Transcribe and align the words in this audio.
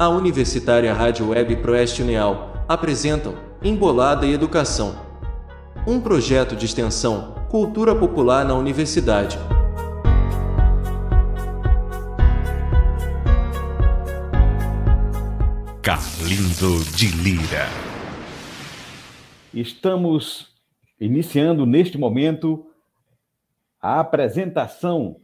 A 0.00 0.08
Universitária 0.08 0.94
Rádio 0.94 1.30
Web 1.30 1.56
Proeste 1.56 2.02
Uneal 2.02 2.64
apresentam 2.68 3.34
Embolada 3.60 4.24
e 4.24 4.32
Educação. 4.32 4.94
Um 5.84 6.00
projeto 6.00 6.54
de 6.54 6.66
extensão, 6.66 7.34
cultura 7.50 7.96
popular 7.96 8.44
na 8.44 8.54
universidade. 8.54 9.36
Carlindo 15.82 16.78
de 16.94 17.08
Lira. 17.16 17.66
Estamos 19.52 20.54
iniciando 21.00 21.66
neste 21.66 21.98
momento 21.98 22.64
a 23.82 23.98
apresentação 23.98 25.16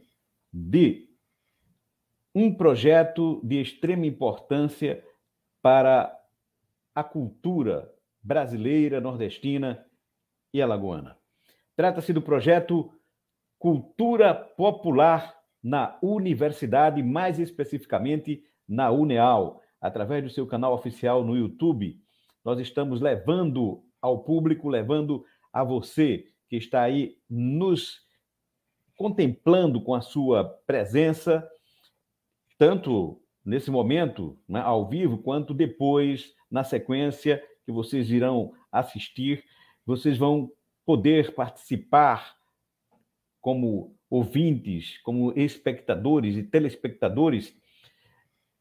de 0.51 1.04
um 2.35 2.53
projeto 2.53 3.39
de 3.41 3.61
extrema 3.61 4.05
importância 4.05 5.01
para 5.61 6.13
a 6.93 7.01
cultura 7.01 7.89
brasileira, 8.21 8.99
nordestina 8.99 9.85
e 10.53 10.61
alagoana. 10.61 11.17
Trata-se 11.77 12.11
do 12.11 12.21
projeto 12.21 12.91
Cultura 13.57 14.35
Popular 14.35 15.33
na 15.63 15.97
Universidade, 16.01 17.01
mais 17.01 17.39
especificamente 17.39 18.43
na 18.67 18.91
UNEAL, 18.91 19.61
através 19.79 20.23
do 20.23 20.29
seu 20.29 20.45
canal 20.45 20.73
oficial 20.73 21.23
no 21.23 21.37
YouTube. 21.37 21.97
Nós 22.43 22.59
estamos 22.59 22.99
levando 22.99 23.81
ao 24.01 24.23
público, 24.23 24.67
levando 24.67 25.23
a 25.53 25.63
você 25.63 26.25
que 26.49 26.57
está 26.57 26.81
aí 26.81 27.17
nos 27.29 28.01
contemplando 28.97 29.81
com 29.81 29.93
a 29.93 30.01
sua 30.01 30.43
presença, 30.65 31.47
tanto 32.57 33.21
nesse 33.43 33.69
momento, 33.69 34.37
né, 34.47 34.59
ao 34.59 34.89
vivo, 34.89 35.19
quanto 35.19 35.53
depois, 35.53 36.33
na 36.49 36.63
sequência, 36.63 37.43
que 37.65 37.71
vocês 37.71 38.09
irão 38.09 38.53
assistir. 38.71 39.43
Vocês 39.85 40.17
vão 40.17 40.51
poder 40.85 41.33
participar 41.33 42.35
como 43.41 43.95
ouvintes, 44.09 44.97
como 45.03 45.31
espectadores 45.37 46.35
e 46.35 46.43
telespectadores 46.43 47.55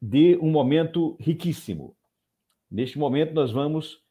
de 0.01 0.37
um 0.39 0.51
momento 0.51 1.17
riquíssimo. 1.19 1.97
Neste 2.71 2.99
momento, 2.99 3.33
nós 3.33 3.51
vamos 3.53 4.03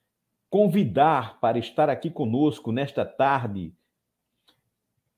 convidar 0.49 1.39
para 1.39 1.57
estar 1.59 1.89
aqui 1.89 2.09
conosco 2.09 2.71
nesta 2.71 3.05
tarde 3.05 3.75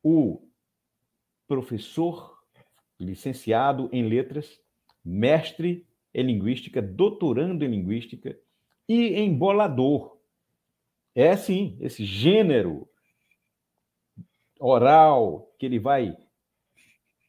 o 0.01 0.41
professor 1.47 2.34
licenciado 2.99 3.89
em 3.91 4.07
letras, 4.07 4.59
mestre 5.03 5.85
em 6.13 6.23
linguística, 6.23 6.81
doutorando 6.81 7.65
em 7.65 7.69
linguística 7.69 8.37
e 8.87 9.19
embolador. 9.19 10.17
É 11.13 11.35
sim, 11.35 11.77
esse 11.79 12.05
gênero 12.05 12.87
oral 14.59 15.53
que 15.57 15.65
ele 15.65 15.79
vai 15.79 16.15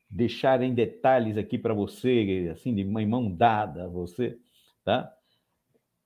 deixar 0.09 0.63
em 0.63 0.75
detalhes 0.75 1.37
aqui 1.37 1.59
para 1.59 1.75
você, 1.75 2.49
assim, 2.53 2.75
de 2.75 2.85
mão 2.85 3.31
dada 3.31 3.85
a 3.85 3.89
você, 3.89 4.39
tá? 4.85 5.13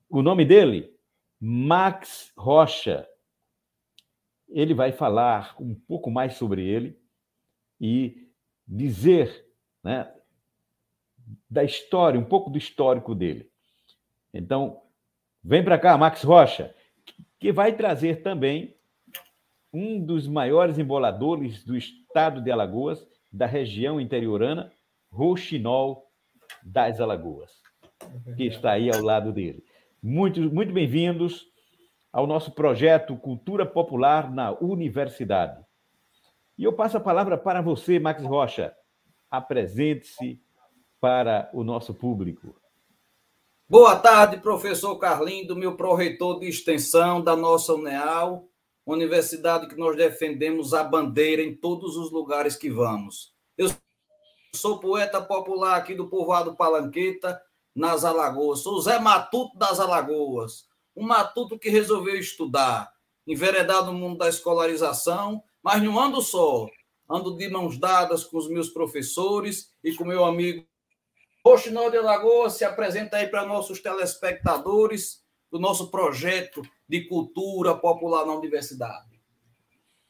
O 0.08 0.22
nome 0.22 0.44
dele, 0.44 0.92
Max 1.38 2.32
Rocha. 2.36 3.06
Ele 4.48 4.74
vai 4.74 4.90
falar 4.90 5.54
um 5.60 5.74
pouco 5.74 6.10
mais 6.10 6.34
sobre 6.34 6.66
ele 6.66 6.98
e 7.80 8.28
dizer 8.66 9.46
né, 9.82 10.10
da 11.48 11.64
história, 11.64 12.18
um 12.18 12.24
pouco 12.24 12.50
do 12.50 12.58
histórico 12.58 13.14
dele. 13.14 13.50
Então, 14.32 14.82
vem 15.42 15.64
para 15.64 15.78
cá, 15.78 15.96
Max 15.96 16.22
Rocha, 16.22 16.74
que 17.38 17.52
vai 17.52 17.72
trazer 17.74 18.22
também 18.22 18.76
um 19.72 20.04
dos 20.04 20.26
maiores 20.26 20.78
emboladores 20.78 21.64
do 21.64 21.76
estado 21.76 22.40
de 22.40 22.50
Alagoas, 22.50 23.06
da 23.32 23.46
região 23.46 24.00
interiorana, 24.00 24.72
Roxinol 25.10 26.10
das 26.62 27.00
Alagoas, 27.00 27.50
que 28.36 28.44
está 28.44 28.72
aí 28.72 28.90
ao 28.90 29.00
lado 29.00 29.32
dele. 29.32 29.64
Muito, 30.02 30.40
muito 30.52 30.72
bem-vindos 30.72 31.46
ao 32.12 32.26
nosso 32.26 32.52
projeto 32.52 33.16
Cultura 33.16 33.64
Popular 33.64 34.30
na 34.30 34.52
Universidade. 34.52 35.64
E 36.58 36.64
eu 36.64 36.72
passo 36.72 36.96
a 36.96 37.00
palavra 37.00 37.38
para 37.38 37.62
você, 37.62 37.98
Max 37.98 38.22
Rocha. 38.24 38.74
Apresente-se 39.30 40.40
para 41.00 41.48
o 41.52 41.62
nosso 41.62 41.94
público. 41.94 42.54
Boa 43.68 43.96
tarde, 43.96 44.38
professor 44.38 44.96
Carlindo, 44.98 45.54
meu 45.54 45.76
pró-reitor 45.76 46.40
de 46.40 46.48
extensão 46.48 47.22
da 47.22 47.36
nossa 47.36 47.72
UNEAL, 47.72 48.48
universidade 48.84 49.68
que 49.68 49.76
nós 49.76 49.96
defendemos 49.96 50.74
a 50.74 50.82
bandeira 50.82 51.40
em 51.42 51.54
todos 51.54 51.96
os 51.96 52.10
lugares 52.10 52.56
que 52.56 52.68
vamos. 52.68 53.32
Eu 53.56 53.70
sou 54.54 54.80
poeta 54.80 55.22
popular 55.22 55.76
aqui 55.76 55.94
do 55.94 56.08
povoado 56.08 56.56
Palanqueta, 56.56 57.40
nas 57.74 58.04
Alagoas. 58.04 58.60
Sou 58.60 58.80
Zé 58.80 58.98
Matuto 58.98 59.56
das 59.56 59.78
Alagoas, 59.78 60.66
um 60.96 61.06
matuto 61.06 61.56
que 61.56 61.70
resolveu 61.70 62.16
estudar, 62.16 62.92
enveredado 63.24 63.92
no 63.92 63.98
mundo 63.98 64.18
da 64.18 64.28
escolarização 64.28 65.44
mas 65.62 65.82
não 65.82 65.98
ando 65.98 66.22
só. 66.22 66.66
Ando 67.10 67.36
de 67.36 67.48
mãos 67.48 67.76
dadas 67.76 68.22
com 68.22 68.38
os 68.38 68.48
meus 68.48 68.68
professores 68.68 69.74
e 69.82 69.92
com 69.94 70.04
meu 70.04 70.24
amigo 70.24 70.64
Roxinol 71.44 71.90
de 71.90 71.98
Lagoa. 71.98 72.48
Se 72.48 72.64
apresenta 72.64 73.16
aí 73.16 73.26
para 73.26 73.44
nossos 73.44 73.80
telespectadores 73.80 75.24
do 75.50 75.58
nosso 75.58 75.90
projeto 75.90 76.62
de 76.88 77.08
cultura 77.08 77.74
popular 77.74 78.24
na 78.24 78.34
universidade. 78.34 79.20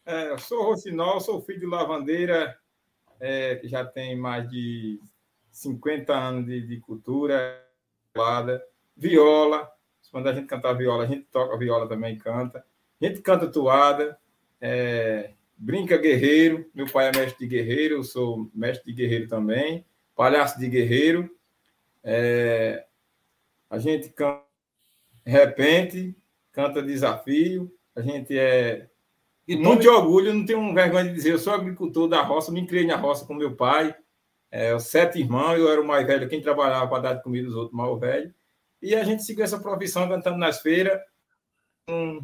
É, 0.04 0.30
eu 0.30 0.38
sou 0.38 0.62
Roxinol, 0.62 1.20
sou 1.20 1.40
filho 1.40 1.60
de 1.60 1.66
lavandeira, 1.66 2.58
é, 3.18 3.56
que 3.56 3.68
já 3.68 3.84
tem 3.84 4.16
mais 4.16 4.48
de 4.50 5.00
50 5.50 6.12
anos 6.12 6.46
de, 6.46 6.66
de 6.66 6.80
cultura, 6.80 7.66
viola. 8.96 9.70
Quando 10.10 10.28
a 10.28 10.34
gente 10.34 10.46
canta 10.46 10.74
viola, 10.74 11.04
a 11.04 11.06
gente 11.06 11.26
toca 11.30 11.56
viola 11.56 11.88
também 11.88 12.18
canta. 12.18 12.64
A 13.00 13.06
gente 13.06 13.22
canta 13.22 13.46
toada. 13.46 14.18
É, 14.60 15.32
Brinca 15.62 15.98
Guerreiro, 15.98 16.70
meu 16.74 16.86
pai 16.86 17.08
é 17.08 17.12
mestre 17.18 17.46
de 17.46 17.54
guerreiro, 17.54 17.96
eu 17.96 18.02
sou 18.02 18.50
mestre 18.54 18.86
de 18.86 18.94
guerreiro 18.94 19.28
também, 19.28 19.84
palhaço 20.16 20.58
de 20.58 20.66
guerreiro. 20.66 21.30
É, 22.02 22.86
a 23.68 23.78
gente 23.78 24.08
canta 24.08 24.42
repente, 25.22 26.16
canta 26.50 26.82
desafio, 26.82 27.70
a 27.94 28.00
gente 28.00 28.38
é 28.38 28.88
e 29.46 29.54
muito 29.54 29.82
de 29.82 29.88
orgulho, 29.88 30.32
não 30.32 30.46
tenho 30.46 30.72
vergonha 30.72 31.04
de 31.04 31.12
dizer, 31.12 31.32
eu 31.32 31.38
sou 31.38 31.52
agricultor 31.52 32.08
da 32.08 32.22
roça, 32.22 32.52
me 32.52 32.66
criei 32.66 32.86
na 32.86 32.96
roça 32.96 33.26
com 33.26 33.34
meu 33.34 33.54
pai, 33.54 33.94
é, 34.50 34.78
sete 34.78 35.18
irmãos, 35.18 35.58
eu 35.58 35.68
era 35.68 35.80
o 35.80 35.86
mais 35.86 36.06
velho, 36.06 36.28
quem 36.28 36.40
trabalhava 36.40 36.88
para 36.88 37.02
dar 37.02 37.12
de 37.14 37.22
comida 37.22 37.48
os 37.48 37.54
outros 37.54 37.76
mais 37.76 37.98
velhos, 37.98 38.32
e 38.80 38.94
a 38.94 39.02
gente 39.02 39.24
seguiu 39.24 39.44
essa 39.44 39.58
profissão 39.58 40.08
cantando 40.08 40.38
nas 40.38 40.60
feiras, 40.62 41.00
não, 41.88 42.20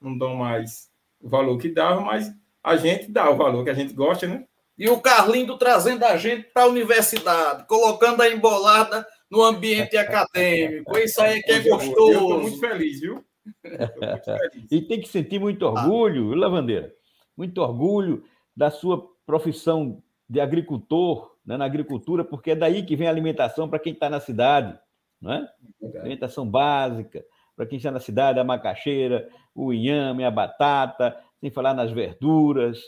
não 0.00 0.16
dão 0.16 0.36
mais 0.36 0.88
o 1.20 1.28
valor 1.28 1.58
que 1.58 1.68
dava, 1.68 2.00
mas 2.00 2.32
a 2.66 2.76
gente 2.76 3.12
dá 3.12 3.30
o 3.30 3.36
valor 3.36 3.62
que 3.62 3.70
a 3.70 3.74
gente 3.74 3.94
gosta, 3.94 4.26
né? 4.26 4.44
E 4.76 4.90
o 4.90 5.00
Carlindo 5.00 5.56
trazendo 5.56 6.04
a 6.04 6.16
gente 6.16 6.48
para 6.52 6.64
a 6.64 6.66
universidade, 6.66 7.64
colocando 7.68 8.20
a 8.20 8.28
embolada 8.28 9.06
no 9.30 9.40
ambiente 9.44 9.96
acadêmico. 9.96 10.98
Isso 10.98 11.22
aí 11.22 11.38
é 11.38 11.42
que 11.42 11.52
é 11.52 11.60
gostoso. 11.60 12.12
Eu 12.12 12.22
estou 12.22 12.40
muito 12.40 12.58
feliz, 12.58 13.00
viu? 13.00 13.14
Muito 13.14 14.24
feliz. 14.24 14.66
e 14.68 14.82
tem 14.82 15.00
que 15.00 15.08
sentir 15.08 15.38
muito 15.38 15.64
orgulho, 15.64 16.32
ah. 16.32 16.36
Lavandeira? 16.36 16.92
Muito 17.36 17.62
orgulho 17.62 18.24
da 18.54 18.68
sua 18.68 19.06
profissão 19.24 20.02
de 20.28 20.40
agricultor, 20.40 21.36
né, 21.46 21.56
na 21.56 21.66
agricultura, 21.66 22.24
porque 22.24 22.50
é 22.50 22.56
daí 22.56 22.84
que 22.84 22.96
vem 22.96 23.06
a 23.06 23.10
alimentação 23.10 23.68
para 23.68 23.78
quem 23.78 23.92
está 23.92 24.10
na 24.10 24.18
cidade, 24.18 24.76
não 25.22 25.32
é? 25.32 25.48
é 25.94 25.98
alimentação 26.00 26.44
básica, 26.44 27.24
para 27.54 27.64
quem 27.64 27.76
está 27.76 27.92
na 27.92 28.00
cidade, 28.00 28.40
a 28.40 28.44
macaxeira, 28.44 29.28
o 29.54 29.72
inhame, 29.72 30.24
a 30.24 30.30
batata, 30.32 31.16
sem 31.40 31.50
falar 31.50 31.74
nas 31.74 31.92
verduras, 31.92 32.80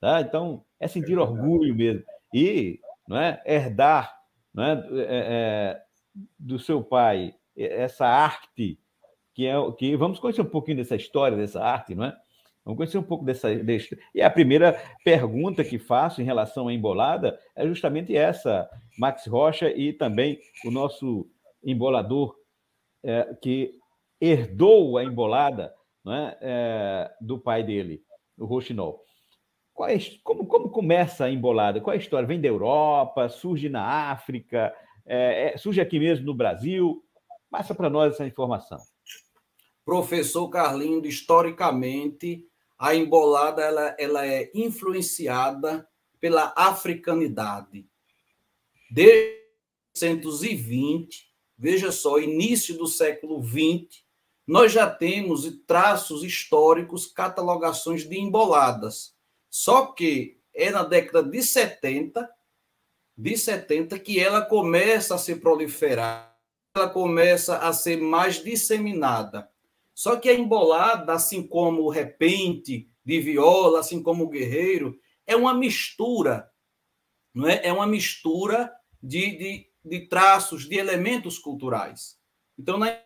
tá? 0.00 0.20
Então, 0.20 0.64
é 0.78 0.88
sentir 0.88 1.18
orgulho 1.18 1.74
mesmo. 1.74 2.02
E 2.32 2.80
não 3.08 3.16
é, 3.16 3.42
herdar 3.46 4.16
não 4.52 4.64
é, 4.64 4.72
é, 4.72 5.06
é, 5.08 5.82
do 6.38 6.58
seu 6.58 6.82
pai 6.82 7.34
essa 7.56 8.06
arte, 8.06 8.78
que 9.34 9.46
é 9.46 9.54
que 9.78 9.96
vamos 9.96 10.18
conhecer 10.18 10.42
um 10.42 10.46
pouquinho 10.46 10.78
dessa 10.78 10.96
história, 10.96 11.36
dessa 11.36 11.62
arte, 11.62 11.94
não 11.94 12.04
é? 12.04 12.16
Vamos 12.64 12.78
conhecer 12.78 12.98
um 12.98 13.02
pouco 13.02 13.24
dessa, 13.24 13.54
dessa. 13.54 13.96
E 14.12 14.20
a 14.20 14.28
primeira 14.28 14.76
pergunta 15.04 15.62
que 15.62 15.78
faço 15.78 16.20
em 16.20 16.24
relação 16.24 16.66
à 16.66 16.72
embolada 16.72 17.38
é 17.54 17.66
justamente 17.66 18.16
essa, 18.16 18.68
Max 18.98 19.26
Rocha 19.26 19.70
e 19.70 19.92
também 19.92 20.40
o 20.64 20.70
nosso 20.70 21.30
embolador, 21.62 22.34
é, 23.04 23.36
que 23.40 23.78
herdou 24.20 24.98
a 24.98 25.04
embolada 25.04 25.72
não 26.06 26.14
é, 26.14 26.38
é 26.40 27.10
do 27.20 27.36
pai 27.36 27.64
dele 27.64 28.00
o 28.38 28.46
Rochinol. 28.46 29.04
É, 29.80 29.98
como, 30.22 30.46
como 30.46 30.70
começa 30.70 31.24
a 31.24 31.30
embolada? 31.30 31.80
Qual 31.80 31.92
é 31.92 31.96
a 31.96 32.00
história? 32.00 32.26
Vem 32.26 32.40
da 32.40 32.48
Europa, 32.48 33.28
surge 33.28 33.68
na 33.68 34.10
África, 34.12 34.72
É, 35.04 35.54
é, 35.54 35.56
surge 35.56 35.80
aqui 35.80 35.98
mesmo 35.98 36.26
no 36.26 36.34
Brasil? 36.34 37.04
Passa 37.50 37.74
para 37.74 37.90
nós 37.90 38.14
essa 38.14 38.26
informação. 38.26 38.78
Professor 39.84 40.48
Carlindo, 40.48 41.06
historicamente, 41.06 42.44
a 42.78 42.94
embolada 42.94 43.62
ela, 43.62 43.96
ela 43.98 44.26
é 44.26 44.50
influenciada 44.54 45.86
pela 46.18 46.52
africanidade. 46.56 47.86
Desde 48.90 49.36
1920, 50.00 51.26
veja 51.56 51.92
só, 51.92 52.18
início 52.18 52.76
do 52.76 52.86
século 52.86 53.42
XX, 53.42 54.05
nós 54.46 54.72
já 54.72 54.88
temos 54.88 55.44
traços 55.66 56.22
históricos, 56.22 57.06
catalogações 57.06 58.08
de 58.08 58.18
emboladas. 58.18 59.14
Só 59.50 59.86
que 59.86 60.38
é 60.54 60.70
na 60.70 60.84
década 60.84 61.22
de 61.22 61.42
70, 61.42 62.28
de 63.16 63.36
70 63.36 63.98
que 63.98 64.20
ela 64.20 64.42
começa 64.42 65.16
a 65.16 65.18
se 65.18 65.36
proliferar, 65.36 66.36
ela 66.76 66.88
começa 66.88 67.58
a 67.58 67.72
ser 67.72 68.00
mais 68.00 68.42
disseminada. 68.42 69.50
Só 69.94 70.16
que 70.16 70.28
a 70.28 70.34
embolada, 70.34 71.14
assim 71.14 71.46
como 71.46 71.82
o 71.82 71.90
repente 71.90 72.88
de 73.04 73.20
viola, 73.20 73.80
assim 73.80 74.02
como 74.02 74.24
o 74.24 74.28
guerreiro, 74.28 74.98
é 75.26 75.34
uma 75.34 75.54
mistura, 75.54 76.50
não 77.34 77.48
é? 77.48 77.66
É 77.66 77.72
uma 77.72 77.86
mistura 77.86 78.72
de, 79.02 79.36
de, 79.38 79.70
de 79.84 80.06
traços, 80.06 80.68
de 80.68 80.76
elementos 80.76 81.38
culturais. 81.38 82.18
Então, 82.58 82.78
né, 82.78 83.05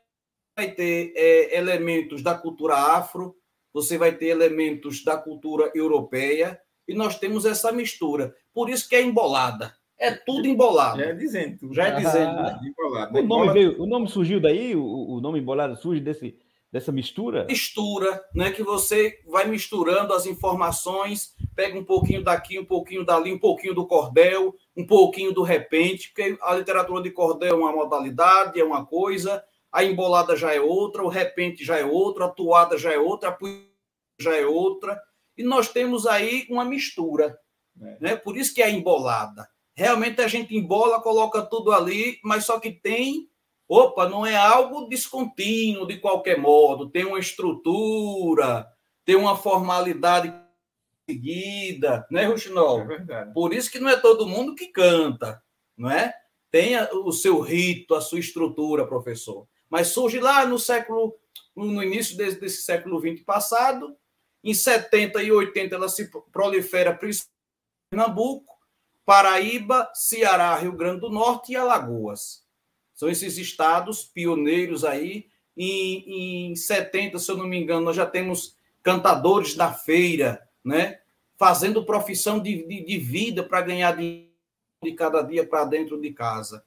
vai 0.60 0.70
ter 0.72 1.12
é, 1.16 1.56
elementos 1.56 2.22
da 2.22 2.34
cultura 2.34 2.74
afro, 2.74 3.34
você 3.72 3.96
vai 3.96 4.12
ter 4.12 4.26
elementos 4.26 5.02
da 5.02 5.16
cultura 5.16 5.70
europeia, 5.74 6.60
e 6.86 6.92
nós 6.92 7.18
temos 7.18 7.46
essa 7.46 7.72
mistura. 7.72 8.34
Por 8.52 8.68
isso 8.68 8.86
que 8.88 8.94
é 8.94 9.02
embolada. 9.02 9.74
É 9.98 10.10
tudo 10.10 10.46
embolado. 10.46 10.98
Já 10.98 11.06
é 11.06 11.14
dizendo. 11.14 11.74
Já 11.74 11.86
é 11.88 11.90
dizendo. 11.92 12.38
Ah, 12.38 12.58
né? 12.60 12.68
embolado. 12.68 13.18
O, 13.18 13.22
nome 13.22 13.52
veio, 13.52 13.82
o 13.82 13.86
nome 13.86 14.08
surgiu 14.08 14.40
daí? 14.40 14.74
O, 14.74 14.82
o 14.82 15.20
nome 15.20 15.38
embolada 15.38 15.76
surge 15.76 16.00
desse, 16.00 16.36
dessa 16.70 16.90
mistura? 16.90 17.46
Mistura, 17.46 18.22
né? 18.34 18.50
Que 18.50 18.62
você 18.62 19.18
vai 19.26 19.46
misturando 19.46 20.12
as 20.12 20.26
informações, 20.26 21.34
pega 21.54 21.78
um 21.78 21.84
pouquinho 21.84 22.22
daqui, 22.22 22.58
um 22.58 22.64
pouquinho 22.64 23.04
dali, 23.04 23.32
um 23.32 23.38
pouquinho 23.38 23.74
do 23.74 23.86
cordel, 23.86 24.54
um 24.76 24.86
pouquinho 24.86 25.32
do 25.32 25.42
repente, 25.42 26.08
porque 26.08 26.36
a 26.42 26.54
literatura 26.54 27.02
de 27.02 27.10
cordel 27.10 27.54
é 27.54 27.58
uma 27.58 27.72
modalidade, 27.72 28.60
é 28.60 28.64
uma 28.64 28.84
coisa, 28.84 29.42
a 29.72 29.84
embolada 29.84 30.36
já 30.36 30.54
é 30.54 30.60
outra, 30.60 31.02
o 31.02 31.08
repente 31.08 31.64
já 31.64 31.78
é 31.78 31.84
outra, 31.84 32.26
a 32.26 32.30
toada 32.30 32.76
já 32.76 32.92
é 32.92 32.98
outra, 32.98 33.30
a 33.30 33.38
já 34.20 34.36
é 34.36 34.44
outra, 34.44 35.00
e 35.36 35.42
nós 35.42 35.68
temos 35.68 36.06
aí 36.06 36.46
uma 36.50 36.64
mistura, 36.64 37.38
é. 37.80 37.96
né? 38.00 38.16
Por 38.16 38.36
isso 38.36 38.54
que 38.54 38.62
é 38.62 38.70
embolada. 38.70 39.48
Realmente 39.74 40.20
a 40.20 40.28
gente 40.28 40.54
embola, 40.54 41.00
coloca 41.00 41.40
tudo 41.42 41.72
ali, 41.72 42.18
mas 42.22 42.44
só 42.44 42.60
que 42.60 42.70
tem 42.70 43.30
Opa, 43.72 44.08
não 44.08 44.26
é 44.26 44.34
algo 44.34 44.88
descontínuo 44.88 45.86
de 45.86 46.00
qualquer 46.00 46.36
modo, 46.36 46.90
tem 46.90 47.04
uma 47.04 47.20
estrutura, 47.20 48.66
tem 49.04 49.14
uma 49.14 49.36
formalidade 49.36 50.34
seguida, 51.08 52.04
né, 52.10 52.24
Ruxinol? 52.24 52.80
É 52.80 52.84
verdade. 52.84 53.32
Por 53.32 53.54
isso 53.54 53.70
que 53.70 53.78
não 53.78 53.88
é 53.88 53.96
todo 53.96 54.26
mundo 54.26 54.56
que 54.56 54.66
canta, 54.66 55.40
não 55.78 55.88
é? 55.88 56.12
Tem 56.50 56.76
o 56.92 57.12
seu 57.12 57.38
rito, 57.38 57.94
a 57.94 58.00
sua 58.00 58.18
estrutura, 58.18 58.84
professor. 58.84 59.46
Mas 59.70 59.88
surge 59.88 60.18
lá 60.18 60.44
no 60.44 60.58
século, 60.58 61.16
no 61.54 61.82
início 61.82 62.16
desse, 62.16 62.40
desse 62.40 62.62
século 62.62 63.00
XX 63.00 63.24
passado, 63.24 63.96
em 64.42 64.52
70 64.52 65.22
e 65.22 65.30
80 65.30 65.74
ela 65.74 65.88
se 65.88 66.10
prolifera 66.32 66.92
principalmente 66.92 67.30
em 67.86 67.96
Pernambuco, 67.96 68.58
Paraíba, 69.06 69.90
Ceará, 69.94 70.56
Rio 70.56 70.72
Grande 70.72 71.00
do 71.00 71.10
Norte 71.10 71.52
e 71.52 71.56
Alagoas. 71.56 72.44
São 72.94 73.08
esses 73.08 73.38
estados 73.38 74.04
pioneiros 74.04 74.84
aí. 74.84 75.28
Em, 75.56 76.50
em 76.50 76.56
70, 76.56 77.18
se 77.18 77.30
eu 77.30 77.36
não 77.36 77.46
me 77.46 77.58
engano, 77.58 77.82
nós 77.82 77.96
já 77.96 78.06
temos 78.06 78.56
cantadores 78.82 79.54
da 79.54 79.72
feira, 79.72 80.46
né? 80.64 81.00
Fazendo 81.36 81.84
profissão 81.84 82.38
de, 82.38 82.66
de, 82.66 82.84
de 82.84 82.98
vida 82.98 83.42
para 83.42 83.62
ganhar 83.62 83.96
de, 83.96 84.28
de 84.82 84.92
cada 84.92 85.22
dia 85.22 85.46
para 85.46 85.64
dentro 85.64 86.00
de 86.00 86.12
casa. 86.12 86.64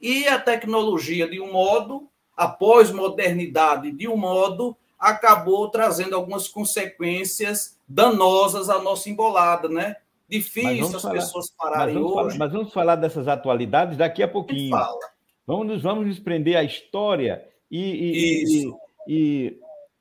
E 0.00 0.26
a 0.26 0.38
tecnologia, 0.38 1.28
de 1.28 1.40
um 1.40 1.52
modo, 1.52 2.10
a 2.36 2.46
pós-modernidade, 2.46 3.90
de 3.90 4.06
um 4.06 4.16
modo, 4.16 4.76
acabou 4.98 5.68
trazendo 5.68 6.14
algumas 6.14 6.48
consequências 6.48 7.78
danosas 7.88 8.68
à 8.68 8.80
nossa 8.80 9.08
embolada, 9.08 9.68
né? 9.68 9.96
Difícil 10.28 10.96
as 10.96 11.02
falar, 11.02 11.14
pessoas 11.14 11.50
pararem 11.50 11.94
mas 11.94 12.04
hoje. 12.04 12.14
Falar, 12.14 12.38
mas 12.38 12.52
vamos 12.52 12.72
falar 12.72 12.96
dessas 12.96 13.28
atualidades 13.28 13.96
daqui 13.96 14.22
a 14.22 14.28
pouquinho. 14.28 14.70
Fala. 14.70 14.98
Vamos, 15.46 15.80
vamos 15.80 16.06
nos 16.06 16.18
prender 16.18 16.56
à 16.56 16.64
história 16.64 17.46
e, 17.70 17.80
e, 17.80 18.44
e, 18.44 18.74
e 19.06 19.60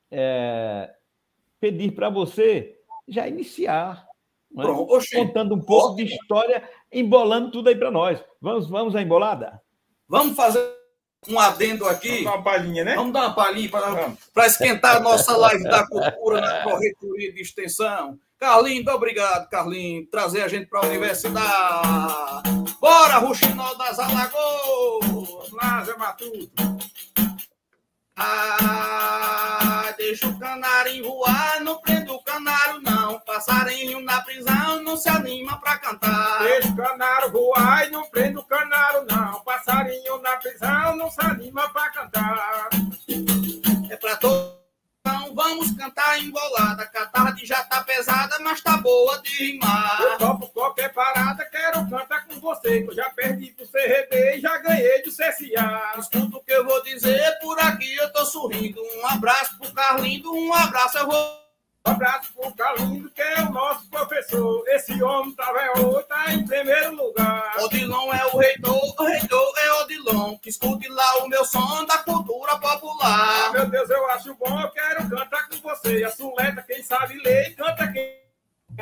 é, 0.10 0.92
pedir 1.60 1.92
para 1.92 2.10
você 2.10 2.76
já 3.08 3.28
iniciar, 3.28 4.08
é? 4.58 4.62
Pronto, 4.62 5.00
contando 5.14 5.54
um 5.54 5.62
pouco 5.62 5.96
de 5.96 6.06
história, 6.06 6.68
embolando 6.92 7.52
tudo 7.52 7.70
aí 7.70 7.76
para 7.76 7.92
nós. 7.92 8.24
Vamos, 8.42 8.68
vamos 8.68 8.96
à 8.96 9.02
embolada? 9.02 9.62
Vamos 10.08 10.36
fazer 10.36 10.85
um 11.28 11.40
adendo 11.40 11.88
aqui. 11.88 12.24
Vamos 12.24 12.26
dar 12.26 12.32
uma 12.34 12.44
palhinha, 12.44 12.84
né? 12.84 12.96
Vamos 12.96 13.14
dar 13.14 13.20
uma 13.22 13.36
palhinha 13.36 13.70
para 14.34 14.48
esquentar 14.48 14.98
a 14.98 15.00
nossa 15.00 15.36
live 15.36 15.64
da 15.64 15.88
cultura 15.88 16.42
na 16.42 16.64
corretoria 16.64 17.34
de 17.34 17.42
extensão. 17.42 18.20
Carlinho, 18.38 18.88
obrigado, 18.92 19.50
Carlinho, 19.50 20.06
trazer 20.08 20.44
a 20.44 20.48
gente 20.48 20.68
para 20.68 20.82
a 20.82 20.86
universidade. 20.86 22.50
Bora, 22.80 23.18
Ruxinol 23.18 23.78
das 23.78 23.98
Alagoas! 23.98 25.52
Lá, 25.52 25.84
Zé 25.84 25.96
Matuto. 25.96 26.52
Ah, 28.18 29.94
deixa 29.98 30.28
o 30.28 30.38
canário 30.38 31.04
voar, 31.04 31.62
não 31.62 31.82
prendo 31.82 32.05
o 32.05 32.05
canário 32.36 32.82
não. 32.82 33.20
Passarinho 33.22 34.02
na 34.02 34.22
prisão 34.22 34.84
não 34.84 34.98
se 34.98 35.10
anima 35.10 35.58
pra 35.60 35.78
cantar. 35.78 36.40
Deixa 36.40 36.70
o 36.70 36.76
canário 36.76 37.32
voar 37.32 37.88
e 37.88 37.92
não 37.92 38.10
prendo 38.10 38.40
o 38.40 38.46
canário 38.46 39.06
não. 39.10 39.42
Passarinho 39.42 40.22
na 40.22 40.38
prisão 40.38 40.96
não 40.96 41.10
se 41.10 41.22
anima 41.22 41.70
pra 41.70 41.90
cantar. 41.90 42.70
É 43.90 43.96
pra 43.96 44.16
todos 44.18 44.56
vamos 45.34 45.72
cantar 45.74 46.22
embolada. 46.22 46.86
Que 46.88 46.98
a 46.98 47.06
tarde 47.06 47.46
já 47.46 47.64
tá 47.64 47.84
pesada, 47.84 48.40
mas 48.40 48.62
tá 48.62 48.78
boa 48.78 49.22
de 49.22 49.52
rimar. 49.52 50.02
Eu 50.02 50.18
topo 50.18 50.48
qualquer 50.48 50.94
parada, 50.94 51.44
quero 51.46 51.90
cantar 51.90 52.26
com 52.26 52.40
você. 52.40 52.82
Que 52.82 52.90
eu 52.90 52.96
já 52.96 53.10
perdi 53.10 53.52
pro 53.52 53.68
CRB 53.68 54.38
e 54.38 54.42
já 54.42 54.58
ganhei 54.60 55.04
do 55.04 55.12
CSA. 55.12 56.00
Escuta 56.00 56.38
o 56.38 56.44
que 56.44 56.54
eu 56.54 56.66
vou 56.66 56.82
dizer, 56.84 57.38
por 57.40 57.60
aqui 57.60 57.96
eu 57.98 58.12
tô 58.14 58.26
sorrindo. 58.26 58.82
Um 58.82 59.08
abraço 59.08 59.58
pro 59.58 59.74
Carlindo, 59.74 60.34
um 60.34 60.54
abraço 60.54 60.98
eu 60.98 61.08
vou. 61.08 61.45
Um 61.88 61.92
abraço 61.92 62.34
pro 62.34 62.52
Carlindo, 62.56 63.12
que 63.12 63.22
é 63.22 63.42
o 63.42 63.52
nosso 63.52 63.88
professor. 63.90 64.64
Esse 64.70 65.04
homem 65.04 65.36
tá, 65.36 65.54
véio, 65.54 66.02
tá 66.04 66.34
em 66.34 66.44
primeiro 66.46 66.96
lugar. 66.96 67.56
Odilon 67.60 68.12
é 68.12 68.26
o 68.26 68.38
reitor, 68.38 68.96
o 69.00 69.04
reitor 69.04 69.54
é 69.64 69.72
Odilon. 69.84 70.38
Que 70.40 70.50
escute 70.50 70.88
lá 70.90 71.24
o 71.24 71.28
meu 71.28 71.46
som 71.46 71.86
da 71.86 72.00
cultura 72.00 72.58
popular. 72.58 73.50
Ah, 73.50 73.52
meu 73.52 73.70
Deus, 73.70 73.88
eu 73.90 74.10
acho 74.10 74.34
bom, 74.34 74.60
eu 74.60 74.70
quero 74.70 75.08
cantar 75.10 75.48
com 75.48 75.58
você. 75.58 76.04
A 76.04 76.10
suleta, 76.10 76.64
quem 76.64 76.82
sabe 76.82 77.20
ler, 77.20 77.56
canta 77.56 77.92
quem 77.92 78.25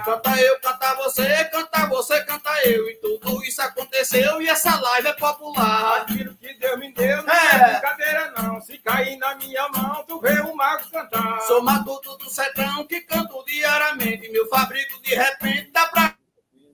Canta 0.02 0.42
eu, 0.42 0.60
canta 0.60 0.96
você, 0.96 1.46
canta 1.46 1.86
você, 1.88 2.24
canta 2.24 2.50
eu. 2.66 2.90
E 2.90 2.96
tudo 2.96 3.44
isso 3.44 3.62
aconteceu 3.62 4.42
e 4.42 4.50
essa 4.50 4.80
live 4.80 5.08
é 5.08 5.14
popular. 5.14 6.02
Aquilo 6.02 6.34
que 6.36 6.54
Deus 6.56 6.80
me 6.80 6.92
deu 6.94 7.24
não 7.24 7.34
é, 7.34 7.56
é 7.56 7.72
brincadeira, 7.72 8.32
não. 8.32 8.62
Se 8.62 8.78
cair 8.80 9.18
na 9.18 9.36
minha 9.36 9.68
mão, 9.70 10.04
tu 10.08 10.20
vê 10.20 10.40
o 10.42 10.56
mago 10.56 10.90
cantar. 10.90 11.42
Sou 11.42 11.62
matuto 11.62 12.18
do 12.18 12.30
sertão 12.30 12.86
que 12.88 13.02
canto 13.02 13.44
diariamente. 13.46 14.30
Meu 14.30 14.48
fabrico 14.48 15.02
de 15.02 15.16
repente 15.16 15.72
dá 15.72 15.88
pra 15.88 16.16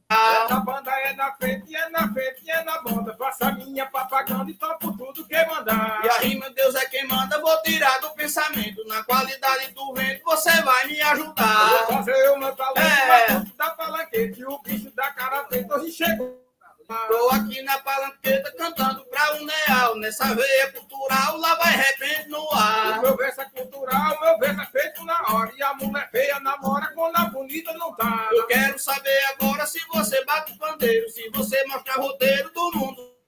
essa 0.09 0.59
banda 0.61 0.91
é 0.91 1.13
na 1.13 1.31
frente, 1.33 1.75
é 1.75 1.89
na 1.89 2.11
frente, 2.11 2.49
é 2.49 2.63
na 2.63 2.81
banda. 2.81 3.15
Faça 3.15 3.51
minha 3.51 3.85
propaganda 3.85 4.49
e 4.49 4.55
topo 4.55 4.97
tudo 4.97 5.27
que 5.27 5.45
mandar. 5.45 6.01
E 6.03 6.09
aí, 6.09 6.39
meu 6.39 6.51
Deus, 6.51 6.73
é 6.73 6.85
quem 6.85 7.07
manda, 7.07 7.39
vou 7.39 7.61
tirar 7.61 7.99
do 7.99 8.09
pensamento. 8.11 8.83
Na 8.87 9.03
qualidade 9.03 9.71
do 9.73 9.93
vento, 9.93 10.23
você 10.25 10.51
vai 10.63 10.87
me 10.87 10.99
ajudar. 10.99 11.69
Vou 11.69 11.97
fazer 11.97 12.29
o 12.31 12.39
meu 12.39 12.55
talento, 12.55 12.79
é. 12.79 13.45
da 13.55 13.69
palanquete. 13.69 14.43
O 14.45 14.57
bicho 14.59 14.89
da 14.91 15.11
cara 15.11 15.43
preta 15.43 15.75
hoje 15.75 15.91
chegou. 15.91 16.48
Tô 16.89 17.29
aqui 17.29 17.61
na 17.61 17.77
palanqueta 17.81 18.51
cantando 18.57 19.05
pra 19.05 19.35
um 19.35 19.45
neal. 19.45 19.95
Nessa 19.97 20.33
veia 20.33 20.71
cultural, 20.71 21.37
lá 21.37 21.53
vai 21.53 21.75
repente 21.75 22.29
no 22.29 22.51
ar. 22.51 22.97
O 22.97 23.01
meu 23.03 23.15
verso 23.15 23.41
é 23.41 23.45
cultural, 23.45 24.19
meu 24.19 24.39
verso 24.39 24.61
é 24.61 24.65
feito 24.65 25.05
na 25.05 25.23
hora. 25.29 25.51
E 25.55 25.61
a 25.61 25.75
mulher 25.75 26.09
feia 26.09 26.39
namora 26.39 26.91
quando 26.95 27.15
a 27.15 27.25
bonita 27.25 27.71
não 27.73 27.93
tá. 27.95 28.29
Eu 28.31 28.47
quero 28.47 28.79
saber 28.79 29.23
agora 29.25 29.67
se 29.67 29.79
você 29.93 30.25
bate 30.25 30.53
o 30.53 30.57
pandeiro, 30.57 31.07
se 31.09 31.29
você 31.29 31.63
mostra 31.67 31.93
roteiro 31.93 32.51
do 32.51 32.71
mundo. 32.71 33.18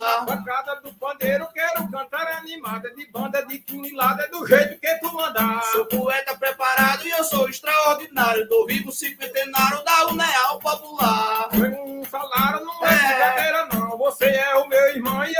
A 0.00 0.20
bancada 0.20 0.80
do 0.80 0.92
pandeiro, 0.94 1.48
quero 1.52 1.90
cantar 1.90 2.38
animada, 2.38 2.88
de 2.94 3.04
banda 3.10 3.44
de 3.44 3.58
quinilada, 3.58 4.28
do 4.28 4.46
jeito 4.46 4.78
que 4.78 4.94
tu 5.00 5.12
mandar. 5.12 5.60
Sou 5.72 5.86
poeta 5.86 6.36
preparado 6.36 7.04
e 7.04 7.10
eu 7.10 7.24
sou 7.24 7.48
extraordinário, 7.48 8.48
do 8.48 8.64
vivo 8.66 8.92
cinquentenário 8.92 9.84
da 9.84 10.06
Uneal 10.06 10.60
Popular. 10.60 11.48
Foi 11.50 11.70
um 11.70 12.04
salário, 12.04 12.64
não 12.64 12.86
é, 12.86 12.94
é 12.94 13.08
brincadeira 13.08 13.68
não, 13.72 13.98
você 13.98 14.26
é 14.26 14.54
o 14.54 14.68
meu 14.68 14.88
irmão 14.90 15.24
e 15.24 15.34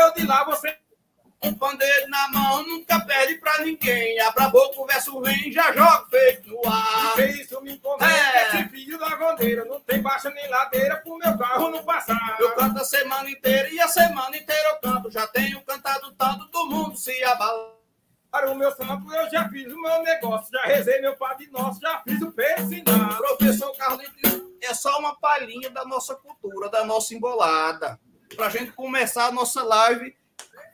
com 1.41 1.55
pandeiro 1.55 2.09
na 2.09 2.29
mão, 2.29 2.67
nunca 2.67 3.01
perde 3.01 3.37
pra 3.37 3.59
ninguém. 3.61 4.19
Abra 4.21 4.45
a 4.45 4.49
boca, 4.49 4.81
o 4.81 4.87
verso 4.87 5.21
vem, 5.21 5.53
já 5.53 5.73
joga 5.73 6.07
feito 6.11 6.51
no 6.51 6.61
ar. 6.69 7.19
Isso 7.31 7.61
me 7.61 7.73
incomoda, 7.75 8.07
é. 8.07 8.49
esse 8.49 8.69
filho 8.69 8.99
da 8.99 9.17
bandeira. 9.17 9.65
Não 9.65 9.81
tem 9.81 10.03
baixa 10.03 10.31
nem 10.31 10.49
ladeira 10.49 10.97
pro 10.97 11.17
meu 11.17 11.39
carro 11.39 11.71
não 11.71 11.83
passar. 11.85 12.37
Eu 12.41 12.55
canto 12.55 12.81
a 12.81 12.85
semana 12.85 13.31
inteira 13.31 13.69
e 13.71 13.81
a 13.81 13.89
semana 13.89 14.37
inteira 14.37 14.69
eu 14.71 14.91
canto. 14.91 15.11
Já 15.11 15.27
tenho 15.29 15.61
cantado 15.63 16.13
tanto 16.13 16.47
do 16.47 16.67
mundo 16.67 16.97
se 16.97 17.23
abala. 17.25 17.79
Para 18.31 18.51
o 18.51 18.55
meu 18.55 18.71
santo, 18.73 19.11
eu 19.11 19.31
já 19.31 19.49
fiz 19.49 19.73
o 19.73 19.81
meu 19.81 20.03
negócio, 20.03 20.51
já 20.53 20.63
rezei 20.65 21.01
meu 21.01 21.17
Padre 21.17 21.49
Nosso, 21.51 21.81
já 21.81 22.03
fiz 22.03 22.21
o 22.21 22.31
persinal. 22.31 23.17
Professor 23.17 23.75
Carlitos, 23.75 24.43
é 24.61 24.75
só 24.75 24.99
uma 24.99 25.19
palhinha 25.19 25.71
da 25.71 25.83
nossa 25.87 26.15
cultura, 26.15 26.69
da 26.69 26.85
nossa 26.85 27.15
embolada, 27.15 27.99
para 28.37 28.49
a 28.49 28.51
gente 28.51 28.73
começar 28.73 29.29
a 29.29 29.33
nossa 29.33 29.63
live 29.63 30.15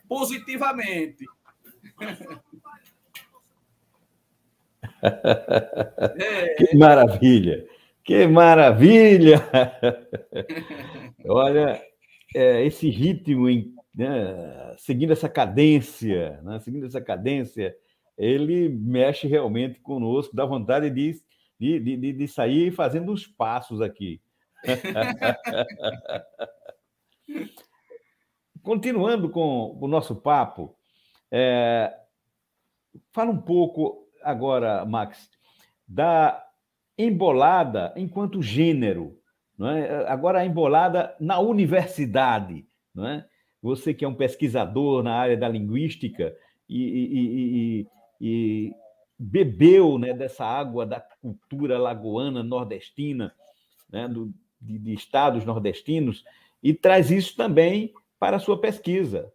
positivamente. 0.08 1.24
Que 6.56 6.76
maravilha! 6.76 7.66
Que 8.02 8.26
maravilha! 8.26 9.40
Olha, 11.26 11.82
é, 12.34 12.66
esse 12.66 12.90
ritmo 12.90 13.48
né, 13.94 14.74
seguindo 14.76 15.12
essa 15.12 15.28
cadência, 15.28 16.40
né, 16.42 16.58
seguindo 16.60 16.86
essa 16.86 17.00
cadência, 17.00 17.74
ele 18.18 18.68
mexe 18.68 19.26
realmente 19.26 19.80
conosco, 19.80 20.34
dá 20.34 20.44
vontade 20.44 20.90
de, 20.90 21.14
de, 21.58 21.78
de, 21.78 22.12
de 22.12 22.28
sair 22.28 22.72
fazendo 22.72 23.12
uns 23.12 23.26
passos 23.26 23.80
aqui. 23.80 24.20
Continuando 28.64 29.30
com 29.30 29.78
o 29.80 29.86
nosso 29.86 30.16
papo, 30.16 30.74
é, 31.30 31.94
fala 33.12 33.30
um 33.30 33.40
pouco 33.40 34.08
agora, 34.22 34.84
Max, 34.84 35.30
da 35.86 36.44
embolada 36.98 37.92
enquanto 37.96 38.42
gênero. 38.42 39.16
É? 39.60 40.10
Agora, 40.10 40.40
a 40.40 40.44
embolada 40.44 41.14
na 41.20 41.38
universidade. 41.38 42.66
É? 42.98 43.24
você 43.64 43.94
que 43.94 44.04
é 44.04 44.08
um 44.08 44.14
pesquisador 44.14 45.02
na 45.02 45.14
área 45.14 45.38
da 45.38 45.48
linguística 45.48 46.36
e, 46.68 46.82
e, 46.82 47.16
e, 47.80 47.86
e 48.20 48.72
bebeu 49.18 49.98
né, 49.98 50.12
dessa 50.12 50.44
água 50.44 50.84
da 50.84 51.00
cultura 51.00 51.78
lagoana 51.78 52.42
nordestina, 52.42 53.34
né, 53.90 54.06
do, 54.06 54.34
de, 54.60 54.78
de, 54.78 54.92
estados 54.92 55.46
nordestinos, 55.46 56.26
e 56.62 56.74
traz 56.74 57.10
isso 57.10 57.34
também 57.34 57.94
para 58.18 58.36
a 58.36 58.40
sua 58.40 58.60
pesquisa. 58.60 59.32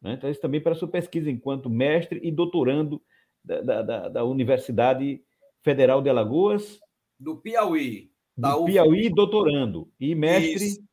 Né, 0.00 0.16
traz 0.16 0.38
também 0.38 0.60
para 0.60 0.72
a 0.72 0.76
sua 0.76 0.88
pesquisa 0.88 1.30
enquanto 1.30 1.70
mestre 1.70 2.20
e 2.22 2.30
doutorando 2.30 3.02
da, 3.42 3.82
da, 3.82 4.08
da 4.08 4.24
Universidade 4.24 5.22
Federal 5.62 6.02
de 6.02 6.10
Alagoas. 6.10 6.78
Do 7.18 7.38
Piauí. 7.38 8.10
Do 8.36 8.66
Piauí, 8.66 9.08
doutorando. 9.08 9.90
E 9.98 10.14
mestre. 10.14 10.66
Isso 10.66 10.86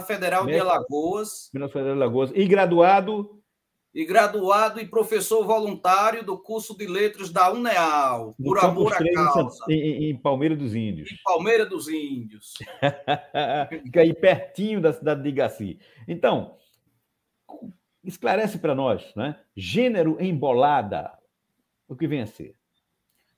Federal 0.00 0.46
de 0.46 0.58
Alagoas. 0.58 1.50
Federal 1.52 1.68
de 1.68 1.90
Alagoas. 1.90 2.32
E 2.34 2.46
graduado? 2.46 3.41
E 3.94 4.06
graduado 4.06 4.80
e 4.80 4.86
professor 4.86 5.44
voluntário 5.44 6.24
do 6.24 6.38
curso 6.38 6.76
de 6.76 6.86
letras 6.86 7.30
da 7.30 7.52
UNEAL, 7.52 8.34
por 8.42 8.58
amor 8.58 8.94
à 8.94 9.12
causa. 9.12 9.64
Em, 9.68 10.10
em 10.10 10.16
Palmeira 10.16 10.56
dos 10.56 10.74
Índios. 10.74 11.12
Em 11.12 11.16
Palmeira 11.22 11.66
dos 11.66 11.88
Índios. 11.88 12.54
Fica 13.84 14.00
aí 14.00 14.14
pertinho 14.14 14.80
da 14.80 14.94
cidade 14.94 15.22
de 15.22 15.28
Igaci. 15.28 15.78
Então, 16.08 16.56
esclarece 18.02 18.58
para 18.58 18.74
nós, 18.74 19.14
né? 19.14 19.38
Gênero 19.54 20.16
embolada, 20.18 21.12
o 21.86 21.94
que 21.94 22.08
vem 22.08 22.22
a 22.22 22.26
ser? 22.26 22.56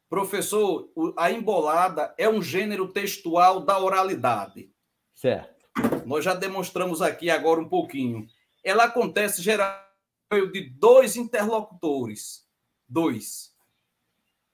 Professor, 0.08 0.88
a 1.16 1.32
embolada 1.32 2.14
é 2.16 2.28
um 2.28 2.40
gênero 2.40 2.86
textual 2.86 3.58
da 3.60 3.76
oralidade. 3.80 4.70
Certo. 5.12 5.52
Nós 6.06 6.24
já 6.24 6.34
demonstramos 6.34 7.02
aqui 7.02 7.28
agora 7.28 7.60
um 7.60 7.68
pouquinho. 7.68 8.26
Ela 8.62 8.84
acontece 8.84 9.42
geralmente 9.42 9.84
de 10.52 10.70
dois 10.70 11.16
interlocutores. 11.16 12.46
Dois. 12.88 13.54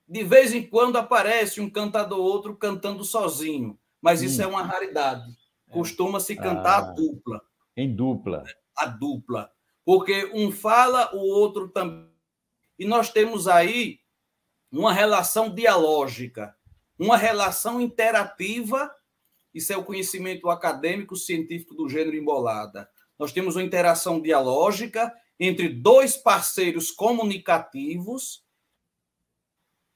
De 0.07 0.25
vez 0.25 0.53
em 0.53 0.67
quando 0.67 0.97
aparece 0.97 1.61
um 1.61 1.71
cantador 1.71 2.19
outro 2.19 2.57
cantando 2.57 3.05
sozinho, 3.05 3.79
mas 4.01 4.23
isso 4.23 4.41
hum. 4.41 4.45
é 4.45 4.47
uma 4.47 4.63
raridade. 4.63 5.31
É. 5.69 5.73
Costuma-se 5.73 6.35
cantar 6.37 6.83
ah, 6.83 6.89
a 6.89 6.93
dupla. 6.93 7.41
Em 7.77 7.95
dupla. 7.95 8.45
A 8.77 8.87
dupla. 8.87 9.53
Porque 9.85 10.31
um 10.35 10.51
fala, 10.51 11.15
o 11.15 11.19
outro 11.19 11.69
também. 11.69 12.11
E 12.79 12.85
nós 12.85 13.11
temos 13.11 13.47
aí 13.47 14.01
uma 14.73 14.93
relação 14.93 15.55
dialógica, 15.55 16.57
uma 16.99 17.17
relação 17.17 17.81
interativa 17.81 18.91
isso 19.55 19.73
é 19.73 19.77
o 19.77 19.85
conhecimento 19.85 20.49
acadêmico 20.49 21.17
científico 21.17 21.75
do 21.75 21.89
gênero 21.89 22.17
embolada. 22.17 22.89
Nós 23.19 23.33
temos 23.33 23.57
uma 23.57 23.63
interação 23.63 24.21
dialógica 24.21 25.13
entre 25.41 25.71
dois 25.71 26.19
parceiros 26.19 26.91
comunicativos 26.91 28.45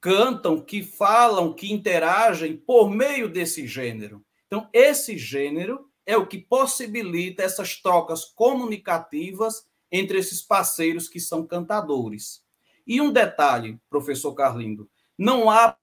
cantam, 0.01 0.61
que 0.61 0.83
falam, 0.83 1.53
que 1.53 1.73
interagem 1.73 2.57
por 2.57 2.91
meio 2.91 3.29
desse 3.29 3.67
gênero. 3.67 4.25
Então, 4.47 4.69
esse 4.73 5.17
gênero 5.17 5.91
é 6.07 6.17
o 6.17 6.27
que 6.27 6.39
possibilita 6.39 7.43
essas 7.43 7.81
trocas 7.81 8.25
comunicativas 8.25 9.67
entre 9.91 10.19
esses 10.19 10.43
parceiros 10.43 11.09
que 11.09 11.21
são 11.21 11.47
cantadores. 11.47 12.43
E 12.87 13.01
um 13.01 13.13
detalhe, 13.13 13.79
professor 13.89 14.35
Carlindo, 14.35 14.91
não 15.17 15.49
há 15.49 15.77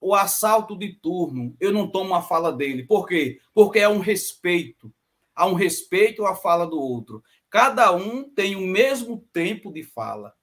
o 0.00 0.14
assalto 0.14 0.76
de 0.76 0.92
turno, 0.92 1.56
eu 1.58 1.72
não 1.72 1.90
tomo 1.90 2.14
a 2.14 2.22
fala 2.22 2.52
dele. 2.52 2.84
Por 2.84 3.06
quê? 3.06 3.40
Porque 3.52 3.78
é 3.78 3.88
um 3.88 3.98
respeito. 3.98 4.92
Há 5.34 5.46
um 5.46 5.54
respeito 5.54 6.24
à 6.24 6.34
fala 6.34 6.66
do 6.66 6.78
outro. 6.80 7.22
Cada 7.50 7.92
um 7.92 8.24
tem 8.24 8.56
o 8.56 8.60
mesmo 8.60 9.26
tempo 9.32 9.72
de 9.72 9.82
fala. 9.82 10.34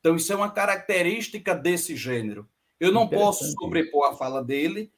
Então, 0.00 0.16
isso 0.16 0.32
é 0.32 0.36
uma 0.36 0.50
característica 0.50 1.54
desse 1.54 1.96
gênero. 1.96 2.48
Eu 2.78 2.92
não 2.92 3.08
posso 3.08 3.44
sobrepor 3.52 4.08
a 4.08 4.16
fala 4.16 4.42
dele, 4.42 4.92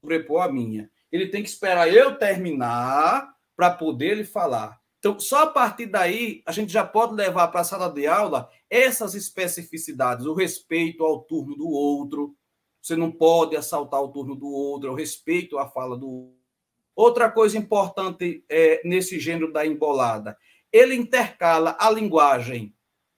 sobrepor 0.00 0.42
a 0.42 0.50
minha. 0.50 0.90
Ele 1.12 1.28
tem 1.28 1.42
que 1.42 1.48
esperar 1.48 1.92
eu 1.92 2.18
terminar 2.18 3.34
para 3.54 3.70
poder 3.70 4.12
ele 4.12 4.24
falar. 4.24 4.80
Então, 4.98 5.20
só 5.20 5.44
a 5.44 5.46
partir 5.46 5.86
daí, 5.86 6.42
a 6.46 6.52
gente 6.52 6.72
já 6.72 6.84
pode 6.84 7.14
levar 7.14 7.48
para 7.48 7.60
a 7.60 7.64
sala 7.64 7.88
de 7.88 8.06
aula 8.06 8.50
essas 8.68 9.14
especificidades, 9.14 10.26
o 10.26 10.34
respeito 10.34 11.04
ao 11.04 11.22
turno 11.22 11.54
do 11.54 11.68
outro, 11.68 12.34
você 12.82 12.96
não 12.96 13.12
pode 13.12 13.56
assaltar 13.56 14.00
o 14.00 14.08
turno 14.08 14.34
do 14.34 14.48
outro, 14.48 14.88
eu 14.88 14.94
respeito 14.94 15.58
a 15.58 15.68
fala 15.68 15.96
do 15.96 16.08
outro. 16.08 16.35
Outra 16.96 17.30
coisa 17.30 17.58
importante 17.58 18.42
é, 18.48 18.80
nesse 18.82 19.20
gênero 19.20 19.52
da 19.52 19.66
embolada, 19.66 20.34
ele 20.72 20.94
intercala 20.94 21.76
a 21.78 21.90
linguagem, 21.90 22.74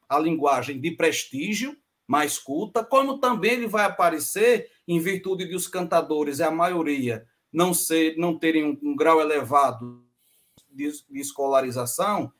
a 0.08 0.18
linguagem 0.18 0.80
de 0.80 0.90
prestígio, 0.90 1.76
mais 2.04 2.38
culta, 2.38 2.82
como 2.82 3.18
também 3.18 3.52
ele 3.52 3.68
vai 3.68 3.84
aparecer 3.84 4.68
em 4.86 4.98
virtude 4.98 5.46
de 5.46 5.54
os 5.54 5.68
cantadores, 5.68 6.40
a 6.40 6.50
maioria, 6.50 7.24
não 7.52 7.72
ser, 7.72 8.16
não 8.16 8.36
terem 8.36 8.64
um, 8.64 8.78
um 8.82 8.96
grau 8.96 9.20
elevado 9.20 10.02
de, 10.72 10.90
de 11.08 11.20
escolarização, 11.20 12.32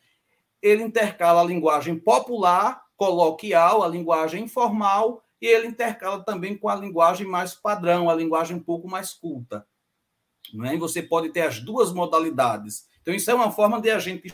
ele 0.61 0.83
intercala 0.83 1.41
a 1.41 1.45
linguagem 1.45 1.97
popular, 1.97 2.83
coloquial, 2.97 3.85
a 3.85 3.89
linguagem 3.89 4.43
informal 4.43 5.23
e 5.41 5.47
ele 5.47 5.69
intercala 5.69 6.25
também 6.25 6.57
com 6.57 6.69
a 6.69 6.75
linguagem 6.75 7.29
mais 7.29 7.55
padrão, 7.55 8.11
a 8.11 8.15
linguagem 8.15 8.57
um 8.57 8.63
pouco 8.63 8.89
mais 8.89 9.13
culta. 9.13 9.65
Não 10.53 10.65
é? 10.65 10.75
E 10.75 10.79
você 10.79 11.03
pode 11.03 11.31
ter 11.31 11.43
as 11.43 11.61
duas 11.61 11.93
modalidades. 11.93 12.89
Então, 13.03 13.15
isso 13.15 13.31
é 13.31 13.35
uma 13.35 13.51
forma 13.51 13.81
de 13.81 13.91
a 13.91 13.99
gente, 13.99 14.33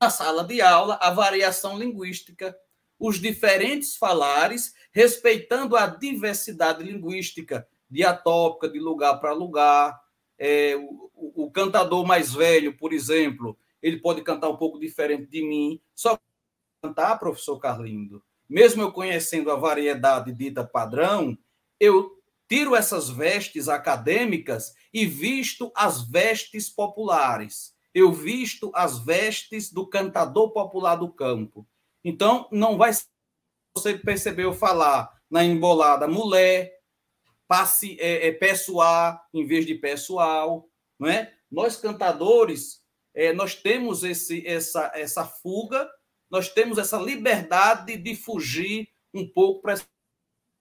na 0.00 0.10
sala 0.10 0.44
de 0.44 0.60
aula, 0.60 0.98
a 1.00 1.10
variação 1.10 1.78
linguística, 1.78 2.56
os 2.98 3.20
diferentes 3.20 3.96
falares, 3.96 4.74
respeitando 4.92 5.76
a 5.76 5.86
diversidade 5.86 6.82
linguística, 6.82 7.66
diatópica, 7.90 8.68
de 8.68 8.78
lugar 8.78 9.18
para 9.20 9.32
lugar. 9.32 10.00
É, 10.38 10.76
o, 10.76 11.10
o, 11.14 11.44
o 11.44 11.50
cantador 11.50 12.06
mais 12.06 12.32
velho, 12.32 12.76
por 12.76 12.92
exemplo, 12.92 13.58
ele 13.82 13.98
pode 13.98 14.22
cantar 14.22 14.48
um 14.48 14.56
pouco 14.56 14.78
diferente 14.78 15.26
de 15.26 15.42
mim. 15.42 15.80
Só 15.94 16.18
cantar, 16.82 17.18
professor 17.18 17.58
Carlindo, 17.58 18.22
mesmo 18.48 18.82
eu 18.82 18.92
conhecendo 18.92 19.50
a 19.50 19.56
variedade 19.56 20.32
dita 20.32 20.64
padrão, 20.64 21.36
eu 21.80 22.10
tiro 22.48 22.76
essas 22.76 23.08
vestes 23.08 23.68
acadêmicas 23.68 24.74
e 24.94 25.04
visto 25.04 25.72
as 25.74 26.08
vestes 26.08 26.70
populares. 26.70 27.74
Eu 27.92 28.12
visto 28.12 28.70
as 28.74 28.98
vestes 29.04 29.70
do 29.70 29.86
cantador 29.86 30.52
popular 30.52 30.94
do 30.94 31.12
campo. 31.12 31.66
Então, 32.02 32.48
não 32.50 32.78
vai 32.78 32.92
você 33.76 33.98
percebeu 33.98 34.52
falar 34.52 35.12
na 35.28 35.42
embolada 35.42 36.06
mulher, 36.06 36.72
passe, 37.48 37.98
é, 38.00 38.28
é, 38.28 38.32
pessoal 38.32 39.20
em 39.34 39.44
vez 39.44 39.66
de 39.66 39.74
pessoal, 39.74 40.68
não 40.98 41.08
é? 41.08 41.34
Nós 41.50 41.76
cantadores, 41.76 42.80
é, 43.12 43.32
nós 43.32 43.56
temos 43.56 44.04
esse, 44.04 44.46
essa, 44.46 44.92
essa 44.94 45.24
fuga 45.26 45.90
nós 46.34 46.48
temos 46.48 46.78
essa 46.78 46.98
liberdade 46.98 47.96
de 47.96 48.16
fugir 48.16 48.88
um 49.14 49.24
pouco 49.24 49.62
para 49.62 49.80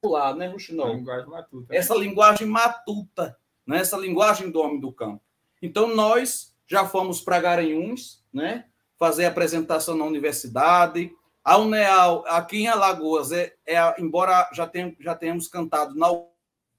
lá, 0.06 0.36
né, 0.36 0.46
Ruxinol? 0.48 0.98
Linguagem 0.98 1.28
matuta. 1.28 1.76
Essa 1.76 1.96
linguagem 1.96 2.48
matuta, 2.48 3.40
né? 3.66 3.80
essa 3.80 3.98
linguagem 3.98 4.50
do 4.50 4.60
homem 4.60 4.80
do 4.80 4.92
campo. 4.92 5.22
Então, 5.62 5.96
nós 5.96 6.54
já 6.68 6.86
fomos 6.86 7.22
para 7.22 7.40
Garanhuns, 7.40 8.24
né? 8.34 8.66
fazer 8.98 9.26
apresentação 9.26 9.96
na 9.96 10.06
universidade. 10.06 11.12
A 11.44 11.58
UNEAL, 11.58 12.24
aqui 12.28 12.64
em 12.64 12.68
Alagoas, 12.68 13.32
é, 13.32 13.54
é 13.66 14.02
embora 14.02 14.50
já, 14.54 14.66
tem, 14.66 14.96
já 15.00 15.14
tenhamos 15.16 15.48
cantado 15.48 15.96
na 15.96 16.08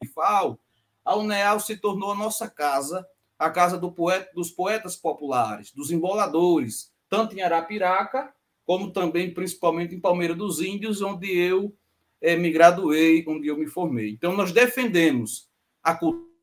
UFAL, 0.03 0.59
a 1.05 1.17
UNEAL 1.17 1.61
se 1.61 1.76
tornou 1.76 2.12
a 2.12 2.17
nossa 2.17 2.49
casa, 2.49 3.07
a 3.38 3.50
casa 3.50 3.76
do 3.76 3.93
poeta, 3.93 4.31
dos 4.35 4.50
poetas 4.50 4.97
populares, 4.97 5.71
dos 5.71 5.91
emboladores, 5.91 6.91
tanto 7.11 7.37
em 7.37 7.43
Arapiraca, 7.43 8.33
como 8.64 8.91
também, 8.91 9.35
principalmente, 9.35 9.95
em 9.95 10.00
Palmeira 10.00 10.35
dos 10.35 10.61
Índios, 10.61 11.03
onde 11.03 11.31
eu 11.31 11.76
é, 12.21 12.37
me 12.37 12.50
graduei, 12.50 13.23
onde 13.29 13.49
eu 13.49 13.59
me 13.59 13.67
formei. 13.67 14.12
Então, 14.12 14.35
nós 14.35 14.50
defendemos 14.50 15.47
a 15.83 15.95
cultura 15.95 16.34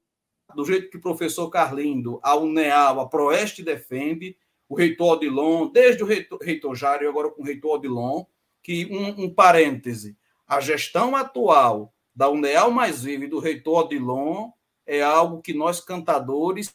do 0.55 0.65
jeito 0.65 0.89
que 0.89 0.97
o 0.97 1.01
professor 1.01 1.49
Carlindo, 1.49 2.19
a 2.23 2.35
UNEAL, 2.35 2.99
a 2.99 3.07
Proeste 3.07 3.63
defende, 3.63 4.37
o 4.67 4.75
reitor 4.75 5.13
Odilon, 5.13 5.67
desde 5.67 6.03
o 6.03 6.05
reitor, 6.05 6.39
reitor 6.41 6.75
Jário, 6.75 7.09
agora 7.09 7.29
com 7.29 7.41
o 7.41 7.45
reitor 7.45 7.75
Odilon, 7.75 8.23
que, 8.63 8.85
um, 8.85 9.25
um 9.25 9.33
parêntese, 9.33 10.17
a 10.47 10.59
gestão 10.59 11.15
atual 11.15 11.93
da 12.15 12.29
UNEAL 12.29 12.71
Mais 12.71 13.03
Viva 13.03 13.25
e 13.25 13.27
do 13.27 13.39
reitor 13.39 13.85
Odilon 13.85 14.49
é 14.85 15.01
algo 15.01 15.41
que 15.41 15.53
nós, 15.53 15.79
cantadores, 15.79 16.73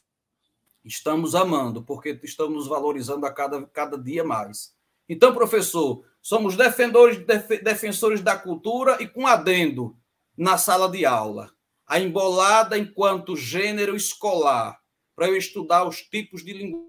estamos 0.83 1.35
amando, 1.35 1.83
porque 1.83 2.19
estamos 2.23 2.67
valorizando 2.67 3.25
a 3.25 3.31
cada, 3.31 3.65
cada 3.67 3.97
dia 3.97 4.23
mais. 4.23 4.73
Então, 5.09 5.33
professor, 5.33 6.03
somos 6.21 6.55
defensores, 6.55 7.25
def, 7.25 7.61
defensores 7.63 8.21
da 8.21 8.37
cultura 8.37 9.01
e 9.01 9.07
com 9.07 9.25
adendo 9.25 9.97
na 10.37 10.57
sala 10.57 10.89
de 10.89 11.05
aula. 11.05 11.51
A 11.87 11.99
embolada 11.99 12.77
enquanto 12.77 13.37
gênero 13.37 13.95
escolar, 13.95 14.77
para 15.15 15.29
eu 15.29 15.37
estudar 15.37 15.87
os 15.87 16.01
tipos 16.01 16.43
de 16.43 16.51
linguagem, 16.51 16.87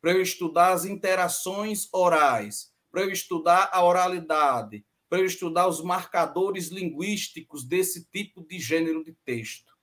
para 0.00 0.12
eu 0.12 0.20
estudar 0.20 0.72
as 0.72 0.84
interações 0.84 1.88
orais, 1.92 2.70
para 2.92 3.00
eu 3.00 3.10
estudar 3.10 3.70
a 3.72 3.82
oralidade, 3.82 4.84
para 5.08 5.20
eu 5.20 5.24
estudar 5.24 5.66
os 5.66 5.82
marcadores 5.82 6.68
linguísticos 6.68 7.64
desse 7.64 8.04
tipo 8.10 8.46
de 8.46 8.58
gênero 8.58 9.02
de 9.02 9.12
texto. 9.24 9.74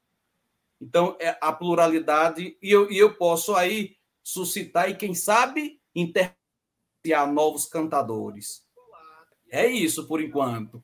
Então, 0.80 1.18
é 1.20 1.38
a 1.42 1.52
pluralidade, 1.52 2.58
e 2.62 2.70
eu, 2.70 2.92
e 2.92 2.98
eu 2.98 3.16
posso 3.16 3.56
aí 3.56 3.96
suscitar, 4.22 4.90
e 4.90 4.96
quem 4.96 5.16
sabe, 5.16 5.82
interpretar 5.96 7.32
novos 7.32 7.66
cantadores. 7.66 8.64
É 9.50 9.66
isso, 9.66 10.08
por 10.08 10.22
enquanto. 10.22 10.84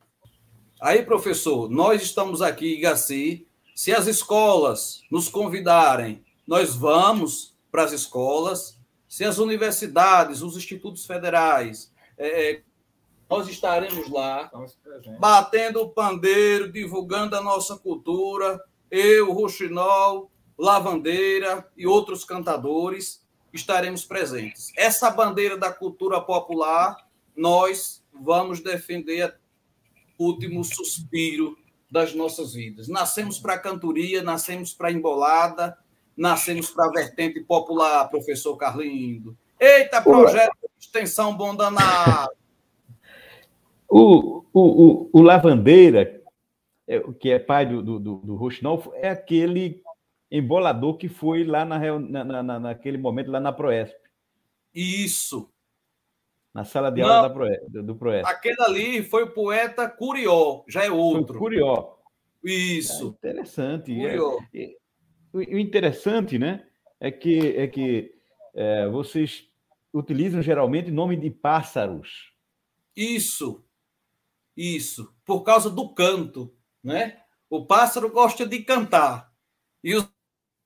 Aí, 0.81 1.03
professor, 1.03 1.69
nós 1.69 2.01
estamos 2.01 2.41
aqui, 2.41 2.77
Igaci. 2.77 3.48
Se 3.79 3.93
as 3.93 4.07
escolas 4.07 5.03
nos 5.09 5.29
convidarem, 5.29 6.21
nós 6.45 6.75
vamos 6.75 7.55
para 7.71 7.85
as 7.85 7.93
escolas. 7.93 8.77
Se 9.07 9.23
as 9.23 9.37
universidades, 9.37 10.41
os 10.41 10.57
institutos 10.57 11.05
federais, 11.05 11.89
é, 12.17 12.51
é 12.51 12.63
nós 13.29 13.47
estaremos 13.47 14.09
lá, 14.09 14.51
batendo 15.17 15.79
o 15.81 15.89
pandeiro, 15.89 16.69
divulgando 16.69 17.37
a 17.37 17.41
nossa 17.41 17.77
cultura, 17.77 18.61
eu, 18.91 19.31
Ruxinol, 19.31 20.29
Lavandeira 20.57 21.65
e 21.77 21.87
outros 21.87 22.25
cantadores 22.25 23.25
estaremos 23.53 24.03
presentes. 24.03 24.73
Essa 24.75 25.09
bandeira 25.09 25.57
da 25.57 25.71
cultura 25.71 26.19
popular, 26.19 26.97
nós 27.33 28.03
vamos 28.11 28.59
defender 28.59 29.39
o 30.17 30.25
último 30.25 30.65
suspiro 30.65 31.57
das 31.89 32.13
nossas 32.13 32.53
vidas. 32.53 32.87
Nascemos 32.87 33.39
para 33.39 33.53
a 33.53 33.59
cantoria, 33.59 34.21
nascemos 34.21 34.73
para 34.73 34.89
a 34.89 34.91
embolada, 34.91 35.77
nascemos 36.15 36.69
para 36.69 36.85
a 36.85 36.91
vertente 36.91 37.39
popular, 37.41 38.07
professor 38.09 38.55
Carlindo. 38.57 39.37
Eita, 39.59 40.01
projeto 40.01 40.55
de 40.61 40.85
extensão 40.85 41.35
bom 41.35 41.55
danado. 41.55 42.31
O, 43.87 44.45
o, 44.53 44.61
o, 44.61 45.09
o 45.11 45.21
Lavandeira, 45.21 46.21
é, 46.87 46.99
que 47.19 47.31
é 47.31 47.39
pai 47.39 47.65
do, 47.65 47.81
do, 47.81 47.99
do 47.99 48.35
Rochinol, 48.35 48.93
é 48.95 49.09
aquele 49.09 49.81
embolador 50.31 50.95
que 50.95 51.09
foi 51.09 51.43
lá 51.43 51.65
na, 51.65 51.79
na, 51.99 52.43
na, 52.43 52.59
naquele 52.59 52.97
momento, 52.97 53.31
lá 53.31 53.39
na 53.39 53.51
Proesp. 53.51 53.95
Isso. 54.73 55.49
Na 56.53 56.63
sala 56.63 56.91
de 56.91 57.01
aula 57.01 57.31
Proesp, 57.31 57.69
do 57.69 57.95
Proesp. 57.95 58.27
Aquele 58.27 58.61
ali 58.61 59.03
foi 59.03 59.23
o 59.23 59.33
poeta 59.33 59.87
Curió, 59.87 60.63
já 60.67 60.83
é 60.83 60.91
outro. 60.91 61.37
Curió. 61.37 61.95
Isso. 62.43 63.17
É 63.21 63.29
interessante. 63.29 63.95
Curió. 63.95 64.37
É, 64.53 64.75
o 65.31 65.57
interessante, 65.57 66.39
né, 66.39 66.65
é 66.99 67.11
que, 67.11 67.55
é 67.55 67.67
que 67.67 68.11
é, 68.55 68.87
vocês 68.87 69.47
utilizam 69.93 70.41
geralmente 70.41 70.89
nome 70.89 71.15
de 71.15 71.29
pássaros. 71.29 72.33
Isso. 72.95 73.63
Isso. 74.57 75.13
Por 75.23 75.43
causa 75.43 75.69
do 75.69 75.93
canto 75.93 76.53
né? 76.83 77.21
O 77.49 77.65
pássaro 77.65 78.09
gosta 78.09 78.45
de 78.45 78.63
cantar 78.63 79.31
e 79.83 79.95
os 79.95 80.09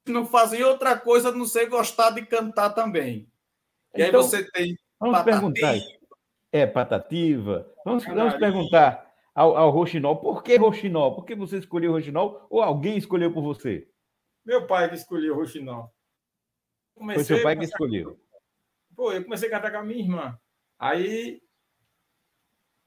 não 0.05 0.25
fazem 0.25 0.61
outra 0.63 0.97
coisa 0.99 1.29
a 1.29 1.31
não 1.31 1.45
ser 1.45 1.67
gostar 1.67 2.09
de 2.09 2.25
cantar 2.25 2.71
também. 2.71 3.31
E 3.95 4.03
então, 4.03 4.05
aí 4.05 4.11
você 4.11 4.51
tem 4.51 4.77
vamos 5.03 5.17
patativa. 5.19 5.51
perguntar. 5.51 5.75
É 6.51 6.67
patativa. 6.67 7.71
Vamos, 7.83 8.05
vamos 8.05 8.35
perguntar 8.35 9.13
ao, 9.33 9.57
ao 9.57 9.69
Roxinol. 9.69 10.17
Por 10.17 10.43
que 10.43 10.55
Roxinol? 10.55 11.15
Por 11.15 11.25
que 11.25 11.35
você 11.35 11.57
escolheu 11.57 11.91
o 11.91 11.95
Roxinol 11.95 12.45
ou 12.49 12.61
alguém 12.61 12.97
escolheu 12.97 13.33
por 13.33 13.41
você? 13.41 13.87
Meu 14.45 14.67
pai 14.67 14.89
que 14.89 14.95
escolheu 14.95 15.33
o 15.33 15.37
Roxinol. 15.37 15.91
Comecei, 16.95 17.23
Foi 17.23 17.35
seu 17.35 17.43
pai 17.43 17.57
que 17.57 17.65
escolheu. 17.65 18.19
Pô, 18.95 19.11
eu 19.11 19.23
comecei 19.23 19.47
a 19.47 19.51
cantar 19.51 19.71
com 19.71 19.77
a 19.77 19.83
minha 19.83 19.99
irmã. 19.99 20.39
Aí 20.77 21.41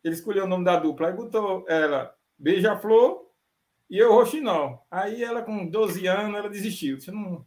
ele 0.04 0.14
escolheu 0.14 0.44
o 0.44 0.48
nome 0.48 0.64
da 0.64 0.78
dupla. 0.78 1.08
Aí 1.08 1.14
botou 1.14 1.64
ela 1.68 2.14
Beija-Flor 2.38 3.26
e 3.90 3.98
eu 3.98 4.12
Roxinol. 4.12 4.86
Aí 4.90 5.22
ela, 5.22 5.42
com 5.42 5.66
12 5.66 6.06
anos, 6.06 6.36
ela 6.36 6.48
desistiu. 6.48 6.96
Disse, 6.96 7.10
não 7.10 7.44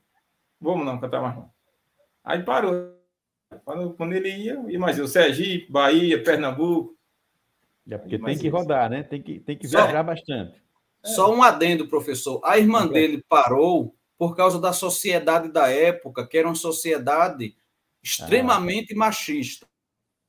vamos 0.59 0.85
não 0.85 0.99
cantar 0.99 1.21
mais 1.21 1.35
não. 1.35 1.51
Aí 2.23 2.43
parou. 2.43 2.98
Quando, 3.65 3.93
quando 3.93 4.13
ele 4.13 4.29
ia, 4.29 4.79
mais 4.79 4.97
eu, 4.97 5.07
Sergipe, 5.07 5.71
Bahia, 5.71 6.23
Pernambuco. 6.23 6.95
É 7.89 7.97
porque 7.97 8.19
tem 8.19 8.37
que 8.37 8.47
rodar, 8.47 8.89
né? 8.89 9.03
Tem 9.03 9.21
que, 9.21 9.39
tem 9.39 9.57
que 9.57 9.67
viajar 9.67 10.03
bastante. 10.03 10.61
Só 11.03 11.33
um 11.33 11.41
adendo, 11.41 11.87
professor. 11.87 12.39
A 12.43 12.57
irmã 12.57 12.85
dele 12.87 13.23
parou 13.27 13.95
por 14.17 14.35
causa 14.35 14.59
da 14.59 14.73
sociedade 14.73 15.49
da 15.51 15.69
época, 15.69 16.27
que 16.27 16.37
era 16.37 16.47
uma 16.47 16.55
sociedade 16.55 17.55
extremamente 18.03 18.93
ah. 18.93 18.97
machista. 18.97 19.67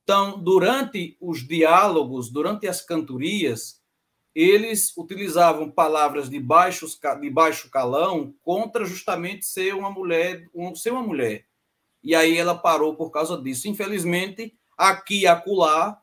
Então, 0.03 0.39
durante 0.39 1.15
os 1.21 1.45
diálogos, 1.45 2.29
durante 2.31 2.67
as 2.67 2.81
cantorias, 2.81 3.81
eles 4.33 4.95
utilizavam 4.97 5.69
palavras 5.69 6.29
de, 6.29 6.39
baixos, 6.39 6.99
de 7.19 7.29
baixo 7.29 7.69
calão 7.69 8.33
contra 8.41 8.85
justamente 8.85 9.45
ser 9.45 9.75
uma 9.75 9.91
mulher, 9.91 10.49
um, 10.55 10.73
ser 10.73 10.91
uma 10.91 11.03
mulher. 11.03 11.45
E 12.03 12.15
aí 12.15 12.37
ela 12.37 12.55
parou 12.55 12.95
por 12.95 13.11
causa 13.11 13.41
disso. 13.41 13.67
Infelizmente, 13.67 14.57
aqui 14.77 15.21
e 15.21 15.27
acolá, 15.27 16.01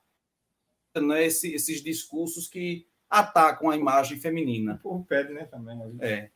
né, 0.96 1.24
esse, 1.24 1.52
esses 1.52 1.82
discursos 1.82 2.48
que 2.48 2.86
atacam 3.08 3.70
a 3.70 3.76
imagem 3.76 4.18
feminina. 4.18 4.78
Por 4.82 5.04
pede, 5.04 5.32
né, 5.32 5.44
também. 5.44 5.78
É. 6.00 6.30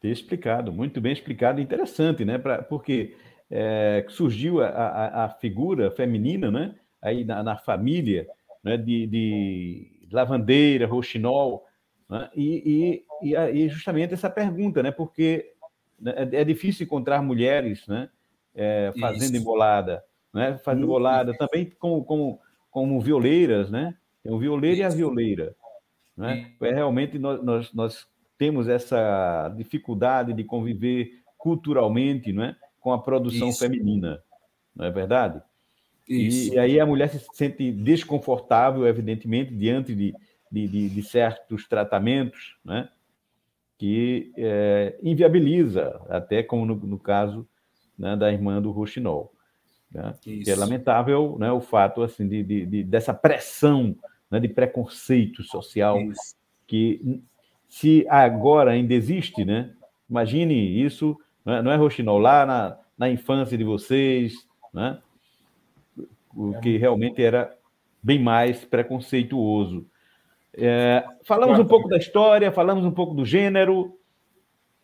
Ter 0.00 0.10
explicado, 0.10 0.72
muito 0.72 1.00
bem 1.00 1.12
explicado, 1.12 1.60
interessante, 1.60 2.24
né? 2.24 2.38
Pra, 2.38 2.62
porque 2.62 3.16
é, 3.50 4.04
surgiu 4.08 4.62
a, 4.62 4.68
a, 4.68 5.24
a, 5.24 5.28
figura 5.28 5.90
feminina, 5.90 6.50
né? 6.50 6.76
Aí 7.02 7.24
na, 7.24 7.42
na 7.42 7.56
família, 7.56 8.28
né? 8.62 8.76
de, 8.76 9.06
de 9.06 10.08
lavandeira, 10.12 10.86
roxinol, 10.86 11.64
né? 12.08 12.30
e, 12.34 13.04
e, 13.22 13.34
e, 13.34 13.68
justamente 13.68 14.14
essa 14.14 14.30
pergunta, 14.30 14.82
né? 14.82 14.90
porque 14.90 15.52
né, 15.98 16.14
é, 16.16 16.40
é 16.40 16.44
difícil 16.44 16.84
encontrar 16.84 17.22
mulheres 17.22 17.86
né? 17.86 18.08
É, 18.54 18.92
fazendo 18.98 19.34
Isso. 19.34 19.36
embolada, 19.36 20.02
né? 20.32 20.58
fazendo 20.58 20.84
uhum. 20.84 20.90
embolada, 20.90 21.36
também 21.36 21.70
como, 21.78 22.04
como, 22.04 22.40
como 22.70 23.00
violeiras, 23.00 23.70
né? 23.70 23.94
Tem 24.22 24.32
o 24.32 24.38
violeiro 24.38 24.74
Isso. 24.74 24.82
e 24.82 24.84
a 24.84 24.88
violeira. 24.88 25.54
Né? 26.16 26.52
É, 26.60 26.72
realmente 26.72 27.18
nós, 27.18 27.42
nós, 27.44 27.72
nós 27.72 28.08
temos 28.36 28.68
essa 28.68 29.48
dificuldade 29.56 30.32
de 30.32 30.42
conviver 30.42 31.22
culturalmente 31.36 32.32
não 32.32 32.44
é? 32.44 32.56
com 32.80 32.92
a 32.92 33.00
produção 33.00 33.50
Isso. 33.50 33.60
feminina, 33.60 34.22
não 34.74 34.86
é 34.86 34.90
verdade? 34.90 35.40
E, 36.08 36.50
e, 36.50 36.58
aí 36.58 36.80
a 36.80 36.86
mulher 36.86 37.10
se 37.10 37.24
sente 37.34 37.70
desconfortável, 37.70 38.86
evidentemente, 38.86 39.54
diante 39.54 39.94
de, 39.94 40.14
de, 40.50 40.66
de, 40.66 40.88
de 40.88 41.02
certos 41.02 41.68
tratamentos, 41.68 42.56
né? 42.64 42.88
que 43.76 44.32
é, 44.36 44.98
inviabiliza, 45.02 46.00
até 46.08 46.42
como 46.42 46.66
no, 46.66 46.74
no 46.74 46.98
caso 46.98 47.46
né, 47.98 48.16
da 48.16 48.32
irmã 48.32 48.60
do 48.60 48.70
Rochinol. 48.70 49.32
Né? 49.90 50.14
é 50.46 50.54
lamentável 50.54 51.36
né, 51.38 51.50
o 51.50 51.62
fato 51.62 52.02
assim 52.02 52.28
de, 52.28 52.42
de, 52.42 52.66
de 52.66 52.84
dessa 52.84 53.14
pressão 53.14 53.96
né, 54.30 54.38
de 54.38 54.46
preconceito 54.46 55.42
social 55.42 55.98
Isso. 56.02 56.36
que 56.66 57.22
se 57.66 58.06
agora 58.08 58.72
ainda 58.72 58.92
existe, 58.92 59.44
né? 59.44 59.72
Imagine 60.08 60.54
isso, 60.82 61.18
não 61.44 61.54
é, 61.54 61.62
não 61.62 61.70
é 61.70 61.76
Rochinol, 61.76 62.18
lá 62.18 62.46
na, 62.46 62.78
na 62.96 63.10
infância 63.10 63.58
de 63.58 63.64
vocês, 63.64 64.46
né? 64.72 64.98
o 66.34 66.58
que 66.60 66.76
realmente 66.76 67.22
era 67.22 67.54
bem 68.02 68.22
mais 68.22 68.64
preconceituoso. 68.64 69.86
É, 70.54 71.04
falamos 71.24 71.58
um 71.58 71.64
pouco 71.66 71.88
da 71.88 71.96
história, 71.96 72.52
falamos 72.52 72.84
um 72.84 72.90
pouco 72.90 73.14
do 73.14 73.24
gênero. 73.24 73.98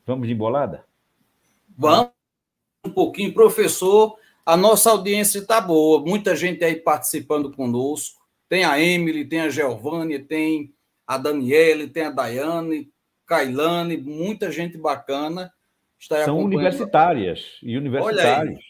Vamos 0.05 0.27
de 0.27 0.35
embolada? 0.35 0.85
Vamos 1.77 2.14
um 2.85 2.91
pouquinho, 2.91 3.33
professor. 3.33 4.17
A 4.45 4.57
nossa 4.57 4.91
audiência 4.91 5.39
está 5.39 5.61
boa, 5.61 6.01
muita 6.01 6.37
gente 6.37 6.63
aí 6.65 6.77
participando 6.77 7.51
conosco. 7.51 8.23
Tem 8.49 8.65
a 8.65 8.81
Emily, 8.81 9.25
tem 9.25 9.41
a 9.41 9.49
Giovanni, 9.49 10.19
tem 10.19 10.75
a 11.07 11.17
Daniele, 11.17 11.89
tem 11.89 12.05
a 12.05 12.11
Daiane, 12.11 12.91
Kailane, 13.27 13.97
muita 13.97 14.51
gente 14.53 14.77
bacana. 14.77 15.53
Está 15.99 16.25
São 16.25 16.39
universitárias 16.39 17.59
e 17.63 17.77
universitários. 17.77 18.63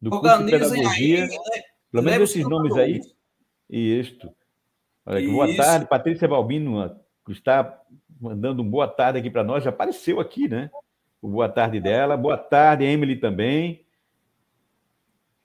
Do 0.00 0.10
curso 0.10 0.44
de 0.44 0.50
pedagogia. 0.50 1.24
Aí, 1.24 1.28
né? 1.30 1.62
Pelo 1.90 2.04
menos 2.04 2.30
esses 2.30 2.46
nomes 2.46 2.76
aí. 2.76 3.00
E 3.70 4.00
isto. 4.00 4.30
Olha, 5.06 5.26
boa 5.30 5.56
tarde, 5.56 5.86
Patrícia 5.86 6.28
Balbino 6.28 6.94
está 7.28 7.80
mandando 8.20 8.62
um 8.62 8.68
boa 8.68 8.86
tarde 8.86 9.18
aqui 9.18 9.30
para 9.30 9.42
nós. 9.42 9.64
Já 9.64 9.70
apareceu 9.70 10.20
aqui, 10.20 10.46
né? 10.48 10.70
O 11.24 11.28
boa 11.28 11.48
tarde 11.48 11.80
dela. 11.80 12.18
Boa 12.18 12.36
tarde, 12.36 12.84
Emily 12.84 13.16
também. 13.16 13.82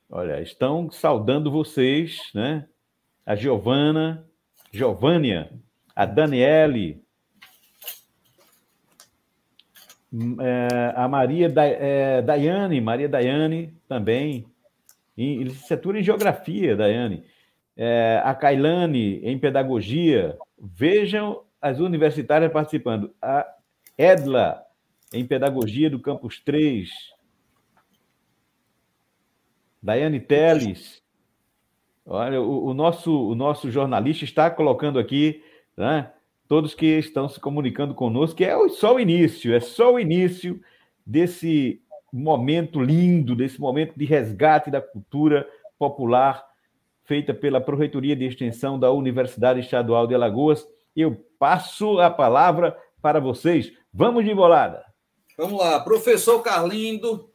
Olha, 0.09 0.41
estão 0.41 0.91
saudando 0.91 1.49
vocês, 1.49 2.19
né? 2.35 2.67
A 3.25 3.33
Giovana, 3.33 4.27
Giovânia, 4.73 5.49
a 5.95 6.05
Daniele, 6.05 7.01
é, 10.41 10.93
a 10.97 11.07
Maria 11.07 11.47
da, 11.47 11.65
é, 11.65 12.21
Daiane, 12.23 12.81
Maria 12.81 13.07
Daiane 13.07 13.73
também, 13.87 14.45
em 15.17 15.43
licenciatura 15.43 15.97
em 15.97 16.03
Geografia, 16.03 16.75
Daiane. 16.75 17.23
É, 17.77 18.21
a 18.25 18.35
Kailane, 18.35 19.21
em 19.23 19.39
Pedagogia. 19.39 20.37
Vejam 20.59 21.41
as 21.61 21.79
universitárias 21.79 22.51
participando. 22.51 23.15
A 23.21 23.47
Edla, 23.97 24.65
em 25.13 25.25
Pedagogia 25.25 25.89
do 25.89 25.99
Campus 25.99 26.39
3. 26.39 26.89
Daiane 29.81 30.19
Teles. 30.19 31.01
Olha, 32.05 32.41
o, 32.41 32.67
o, 32.67 32.73
nosso, 32.73 33.29
o 33.29 33.35
nosso 33.35 33.69
jornalista 33.71 34.25
está 34.25 34.49
colocando 34.49 34.99
aqui, 34.99 35.43
né, 35.77 36.11
todos 36.47 36.73
que 36.73 36.97
estão 36.97 37.29
se 37.29 37.39
comunicando 37.39 37.93
conosco, 37.93 38.37
que 38.37 38.43
é 38.43 38.55
só 38.69 38.95
o 38.95 38.99
início, 38.99 39.53
é 39.53 39.59
só 39.59 39.93
o 39.93 39.99
início 39.99 40.59
desse 41.05 41.81
momento 42.11 42.81
lindo, 42.81 43.35
desse 43.35 43.61
momento 43.61 43.93
de 43.95 44.05
resgate 44.05 44.71
da 44.71 44.81
cultura 44.81 45.47
popular 45.77 46.43
feita 47.03 47.33
pela 47.33 47.61
Proreitoria 47.61 48.15
de 48.15 48.25
Extensão 48.25 48.79
da 48.79 48.91
Universidade 48.91 49.59
Estadual 49.59 50.05
de 50.05 50.13
Alagoas. 50.13 50.67
Eu 50.95 51.15
passo 51.39 51.99
a 51.99 52.09
palavra 52.09 52.77
para 53.01 53.19
vocês. 53.19 53.71
Vamos 53.91 54.23
de 54.23 54.31
embolada. 54.31 54.88
Vamos 55.39 55.57
lá, 55.57 55.79
professor 55.79 56.41
Carlindo, 56.41 57.29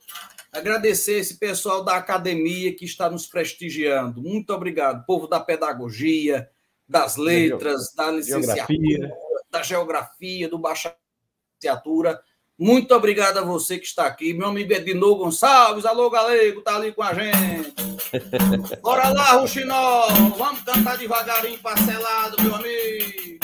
agradecer 0.53 1.21
esse 1.21 1.39
pessoal 1.39 1.83
da 1.83 1.97
academia 1.97 2.77
que 2.77 2.85
está 2.85 3.09
nos 3.09 3.25
prestigiando. 3.27 4.21
Muito 4.21 4.53
obrigado, 4.53 5.07
povo 5.07 5.27
da 5.27 5.41
pedagogia, 5.41 6.51
das 6.87 7.17
letras, 7.17 7.95
da 7.95 8.11
licenciatura, 8.11 8.67
geografia. 8.67 9.17
da 9.51 9.63
geografia, 9.63 10.49
do 10.51 10.59
bacharelatura. 10.59 12.21
Muito 12.59 12.95
obrigado 12.95 13.39
a 13.39 13.43
você 13.43 13.79
que 13.79 13.87
está 13.87 14.05
aqui. 14.05 14.35
Meu 14.35 14.49
amigo 14.49 14.71
Edinô 14.71 15.17
Gonçalves, 15.17 15.87
alô 15.87 16.11
galego, 16.11 16.61
tá 16.61 16.77
ali 16.77 16.93
com 16.93 17.03
a 17.03 17.15
gente. 17.15 17.73
Bora 18.83 19.09
lá, 19.09 19.33
Ruxinol, 19.37 20.11
vamos 20.37 20.61
cantar 20.61 20.99
devagarinho, 20.99 21.59
parcelado, 21.59 22.37
meu 22.43 22.55
amigo. 22.55 23.39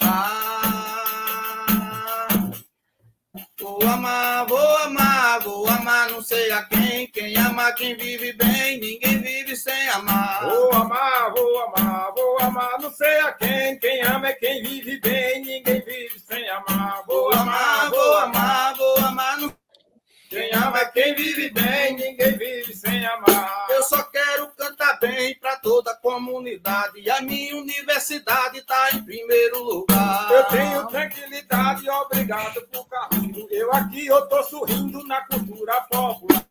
Ah, 0.00 0.75
vou 3.60 3.82
amar, 3.82 4.46
vou 4.46 4.76
amar, 4.78 5.40
vou 5.40 5.68
amar, 5.68 6.10
não 6.10 6.22
sei 6.22 6.50
a 6.52 6.62
quem. 6.64 7.06
Quem 7.08 7.36
ama, 7.36 7.72
quem 7.72 7.96
vive 7.96 8.32
bem, 8.34 8.78
ninguém 8.78 9.18
vive 9.20 9.56
sem 9.56 9.88
amar. 9.88 10.44
Vou 10.44 10.72
amar, 10.72 11.32
vou 11.32 11.58
amar, 11.60 12.12
vou 12.14 12.38
amar, 12.40 12.78
não 12.80 12.90
sei 12.90 13.18
a 13.20 13.32
quem. 13.32 13.78
Quem 13.78 14.02
ama 14.02 14.28
é 14.28 14.32
quem 14.34 14.62
vive 14.62 15.00
bem, 15.00 15.42
ninguém 15.42 15.80
vive 15.80 16.18
sem 16.20 16.48
amar. 16.50 17.02
Vou 17.06 17.32
amar, 17.32 17.90
vou 17.90 18.18
amar, 18.18 18.74
vou 18.76 18.98
amar, 18.98 19.38
não 19.38 19.55
quem 20.36 20.52
ama 20.52 20.78
é 20.78 20.84
quem 20.86 21.14
vive 21.14 21.50
bem, 21.50 21.96
ninguém 21.96 22.36
vive 22.36 22.74
sem 22.74 23.06
amar. 23.06 23.66
Eu 23.70 23.82
só 23.82 24.02
quero 24.02 24.48
cantar 24.48 25.00
bem 25.00 25.34
para 25.38 25.56
toda 25.56 25.92
a 25.92 25.96
comunidade. 25.96 27.00
E 27.00 27.10
a 27.10 27.22
minha 27.22 27.56
universidade 27.56 28.58
está 28.58 28.90
em 28.92 29.02
primeiro 29.02 29.62
lugar. 29.62 30.30
Eu 30.30 30.44
tenho 30.44 30.86
tranquilidade, 30.88 31.88
obrigado 31.88 32.60
por 32.70 32.86
carrinho. 32.86 33.46
Eu 33.50 33.72
aqui 33.72 34.06
eu 34.06 34.28
tô 34.28 34.42
sorrindo 34.42 35.02
na 35.06 35.22
cultura 35.26 35.80
popular 35.90 36.45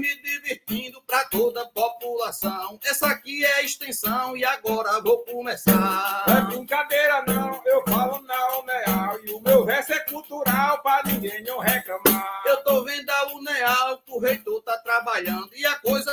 me 0.00 0.16
divertindo 0.22 1.00
para 1.02 1.24
toda 1.26 1.62
a 1.62 1.68
população. 1.68 2.78
Essa 2.82 3.08
aqui 3.08 3.44
é 3.44 3.52
a 3.56 3.62
extensão 3.62 4.34
e 4.34 4.44
agora 4.44 5.00
vou 5.02 5.18
começar. 5.24 6.24
Não 6.26 6.36
é 6.38 6.40
brincadeira 6.46 7.22
não, 7.26 7.62
eu 7.66 7.82
falo 7.86 8.22
na 8.22 8.58
UNEAL 8.58 9.20
e 9.24 9.32
o 9.32 9.40
meu 9.40 9.64
verso 9.66 9.92
é 9.92 10.00
cultural 10.00 10.82
para 10.82 11.06
ninguém 11.06 11.42
não 11.44 11.58
reclamar. 11.58 12.42
Eu 12.46 12.64
tô 12.64 12.82
vendo 12.82 13.10
a 13.10 13.26
UNEAL 13.34 13.98
que 13.98 14.12
o 14.12 14.18
reitor 14.18 14.62
tá 14.62 14.78
trabalhando 14.78 15.50
e 15.54 15.66
a 15.66 15.76
coisa 15.76 16.10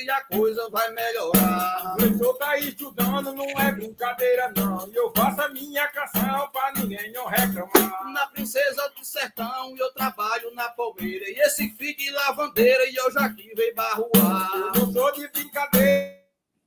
e 0.00 0.10
a 0.10 0.20
coisa 0.22 0.68
vai 0.70 0.90
melhorar. 0.90 1.96
O 1.96 2.00
senhor 2.00 2.34
tá 2.34 2.56
estudando, 2.58 3.32
não 3.32 3.46
é 3.46 3.72
brincadeira, 3.72 4.52
não. 4.56 4.88
E 4.88 4.96
eu 4.96 5.12
faço 5.14 5.40
a 5.40 5.48
minha 5.48 5.86
canção 5.88 6.48
pra 6.50 6.72
ninguém 6.76 7.12
não 7.12 7.26
reclamar. 7.26 8.12
Na 8.12 8.26
Princesa 8.26 8.92
do 8.96 9.04
Sertão, 9.04 9.76
eu 9.76 9.92
trabalho 9.92 10.52
na 10.54 10.68
palmeira. 10.70 11.24
E 11.28 11.40
esse 11.40 11.68
de 11.68 12.10
lavandeira, 12.10 12.88
e 12.90 12.96
eu 12.96 13.10
já 13.12 13.28
que 13.30 13.54
veio 13.54 13.74
barruar. 13.74 14.50
Eu 14.74 14.86
não 14.86 14.92
sou 14.92 15.12
de 15.12 15.28
brincadeira 15.28 16.17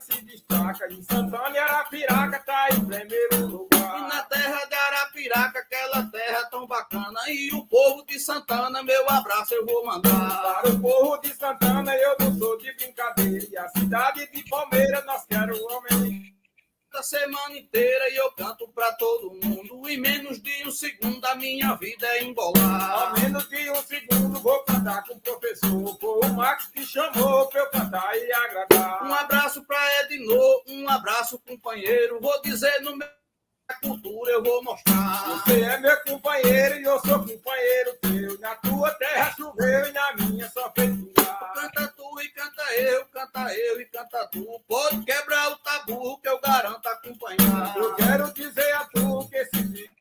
se 0.01 0.21
destaca. 0.21 0.91
Em 0.91 1.01
Santana 1.03 1.49
e 1.55 1.57
Arapiraca 1.57 2.39
tá 2.39 2.67
em 2.71 2.85
primeiro 2.85 3.47
lugar. 3.47 3.99
E 3.99 4.01
na 4.01 4.23
terra 4.23 4.65
de 4.65 4.75
Arapiraca, 4.75 5.59
aquela 5.59 6.03
terra 6.07 6.45
tão 6.45 6.67
bacana. 6.67 7.19
E 7.27 7.53
o 7.53 7.65
povo 7.65 8.05
de 8.05 8.19
Santana, 8.19 8.83
meu 8.83 9.09
abraço 9.09 9.53
eu 9.53 9.65
vou 9.65 9.85
mandar. 9.85 10.61
Para 10.61 10.69
o 10.69 10.79
povo 10.79 11.17
de 11.17 11.33
Santana, 11.33 11.95
eu 11.95 12.15
não 12.19 12.37
sou 12.37 12.57
de 12.57 12.73
brincadeira. 12.73 13.47
E 13.49 13.57
a 13.57 13.69
cidade 13.69 14.29
de 14.31 14.43
Palmeiras, 14.49 15.05
nós 15.05 15.25
queremos 15.25 15.61
homem 15.61 16.40
a 16.97 17.04
semana 17.04 17.58
inteira 17.58 18.10
e 18.10 18.17
eu 18.17 18.32
canto 18.32 18.67
pra 18.69 18.91
todo 18.93 19.34
mundo. 19.43 19.89
Em 19.89 19.97
menos 19.97 20.41
de 20.41 20.67
um 20.67 20.71
segundo 20.71 21.23
a 21.25 21.36
minha 21.36 21.75
vida 21.75 22.06
é 22.08 22.23
embolar. 22.23 23.13
A 23.15 23.19
menos 23.19 23.47
de 23.47 23.69
um 23.69 23.82
segundo 23.84 24.39
vou 24.39 24.63
cantar 24.63 25.04
com 25.06 25.15
o 25.15 25.21
professor. 25.21 25.97
Foi 25.99 26.30
o 26.30 26.34
Max 26.34 26.67
que 26.67 26.86
chamou 26.86 27.47
pra 27.47 27.62
eu 27.62 27.69
cantar 27.69 28.17
e 28.17 28.32
agradar. 28.32 29.04
Um 29.04 29.13
abraço 29.13 29.63
pra 29.63 30.01
Ednô, 30.01 30.63
um 30.67 30.89
abraço 30.89 31.39
companheiro. 31.39 32.19
Vou 32.19 32.41
dizer 32.41 32.82
no 32.82 32.95
meu 32.95 33.20
cultura 33.73 34.31
eu 34.31 34.43
vou 34.43 34.63
mostrar. 34.63 35.25
Você 35.27 35.62
é 35.62 35.77
meu 35.79 35.97
companheiro 36.03 36.79
e 36.79 36.84
eu 36.84 36.99
sou 36.99 37.19
companheiro 37.19 37.93
teu. 38.01 38.39
Na 38.39 38.55
tua 38.55 38.91
terra 38.95 39.34
choveu 39.36 39.88
e 39.88 39.91
na 39.91 40.13
minha 40.13 40.49
só 40.49 40.71
fez 40.75 40.91
Canta 41.53 41.93
tu 41.95 42.21
e 42.21 42.29
canta 42.29 42.63
eu, 42.75 43.05
canta 43.05 43.53
eu 43.53 43.81
e 43.81 43.86
canta 43.86 44.27
tu. 44.27 44.62
Pode 44.67 45.03
quebrar 45.03 45.51
o 45.51 45.55
tabu 45.57 46.17
que 46.19 46.29
eu 46.29 46.39
garanto 46.39 46.88
acompanhar. 46.88 47.77
Eu 47.77 47.95
quero 47.95 48.34
dizer 48.34 48.73
a 48.73 48.86
tu 48.86 49.27
que 49.27 49.38
esse 49.38 49.91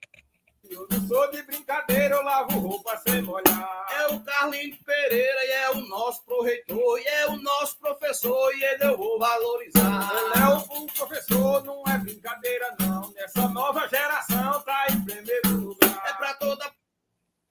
eu 0.74 0.87
não 0.90 1.09
sou 1.09 1.30
de 1.30 1.42
brincadeira, 1.42 2.14
eu 2.14 2.22
lavo 2.22 2.59
roupa 2.59 2.96
sem 3.06 3.22
molhar. 3.22 3.87
É 3.98 4.06
o 4.09 4.20
Carlinhos 4.20 4.78
Pereira 4.85 5.44
e 5.44 5.50
é 5.50 5.70
o 5.70 5.80
nosso 5.88 6.24
proreitor, 6.24 6.98
e 6.98 7.06
é 7.06 7.26
o 7.26 7.37
nosso 7.37 7.78
professor, 7.78 8.54
e 8.54 8.64
ele 8.64 8.85
eu 8.85 8.96
vou 8.96 9.18
valorizar. 9.18 10.11
Ele 10.12 10.42
é 10.42 10.48
o 10.48 10.87
professor, 10.87 11.64
não 11.64 11.83
é 11.87 11.98
brincadeira 11.98 12.74
não. 12.78 13.11
Nessa 13.12 13.48
nova 13.48 13.88
geração 13.88 14.62
tá 14.62 14.87
em 14.90 15.04
primeiro 15.04 15.56
lugar. 15.56 16.02
É 16.06 16.12
pra 16.14 16.35
toda 16.35 16.80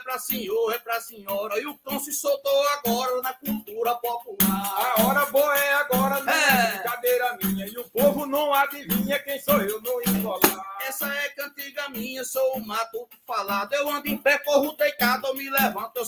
pra 0.10 0.18
senhor, 0.18 0.74
é 0.74 0.80
pra 0.80 1.00
senhora. 1.00 1.60
E 1.60 1.68
o 1.68 1.78
cão 1.78 2.00
se 2.00 2.12
soltou 2.12 2.68
agora 2.70 3.22
na 3.22 3.34
cultura 3.34 3.94
popular. 3.96 4.96
A 4.98 5.06
hora 5.06 5.26
boa 5.28 5.56
é 5.56 5.74
agora, 5.76 6.24
não 6.24 6.34
é, 6.34 6.48
é 6.50 6.72
brincadeira 6.72 7.38
minha. 7.44 7.68
E 7.68 7.78
o 7.78 7.88
povo 7.92 8.26
não 8.26 8.52
adivinha 8.52 9.20
quem 9.20 9.40
sou 9.40 9.62
eu 9.62 9.80
no 9.80 10.02
enrolar. 10.08 10.78
Essa 10.88 11.08
é 11.14 11.30
cantiga 11.30 11.90
minha, 11.90 12.24
sou 12.24 12.58
o 12.58 12.66
mato 12.66 13.08
falado. 13.28 13.74
Eu 13.74 13.88
ando 13.88 14.08
em 14.08 14.18
pé, 14.18 14.40
corro 14.40 14.72
deitado, 14.76 15.28
eu 15.28 15.36
me 15.36 15.48
levanto. 15.48 15.98
Eu 15.98 16.06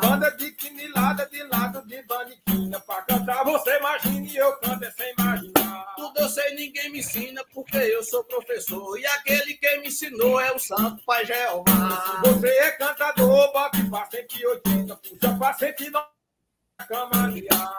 Banda 0.00 0.30
de 0.32 0.52
quinilada 0.52 1.26
de 1.26 1.42
lado 1.44 1.82
de 1.86 2.02
baniquina. 2.02 2.78
Pra 2.78 3.02
cantar 3.02 3.42
você 3.42 3.78
imagina 3.78 4.26
e 4.26 4.36
eu 4.36 4.52
canto 4.58 4.84
é 4.84 4.90
sem 4.90 5.14
imaginar. 5.18 5.57
Tudo 5.96 6.20
eu 6.20 6.28
sei, 6.28 6.54
ninguém 6.54 6.90
me 6.90 7.00
ensina, 7.00 7.44
porque 7.52 7.76
eu 7.76 8.02
sou 8.04 8.24
professor. 8.24 8.98
E 8.98 9.06
aquele 9.06 9.54
que 9.54 9.76
me 9.78 9.88
ensinou 9.88 10.40
é 10.40 10.52
o 10.52 10.58
Santo 10.58 11.04
Pai 11.04 11.24
Jeová. 11.24 12.22
Você 12.24 12.48
é 12.48 12.70
cantador, 12.72 13.52
bote 13.52 13.82
pra 13.90 14.06
180, 14.10 14.96
puxa 14.96 15.38
pra 15.38 15.54
190. 15.54 16.08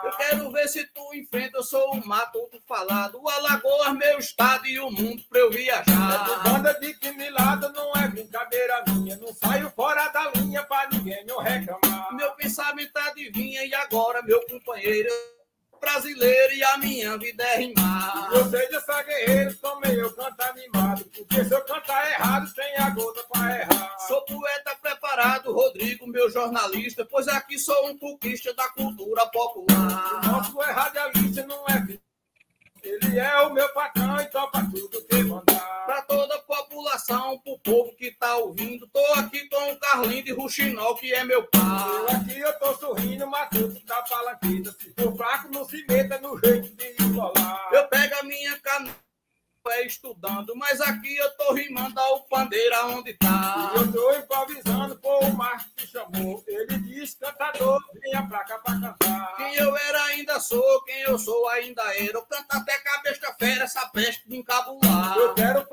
Eu 0.04 0.16
quero 0.18 0.50
ver 0.52 0.68
se 0.68 0.86
tu 0.88 1.14
enfrenta, 1.14 1.56
eu 1.56 1.62
sou 1.62 1.94
o 1.94 2.06
mato 2.06 2.38
do 2.52 2.60
falado, 2.68 3.18
o 3.20 3.28
Alagoas, 3.28 3.94
meu 3.94 4.18
estado 4.18 4.66
e 4.66 4.78
o 4.78 4.90
mundo 4.90 5.22
pra 5.30 5.40
eu 5.40 5.50
viajar. 5.50 6.30
É 6.30 6.48
banda 6.48 6.74
de 6.74 6.92
quinilada, 6.94 7.70
não 7.70 7.92
é 7.94 8.06
brincadeira 8.08 8.84
minha, 8.88 9.16
não 9.16 9.32
saio 9.32 9.70
fora 9.70 10.06
da 10.08 10.30
linha 10.32 10.62
pra 10.64 10.86
ninguém 10.92 11.24
me 11.24 11.32
reclamar. 11.32 12.14
Meu 12.14 12.32
pensamento 12.32 12.94
adivinha 12.96 13.64
e 13.64 13.74
agora, 13.74 14.22
meu 14.22 14.44
companheiro, 14.46 15.08
brasileiro 15.80 16.52
e 16.54 16.62
a 16.62 16.78
minha 16.78 17.16
vida 17.18 17.42
é 17.42 17.56
rimar. 17.58 18.28
Eu 18.32 18.48
seja 18.50 18.76
essa 18.76 19.02
guerreiro, 19.02 19.54
também 19.56 19.94
eu 19.94 20.12
canto 20.14 20.40
animado, 20.42 21.04
porque 21.16 21.44
se 21.44 21.54
eu 21.54 21.64
cantar 21.64 22.10
errado, 22.10 22.54
tem 22.54 22.76
a 22.76 22.90
gota 22.90 23.22
pra 23.32 23.60
errar. 23.60 23.98
Sou 24.06 24.24
poeta 24.24 24.76
preparado, 24.80 25.52
Rodrigo, 25.52 26.06
meu 26.06 26.30
jornalista, 26.30 27.06
pois 27.10 27.26
aqui 27.28 27.58
sou 27.58 27.88
um 27.88 27.98
conquista 27.98 28.52
da 28.54 28.68
cultura 28.70 29.26
popular. 29.26 30.20
O 30.22 30.26
nosso 30.26 30.62
é 30.62 30.70
radialista, 30.70 31.46
não 31.46 31.64
é 31.66 31.80
ele 32.82 33.18
é 33.18 33.40
o 33.42 33.52
meu 33.52 33.68
patrão 33.72 34.20
e 34.20 34.26
topa 34.26 34.66
tudo 34.70 35.02
que 35.04 35.22
mandar. 35.22 35.86
Pra 35.86 36.02
toda 36.02 36.34
a 36.34 36.38
população, 36.38 37.38
pro 37.38 37.58
povo 37.60 37.94
que 37.96 38.10
tá 38.12 38.36
ouvindo, 38.36 38.86
tô 38.88 39.04
aqui 39.14 39.48
com 39.48 39.72
o 39.72 39.76
Carlinho 39.78 40.24
de 40.24 40.32
Ruxinol, 40.32 40.96
que 40.96 41.12
é 41.12 41.24
meu 41.24 41.42
pai. 41.44 41.88
Eu 41.88 42.08
aqui 42.08 42.38
eu 42.38 42.58
tô 42.58 42.74
sorrindo, 42.76 43.26
mas 43.26 43.48
tudo 43.50 43.80
tá 43.80 44.02
palanquida. 44.02 44.74
Se 44.78 44.92
for 44.94 45.16
fraco, 45.16 45.48
não 45.52 45.64
se 45.64 45.84
meta 45.88 46.18
no 46.20 46.38
jeito 46.38 46.68
de 46.74 47.02
enrolar. 47.02 47.68
Eu 47.72 47.88
pego 47.88 48.14
a 48.20 48.22
minha 48.22 48.58
caneta 48.60 49.09
é 49.70 49.86
estudando, 49.86 50.54
mas 50.56 50.80
aqui 50.80 51.16
eu 51.16 51.30
tô 51.36 51.52
rimando 51.52 51.98
ao 51.98 52.24
pandeira 52.24 52.86
onde 52.86 53.14
tá. 53.14 53.72
Eu 53.74 53.92
tô 53.92 54.12
improvisando, 54.14 54.98
pô, 54.98 55.18
o 55.20 55.36
Marcos 55.36 55.70
me 55.78 55.86
chamou. 55.86 56.44
Ele 56.46 56.78
disse, 56.78 57.18
cantador, 57.18 57.80
venha 58.00 58.26
pra 58.26 58.44
cá 58.44 58.58
pra 58.58 58.80
cantar. 58.80 59.36
Quem 59.36 59.54
eu 59.56 59.76
era 59.76 60.04
ainda 60.04 60.40
sou, 60.40 60.84
quem 60.84 61.00
eu 61.02 61.18
sou 61.18 61.48
ainda 61.48 61.82
era. 61.94 62.12
Eu 62.12 62.22
canto 62.22 62.46
até 62.50 62.78
cabeça 62.78 63.34
fera, 63.38 63.64
essa 63.64 63.88
peste 63.88 64.28
de 64.28 64.36
encabular. 64.36 65.16
Eu 65.16 65.34
quero 65.34 65.66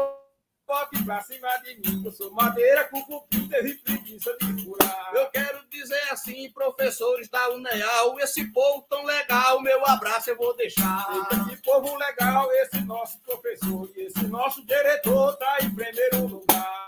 pop 0.68 1.04
pra 1.06 1.22
cima 1.22 1.48
de 1.64 1.76
mim. 1.78 2.04
Eu 2.06 2.12
sou 2.12 2.30
madeira 2.32 2.84
com 2.90 3.02
cupim, 3.04 3.48
teve 3.48 3.76
preguiça 3.76 4.36
de 4.40 4.64
furar. 4.64 5.12
Eu 5.14 5.28
quero 5.30 5.66
dizer 5.70 6.12
assim, 6.12 6.52
professores 6.52 7.30
da 7.30 7.50
UNEAL, 7.52 8.20
esse 8.20 8.46
povo 8.52 8.86
tão 8.90 9.04
legal, 9.06 9.62
meu 9.62 9.84
abraço 9.88 10.30
eu 10.30 10.38
vou 10.38 10.56
deixar. 10.56 11.08
Esse 11.52 11.62
povo 11.62 11.96
legal, 11.96 12.52
esse 12.52 12.82
nosso 12.82 13.18
professor 13.20 13.90
e 13.96 14.02
esse 14.02 14.28
nosso 14.28 14.64
diretor 14.66 15.38
tá 15.38 15.58
em 15.62 15.74
primeiro 15.74 16.28
lugar 16.28 16.87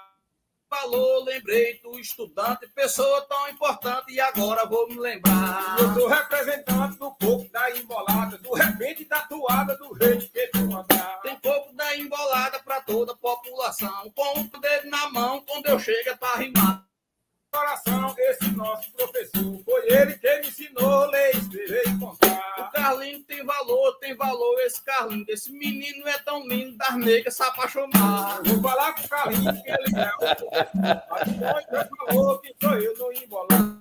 falou, 0.70 1.24
lembrei 1.24 1.80
do 1.82 2.00
estudante, 2.00 2.68
pessoa 2.76 3.22
tão 3.28 3.50
importante, 3.50 4.12
e 4.14 4.20
agora 4.20 4.66
vou 4.66 4.88
me 4.88 4.98
lembrar. 4.98 5.78
Eu 5.80 5.94
sou 5.94 6.08
representante 6.08 6.98
do 7.00 7.12
pouco 7.16 7.50
da 7.52 7.76
embolada, 7.76 8.38
do 8.38 8.54
repente 8.54 9.04
da 9.06 9.22
toada, 9.22 9.76
do 9.78 9.90
tu 9.90 10.78
andar. 10.78 11.20
Tem 11.22 11.36
pouco 11.38 11.74
da 11.76 11.98
embolada 11.98 12.60
para 12.60 12.82
toda 12.82 13.14
a 13.14 13.18
população, 13.18 14.12
com 14.16 14.40
o 14.40 14.62
dedo 14.62 14.90
na 14.90 15.10
mão, 15.10 15.44
quando 15.48 15.66
eu 15.66 15.80
chego 15.80 16.10
é 16.10 16.16
pra 16.16 16.36
rimar 16.36 16.89
coração 17.52 18.16
esse 18.18 18.52
nosso 18.52 18.92
professor. 18.94 19.62
Foi 19.64 19.88
ele 19.88 20.14
que 20.14 20.40
me 20.40 20.48
ensinou 20.48 21.06
ler, 21.08 21.36
escrever 21.36 21.84
e 21.88 22.00
contar. 22.00 22.40
O 22.60 22.72
Carlinho 22.72 23.24
tem 23.24 23.44
valor, 23.44 23.98
tem 24.00 24.16
valor 24.16 24.60
esse 24.62 24.84
Carlinho. 24.84 25.26
Esse 25.28 25.52
menino 25.52 26.08
é 26.08 26.18
tão 26.20 26.48
lindo, 26.48 26.78
das 26.78 26.96
negras 26.96 27.36
se 27.36 27.44
apaixonar. 27.44 28.42
Vou 28.44 28.62
falar 28.62 28.94
com 28.94 29.02
o 29.02 29.10
Carlinho 29.10 29.64
que 29.64 29.70
ele 29.70 30.00
é 30.00 30.12
o 30.16 30.20
Mas 31.10 31.66
já 31.72 31.90
falou 32.08 32.40
que 32.40 32.56
sou 32.62 32.74
eu 32.74 32.98
no 32.98 33.14
embolado. 33.14 33.80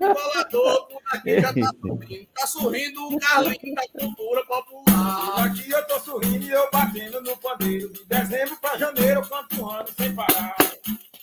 Embolador, 0.00 0.86
por 0.86 1.02
aqui 1.10 1.40
já 1.40 1.52
tá 1.52 1.72
sorrindo. 1.80 2.28
Tá 2.34 2.46
sorrindo 2.46 3.08
o 3.08 3.20
Carlinho 3.20 3.74
da 3.74 3.88
cultura 3.88 4.46
popular. 4.46 5.46
Aqui 5.46 5.70
eu 5.70 5.86
tô 5.86 6.00
sorrindo 6.00 6.44
e 6.44 6.50
eu 6.50 6.70
batendo 6.70 7.20
no 7.22 7.36
pandeiro. 7.38 7.92
De 7.92 8.04
dezembro 8.04 8.56
pra 8.60 8.76
janeiro 8.76 9.20
eu 9.20 9.28
canto 9.28 9.62
um 9.62 9.70
ano 9.70 9.88
sem 9.96 10.14
parar. 10.14 10.56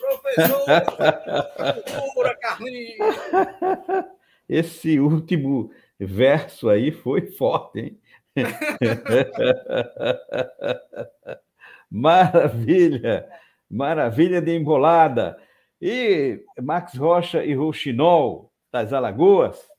Professor, 0.04 0.66
Carlinhos. 2.42 3.00
Esse 4.50 5.00
último 5.00 5.72
verso 5.98 6.70
aí 6.70 6.92
foi 6.92 7.28
forte, 7.28 7.80
hein? 7.80 7.98
maravilha, 11.90 13.26
maravilha 13.70 14.42
de 14.42 14.56
embolada. 14.56 15.38
E 15.82 16.44
Max 16.62 16.96
Rocha 16.96 17.44
e 17.44 17.54
Rouxinol, 17.54 18.52
das 18.72 18.92
Alagoas. 18.92 19.70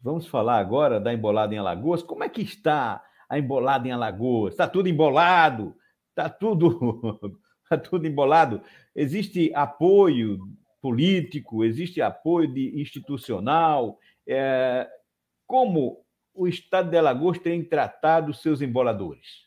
Vamos 0.00 0.28
falar 0.28 0.58
agora 0.58 1.00
da 1.00 1.12
embolada 1.12 1.54
em 1.54 1.58
Alagoas. 1.58 2.02
Como 2.02 2.22
é 2.22 2.28
que 2.28 2.42
está 2.42 3.02
a 3.28 3.38
embolada 3.38 3.88
em 3.88 3.92
Alagoas? 3.92 4.54
Está 4.54 4.68
tudo 4.68 4.88
embolado? 4.88 5.74
Está 6.10 6.28
tudo 6.28 7.40
Está 7.68 7.76
tudo 7.76 8.06
embolado. 8.06 8.62
Existe 8.96 9.52
apoio 9.54 10.38
político, 10.80 11.62
existe 11.62 12.00
apoio 12.00 12.50
de 12.50 12.80
institucional. 12.80 13.98
É... 14.26 14.88
Como 15.46 16.02
o 16.32 16.48
Estado 16.48 16.88
de 16.88 16.96
Alagoas 16.96 17.38
tem 17.38 17.62
tratado 17.62 18.32
seus 18.32 18.62
emboladores? 18.62 19.46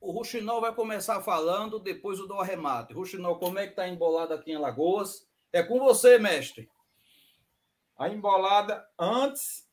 O 0.00 0.12
Ruxinol 0.12 0.62
vai 0.62 0.74
começar 0.74 1.20
falando, 1.20 1.78
depois 1.78 2.18
eu 2.18 2.26
dou 2.26 2.38
o 2.38 2.40
arremate. 2.40 2.94
Ruxinol, 2.94 3.38
como 3.38 3.58
é 3.58 3.64
que 3.64 3.72
está 3.72 3.86
embolado 3.86 4.32
aqui 4.32 4.52
em 4.52 4.56
Alagoas? 4.56 5.28
É 5.52 5.62
com 5.62 5.78
você, 5.78 6.18
mestre. 6.18 6.70
A 7.98 8.08
embolada, 8.08 8.84
antes, 8.98 9.68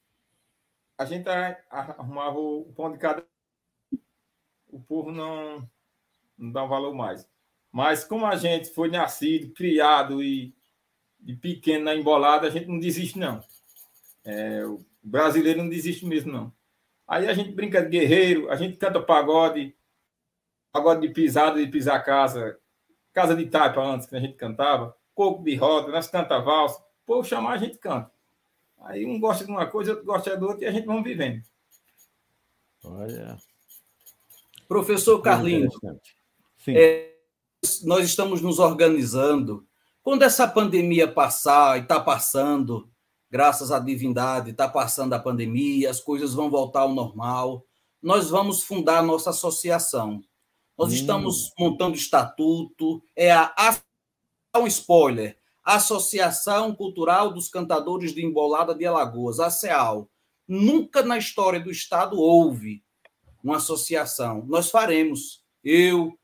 a 0.98 1.06
gente 1.06 1.30
arrumava 1.70 2.38
o 2.38 2.74
pão 2.76 2.92
de 2.92 3.00
cada. 3.00 3.26
O 4.68 4.82
povo 4.82 5.12
não, 5.12 5.68
não 6.40 6.52
dá 6.52 6.64
um 6.64 6.70
valor 6.70 6.96
mais. 6.96 7.28
Mas 7.72 8.04
como 8.04 8.26
a 8.26 8.36
gente 8.36 8.70
foi 8.70 8.90
nascido, 8.90 9.54
criado 9.54 10.24
e 10.24 10.54
de 11.20 11.36
pequeno 11.36 11.86
na 11.86 11.96
embolada, 11.96 12.48
a 12.48 12.50
gente 12.50 12.68
não 12.68 12.80
desiste, 12.80 13.20
não. 13.20 13.44
É, 14.24 14.66
o 14.66 14.84
brasileiro 15.04 15.62
não 15.62 15.70
desiste 15.70 16.06
mesmo, 16.06 16.32
não. 16.32 16.54
Aí 17.08 17.28
a 17.28 17.34
gente 17.34 17.52
brinca 17.52 17.82
de 17.82 17.90
guerreiro, 17.90 18.50
a 18.50 18.56
gente 18.56 18.78
canta 18.78 19.02
pagode, 19.02 19.76
pagode 20.72 21.08
de 21.08 21.14
pisada, 21.14 21.64
de 21.64 21.70
pisar 21.70 22.04
casa, 22.04 22.58
casa 23.12 23.36
de 23.36 23.48
taipa 23.48 23.82
antes 23.82 24.08
que 24.08 24.16
a 24.16 24.20
gente 24.20 24.36
cantava, 24.36 24.96
coco 25.14 25.44
de 25.44 25.56
roda, 25.56 25.92
nós 25.92 26.08
canta 26.08 26.40
valsa. 26.40 26.84
Pô, 27.06 27.24
chamar 27.24 27.54
a 27.54 27.58
gente 27.58 27.78
canta. 27.78 28.12
Aí 28.82 29.06
um 29.06 29.20
gosta 29.20 29.44
de 29.44 29.52
uma 29.52 29.66
coisa, 29.66 29.92
outro 29.92 30.06
gosta 30.06 30.38
de 30.38 30.44
outra 30.44 30.64
e 30.64 30.68
a 30.68 30.72
gente 30.72 30.86
vamos 30.86 31.04
vivendo. 31.04 31.44
Olha. 32.84 33.38
Professor 34.68 35.20
Carlinhos, 35.22 35.76
é, 35.84 35.96
nós 37.84 38.06
estamos 38.06 38.42
nos 38.42 38.60
organizando. 38.60 39.66
Quando 40.02 40.24
essa 40.24 40.48
pandemia 40.48 41.08
passar, 41.08 41.78
e 41.78 41.82
está 41.82 42.00
passando, 42.00 42.90
graças 43.30 43.72
à 43.72 43.80
divindade, 43.80 44.52
está 44.52 44.68
passando 44.68 45.14
a 45.14 45.20
pandemia, 45.20 45.90
as 45.90 46.00
coisas 46.00 46.34
vão 46.34 46.50
voltar 46.50 46.82
ao 46.82 46.94
normal, 46.94 47.66
nós 48.02 48.30
vamos 48.30 48.64
fundar 48.64 49.00
a 49.00 49.04
nossa 49.04 49.30
associação. 49.30 50.22
Nós 50.78 50.92
hum. 50.92 50.96
estamos 50.96 51.52
montando 51.60 51.96
estatuto, 51.96 53.04
é 53.16 53.32
a, 53.32 53.54
a 54.54 54.60
um 54.60 54.68
spoiler, 54.68 55.38
Associação 55.64 56.74
Cultural 56.74 57.32
dos 57.32 57.50
Cantadores 57.50 58.14
de 58.14 58.26
Embolada 58.26 58.74
de 58.74 58.86
Alagoas, 58.86 59.40
a 59.40 59.50
CEAL. 59.50 60.10
Nunca 60.48 61.04
na 61.04 61.18
história 61.18 61.60
do 61.60 61.70
Estado 61.70 62.20
houve 62.20 62.84
uma 63.44 63.58
associação. 63.58 64.44
Nós 64.48 64.72
faremos. 64.72 65.44
Eu, 65.64 66.18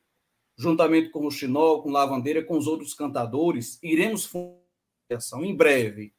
juntamente 0.57 1.09
com 1.09 1.25
o 1.25 1.31
Chinol, 1.31 1.81
com 1.81 1.91
Lavandeira, 1.91 2.43
com 2.43 2.57
os 2.57 2.67
outros 2.67 2.93
cantadores, 2.93 3.77
iremos 3.83 4.25
fundar 4.25 4.61
em 5.41 5.55
breve. 5.55 6.13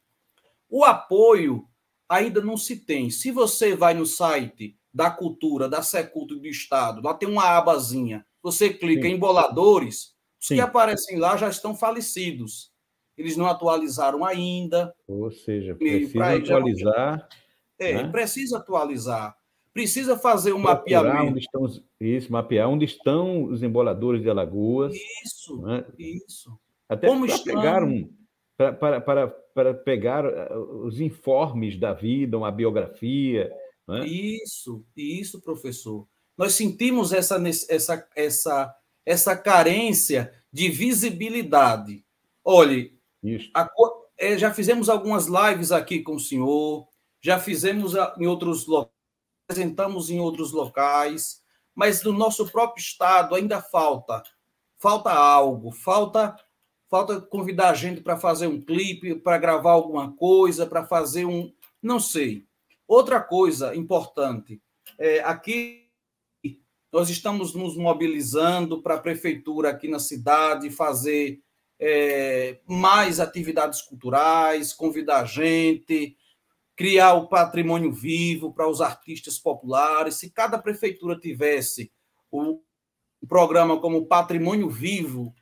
O 0.69 0.85
apoio 0.85 1.67
ainda 2.09 2.41
não 2.41 2.57
se 2.57 2.77
tem. 2.77 3.11
Se 3.11 3.31
você 3.31 3.75
vai 3.75 3.95
no 3.95 4.07
site 4.07 4.79
da 4.93 5.11
cultura, 5.11 5.69
da 5.69 5.83
Seculto 5.83 6.37
do 6.37 6.47
Estado, 6.47 7.03
lá 7.03 7.15
tem 7.15 7.29
uma 7.29 7.57
abazinha, 7.57 8.25
você 8.43 8.73
clica 8.73 9.03
Sim. 9.03 9.15
em 9.15 9.19
boladores, 9.19 10.15
os 10.41 10.49
que 10.49 10.61
aparecem 10.61 11.19
lá 11.19 11.37
já 11.37 11.49
estão 11.49 11.75
falecidos. 11.75 12.73
Eles 13.17 13.37
não 13.37 13.47
atualizaram 13.47 14.25
ainda. 14.25 14.95
Ou 15.09 15.31
seja, 15.31 15.75
precisa 15.75 16.37
atualizar. 16.37 17.29
É, 17.79 17.95
né? 17.95 18.09
precisa 18.09 18.59
atualizar. 18.59 19.37
Precisa 19.77 20.17
fazer 20.17 20.55
um 20.55 20.63
Procurar 20.63 21.03
mapeamento. 21.05 21.33
Onde 21.33 21.41
estão, 21.41 21.83
isso, 22.01 22.33
mapear 22.33 22.71
onde 22.71 22.87
estão 22.87 23.45
os 23.45 23.63
emboladores 23.63 24.23
de 24.23 24.31
Alagoas. 24.31 24.95
Isso, 25.23 25.61
né? 25.61 25.85
isso. 25.99 26.59
Até 26.89 27.07
Como 27.07 27.27
estão... 27.27 27.55
pegar 27.55 27.85
um, 27.85 28.11
para, 28.57 28.73
para, 28.73 29.01
para, 29.03 29.29
para 29.29 29.75
pegar 29.75 30.25
eh, 30.25 30.57
os 30.57 30.99
informes 30.99 31.79
da 31.79 31.93
vida, 31.93 32.39
uma 32.39 32.51
biografia. 32.51 33.53
É? 33.91 34.07
Isso, 34.07 34.83
isso, 34.97 35.43
professor. 35.43 36.09
Nós 36.39 36.55
sentimos 36.55 37.13
essa, 37.13 37.37
essa, 37.69 38.09
essa, 38.17 38.75
essa 39.05 39.37
carência 39.37 40.33
de 40.51 40.71
visibilidade. 40.71 42.03
Olhe, 42.43 42.99
a, 43.53 43.69
é, 44.17 44.39
já 44.39 44.55
fizemos 44.55 44.89
algumas 44.89 45.27
lives 45.27 45.71
aqui 45.71 46.01
com 46.03 46.15
o 46.15 46.21
senhor, 46.21 46.89
já 47.21 47.39
fizemos 47.39 47.93
em 48.19 48.27
outros 48.27 48.67
locais, 48.67 48.96
apresentamos 49.47 50.11
em 50.11 50.19
outros 50.19 50.53
locais, 50.53 51.43
mas 51.75 52.03
no 52.03 52.13
nosso 52.13 52.51
próprio 52.51 52.83
estado 52.83 53.35
ainda 53.35 53.63
falta, 53.63 54.23
falta 54.79 55.11
algo, 55.11 55.71
falta 55.71 56.37
falta 56.89 57.21
convidar 57.21 57.71
a 57.71 57.75
gente 57.75 58.01
para 58.01 58.17
fazer 58.17 58.47
um 58.47 58.61
clipe, 58.61 59.17
para 59.17 59.39
gravar 59.39 59.73
alguma 59.73 60.13
coisa, 60.13 60.67
para 60.67 60.87
fazer 60.87 61.25
um, 61.25 61.53
não 61.83 61.99
sei. 61.99 62.47
Outra 62.87 63.21
coisa 63.21 63.75
importante, 63.75 64.63
é, 64.99 65.21
aqui 65.21 65.87
nós 66.93 67.11
estamos 67.11 67.55
nos 67.55 67.77
mobilizando 67.77 68.81
para 68.81 68.95
a 68.95 69.01
prefeitura 69.01 69.71
aqui 69.71 69.89
na 69.89 69.99
cidade 69.99 70.71
fazer 70.71 71.41
é, 71.79 72.61
mais 72.67 73.19
atividades 73.19 73.83
culturais, 73.83 74.73
convidar 74.73 75.25
gente, 75.25 76.17
criar 76.77 77.15
o 77.15 77.27
patrimônio 77.27 77.91
vivo 77.91 78.53
para 78.53 78.69
os 78.69 78.83
artistas 78.83 79.39
populares. 79.39 80.17
Se 80.17 80.31
cada 80.31 80.59
prefeitura 80.59 81.19
tivesse 81.19 81.91
um 82.31 82.61
programa 83.27 83.81
como 83.81 84.07
Patrimônio 84.07 84.69
Vivo, 84.69 85.35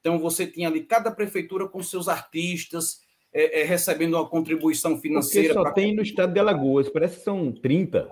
então 0.00 0.18
você 0.18 0.46
tinha 0.46 0.68
ali 0.68 0.84
cada 0.84 1.10
prefeitura 1.10 1.68
com 1.68 1.82
seus 1.82 2.08
artistas 2.08 3.00
é, 3.32 3.60
é, 3.60 3.64
recebendo 3.64 4.14
uma 4.14 4.28
contribuição 4.28 4.98
financeira. 4.98 5.48
Porque 5.48 5.58
só 5.58 5.62
pra... 5.64 5.72
tem 5.72 5.94
no 5.94 6.02
estado 6.02 6.32
de 6.32 6.38
Alagoas, 6.38 6.88
parece 6.88 7.18
que 7.18 7.24
são 7.24 7.52
30. 7.52 8.10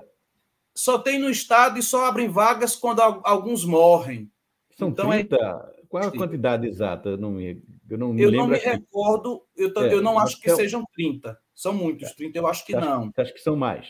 Só 0.75 0.99
tem 0.99 1.19
no 1.19 1.31
estado 1.31 1.79
e 1.79 1.83
só 1.83 2.05
abrem 2.05 2.29
vagas 2.29 2.77
quando 2.77 3.01
alguns 3.01 3.65
morrem. 3.65 4.31
São 4.77 4.89
então, 4.89 5.09
30? 5.09 5.37
É... 5.37 5.77
Qual 5.89 6.03
é 6.03 6.07
a 6.09 6.11
quantidade 6.11 6.67
exata? 6.67 7.11
Eu 7.11 7.17
não 7.17 7.31
me, 7.31 7.63
eu 7.89 7.97
não 7.97 8.13
me, 8.13 8.23
eu 8.23 8.33
não 8.33 8.49
me 8.49 8.59
recordo, 8.59 9.47
eu, 9.57 9.73
tô, 9.73 9.83
é, 9.83 9.95
eu 9.95 10.03
não 10.03 10.19
acho 10.19 10.41
que 10.41 10.51
sejam 10.51 10.85
30. 10.93 11.39
São 11.57 11.73
muitos, 11.73 12.13
30 12.13 12.39
eu 12.39 12.47
acho 12.47 12.65
que 12.65 12.77
não. 12.77 13.11
Acho 13.17 13.35
que 13.35 13.41
são 13.41 13.57
mais. 13.57 13.89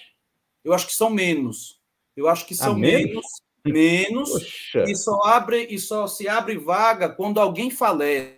Eu 0.65 0.73
acho 0.73 0.87
que 0.87 0.95
são 0.95 1.11
menos. 1.11 1.79
Eu 2.17 2.29
acho 2.29 2.47
que 2.47 2.55
ah, 2.55 2.57
são 2.57 2.73
ah, 2.73 2.79
menos? 2.79 3.11
menos 3.11 3.27
menos 3.73 4.31
Poxa. 4.31 4.85
e 4.87 4.95
só 4.95 5.21
abre 5.25 5.67
e 5.71 5.79
só 5.79 6.07
se 6.07 6.29
abre 6.29 6.57
vaga 6.57 7.09
quando 7.09 7.41
alguém 7.41 7.71
falece. 7.71 8.37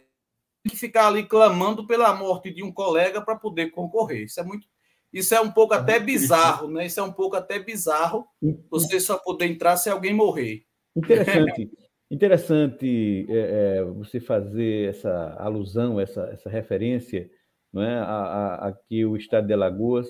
Tem 0.62 0.70
que 0.70 0.76
ficar 0.76 1.08
ali 1.08 1.24
clamando 1.24 1.86
pela 1.86 2.12
morte 2.14 2.50
de 2.50 2.62
um 2.62 2.72
colega 2.72 3.20
para 3.20 3.36
poder 3.36 3.70
concorrer. 3.70 4.24
Isso 4.24 4.40
é 4.40 4.42
muito 4.42 4.66
isso 5.10 5.34
é 5.34 5.40
um 5.40 5.50
pouco 5.50 5.72
até 5.72 5.98
bizarro, 5.98 6.70
né? 6.70 6.84
Isso 6.84 7.00
é 7.00 7.02
um 7.02 7.12
pouco 7.12 7.34
até 7.34 7.58
bizarro 7.58 8.26
você 8.70 9.00
só 9.00 9.16
poder 9.16 9.46
entrar 9.46 9.76
se 9.78 9.88
alguém 9.88 10.12
morrer. 10.12 10.64
Interessante. 10.94 11.70
Interessante 12.10 13.26
é, 13.28 13.78
é, 13.78 13.84
você 13.84 14.20
fazer 14.20 14.90
essa 14.90 15.34
alusão, 15.38 15.98
essa, 15.98 16.28
essa 16.32 16.50
referência 16.50 17.30
não 17.72 17.82
é, 17.82 17.98
a, 17.98 18.04
a, 18.04 18.68
a 18.68 18.72
que 18.72 19.04
o 19.04 19.16
Estado 19.16 19.46
de 19.46 19.52
Alagoas 19.52 20.06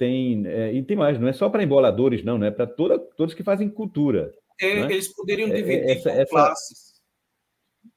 tem, 0.00 0.46
é, 0.46 0.72
e 0.72 0.82
tem 0.82 0.96
mais, 0.96 1.20
não 1.20 1.28
é 1.28 1.32
só 1.32 1.50
para 1.50 1.62
emboladores, 1.62 2.24
não, 2.24 2.38
não 2.38 2.46
é 2.46 2.50
para 2.50 2.66
todos 2.66 3.34
que 3.34 3.42
fazem 3.42 3.68
cultura. 3.68 4.32
É, 4.58 4.86
né? 4.86 4.92
Eles 4.92 5.14
poderiam 5.14 5.48
é, 5.50 5.54
dividir 5.54 5.90
essa, 5.90 6.10
por 6.10 6.20
essa, 6.20 6.30
classes. 6.30 7.00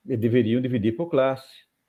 Deveriam 0.03 0.61
dividir 0.61 0.95
por 0.97 1.09
classe. 1.09 1.47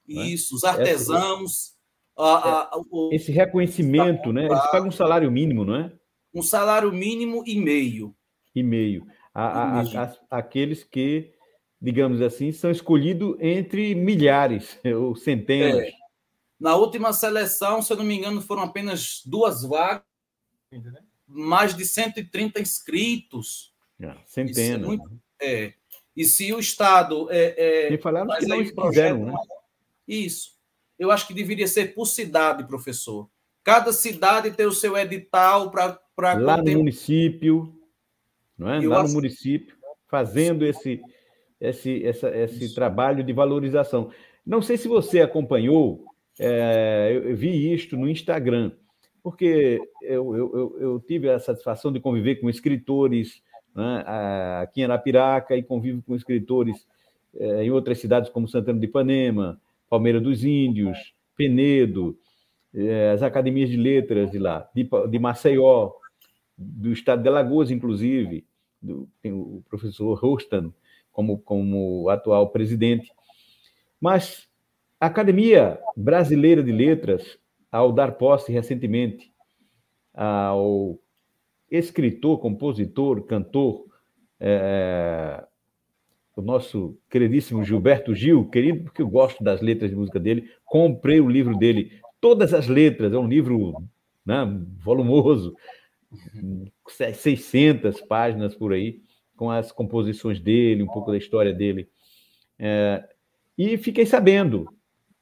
Né? 0.09 0.27
Isso, 0.27 0.55
os 0.55 0.64
artesãos. 0.64 1.74
a, 2.16 2.74
a, 2.74 2.81
o, 2.90 3.11
esse 3.12 3.33
reconhecimento, 3.33 4.33
né? 4.33 4.46
Eles 4.46 4.70
pagam 4.70 4.88
um 4.88 4.92
salário 4.92 5.31
mínimo, 5.31 5.64
não 5.64 5.77
é? 5.77 5.92
Um 6.33 6.42
salário 6.42 6.92
mínimo 6.92 7.42
e 7.46 7.61
meio. 7.61 8.14
E 8.55 8.62
meio. 8.62 9.07
A, 9.33 9.83
e 9.85 9.92
meio. 9.92 10.11
aqueles 10.31 10.85
que, 10.85 11.33
digamos 11.81 12.20
assim, 12.20 12.53
são 12.53 12.70
escolhidos 12.70 13.37
entre 13.40 13.96
milhares 13.96 14.79
ou 14.96 15.16
centenas. 15.16 15.92
É. 16.61 16.64
Na 16.64 16.77
última 16.77 17.12
seleção, 17.12 17.83
se 17.83 17.93
eu 17.93 17.97
não 17.97 18.05
me 18.05 18.14
engano, 18.14 18.40
foram 18.40 18.62
apenas 18.62 19.23
duas 19.25 19.62
vagas, 19.62 20.03
mais 21.27 21.75
de 21.75 21.85
130 21.85 22.61
inscritos. 22.61 23.75
É, 24.01 24.14
centenas. 24.27 24.83
É, 24.83 24.87
muito, 24.87 25.21
é, 25.40 25.75
E 26.17 26.25
se 26.25 26.53
o 26.53 26.59
Estado. 26.59 27.29
É, 27.31 27.93
é, 27.93 27.99
falaram 27.99 28.29
que 28.37 28.47
não 28.47 28.88
fizeram, 28.88 29.27
né? 29.27 29.35
Isso. 30.07 30.55
Eu 30.99 31.11
acho 31.11 31.27
que 31.27 31.35
deveria 31.35 31.67
ser 31.67 31.95
por 31.95 32.07
cidade, 32.07 32.67
professor. 32.67 33.29
Cada 33.62 33.93
cidade 33.93 34.51
tem 34.51 34.67
o 34.67 34.73
seu 34.73 34.97
edital 34.97 35.71
para. 35.71 35.99
Lá 36.35 36.59
no 36.59 36.71
município, 36.71 37.75
não 38.57 38.71
é? 38.71 38.87
Lá 38.87 39.03
no 39.03 39.09
município, 39.09 39.77
fazendo 40.07 40.64
esse, 40.64 41.01
esse, 41.61 42.05
essa, 42.05 42.37
esse 42.37 42.75
trabalho 42.75 43.25
de 43.25 43.33
valorização. 43.33 44.12
Não 44.47 44.62
sei 44.62 44.77
se 44.77 44.87
você 44.87 45.21
acompanhou, 45.21 46.05
é, 46.38 47.23
eu 47.25 47.37
vi 47.37 47.73
isto 47.73 47.97
no 47.97 48.09
Instagram, 48.09 48.73
porque 49.23 49.81
eu, 50.03 50.37
eu, 50.37 50.77
eu, 50.81 51.01
tive 51.01 51.31
a 51.31 51.38
satisfação 51.38 51.92
de 51.92 52.01
conviver 52.01 52.37
com 52.37 52.51
escritores 52.51 53.42
né, 53.75 54.05
aqui 54.61 54.81
em 54.81 54.85
Arapiraca 54.85 55.57
e 55.57 55.62
convivo 55.62 56.03
com 56.03 56.14
escritores 56.14 56.87
é, 57.37 57.64
em 57.64 57.70
outras 57.70 57.99
cidades 57.99 58.31
como 58.31 58.49
Santana 58.49 58.79
de 58.79 58.87
Ipanema, 58.87 59.61
Palmeira 59.88 60.20
dos 60.20 60.44
Índios, 60.44 61.14
Penedo, 61.37 62.18
é, 62.75 63.11
as 63.11 63.23
academias 63.23 63.70
de 63.70 63.77
letras 63.77 64.31
de 64.31 64.38
lá, 64.38 64.68
de, 64.75 64.88
de 65.11 65.18
Maceió, 65.18 65.92
do 66.57 66.92
estado 66.92 67.23
de 67.23 67.29
Alagoas, 67.29 67.70
inclusive, 67.70 68.44
do, 68.81 69.09
tem 69.23 69.33
o 69.33 69.62
professor 69.68 70.14
Rostan 70.14 70.73
como, 71.12 71.38
como 71.38 72.09
atual 72.09 72.51
presidente. 72.51 73.12
Mas 74.01 74.49
a 75.05 75.07
Academia 75.07 75.79
Brasileira 75.95 76.62
de 76.62 76.73
Letras, 76.73 77.38
ao 77.71 77.93
dar 77.93 78.12
posse 78.12 78.51
recentemente 78.51 79.31
ao 80.14 80.99
escritor, 81.71 82.38
compositor, 82.38 83.23
cantor, 83.25 83.85
é, 84.40 85.45
o 86.35 86.40
nosso 86.40 86.99
queridíssimo 87.11 87.62
Gilberto 87.62 88.14
Gil, 88.14 88.49
querido, 88.49 88.85
porque 88.85 89.03
eu 89.03 89.09
gosto 89.09 89.45
das 89.45 89.61
letras 89.61 89.90
de 89.90 89.97
música 89.97 90.19
dele, 90.19 90.49
comprei 90.64 91.21
o 91.21 91.29
livro 91.29 91.55
dele, 91.59 92.01
todas 92.19 92.55
as 92.55 92.67
letras, 92.67 93.12
é 93.12 93.19
um 93.19 93.29
livro 93.29 93.75
né, 94.25 94.43
volumoso, 94.83 95.55
600 96.88 98.01
páginas 98.01 98.55
por 98.55 98.73
aí, 98.73 99.03
com 99.37 99.51
as 99.51 99.71
composições 99.71 100.40
dele, 100.40 100.83
um 100.83 100.88
pouco 100.88 101.11
da 101.11 101.19
história 101.19 101.53
dele. 101.53 101.90
É, 102.59 103.07
e 103.59 103.77
fiquei 103.77 104.07
sabendo 104.07 104.67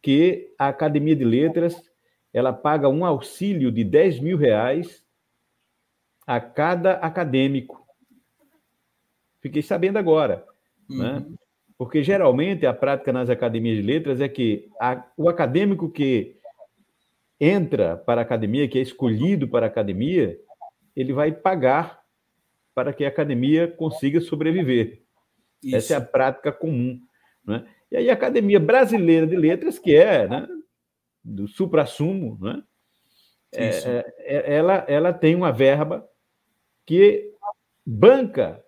que 0.03 0.53
a 0.59 0.69
Academia 0.69 1.15
de 1.15 1.25
Letras 1.25 1.81
ela 2.33 2.53
paga 2.53 2.89
um 2.89 3.05
auxílio 3.05 3.71
de 3.71 3.85
10 3.85 4.21
mil 4.21 4.37
reais 4.37 5.05
a 6.27 6.41
cada 6.41 6.95
acadêmico. 6.95 7.87
Fiquei 9.41 9.63
sabendo 9.63 9.99
agora. 9.99 10.45
Né? 10.89 10.97
Uhum. 10.97 11.21
Né? 11.21 11.27
Porque 11.77 12.03
geralmente 12.03 12.65
a 12.65 12.73
prática 12.73 13.13
nas 13.13 13.29
academias 13.29 13.77
de 13.77 13.83
letras 13.83 14.21
é 14.21 14.29
que 14.29 14.69
a, 14.81 15.05
o 15.17 15.29
acadêmico 15.29 15.91
que 15.91 16.37
entra 17.41 17.97
para 17.97 18.21
a 18.21 18.23
academia, 18.23 18.69
que 18.69 18.79
é 18.79 18.83
escolhido 18.83 19.49
para 19.49 19.67
a 19.67 19.69
academia, 19.69 20.39
ele 20.95 21.13
vai 21.13 21.33
pagar 21.33 22.01
para 22.73 22.93
que 22.93 23.05
a 23.05 23.09
academia 23.09 23.67
consiga 23.67 24.21
sobreviver. 24.21 25.03
Isso. 25.63 25.77
Essa 25.77 25.95
é 25.95 25.97
a 25.97 26.01
prática 26.01 26.53
comum. 26.53 27.01
Né? 27.45 27.67
E 27.93 27.97
aí 27.99 28.09
a 28.09 28.15
Academia 28.15 28.59
Brasileira 28.59 29.27
de 29.27 29.37
Letras, 29.37 29.79
que 29.79 29.95
é 29.95 30.27
né, 30.27 30.49
do 31.23 31.47
supra-sumo, 31.47 32.39
né? 32.41 32.63
É, 33.55 33.67
é, 33.67 34.15
é, 34.19 34.55
ela, 34.55 34.77
ela 34.89 35.13
tem 35.13 35.35
uma 35.35 35.53
verba 35.53 36.09
que 36.87 37.31
banca, 37.85 38.65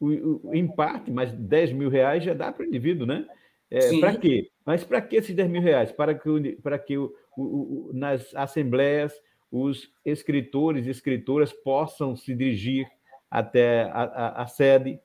o, 0.00 0.48
o, 0.48 0.54
em 0.54 0.66
parte, 0.66 1.10
mas 1.10 1.30
10 1.30 1.72
mil 1.72 1.90
reais 1.90 2.24
já 2.24 2.32
dá 2.32 2.50
para 2.50 2.64
o 2.64 2.66
indivíduo, 2.66 3.06
né? 3.06 3.28
É, 3.70 4.00
para 4.00 4.16
quê? 4.16 4.50
Mas 4.64 4.82
para 4.82 5.02
que 5.02 5.16
esses 5.16 5.36
10 5.36 5.50
mil 5.50 5.60
reais? 5.60 5.92
Para 5.92 6.14
que, 6.14 6.52
para 6.62 6.78
que 6.78 6.96
o, 6.96 7.14
o, 7.36 7.90
nas 7.92 8.34
assembleias 8.34 9.12
os 9.52 9.92
escritores 10.06 10.86
e 10.86 10.90
escritoras 10.90 11.52
possam 11.52 12.16
se 12.16 12.34
dirigir 12.34 12.88
até 13.30 13.82
a, 13.82 14.04
a, 14.04 14.42
a 14.42 14.46
sede 14.46 14.98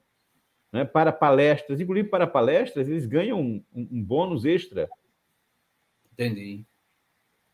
né, 0.71 0.85
para 0.85 1.11
palestras, 1.11 1.79
inclusive 1.79 2.09
para 2.09 2.25
palestras, 2.25 2.87
eles 2.87 3.05
ganham 3.05 3.39
um, 3.39 3.63
um, 3.73 4.03
bônus 4.03 4.45
extra. 4.45 4.89
Entendi. 6.13 6.65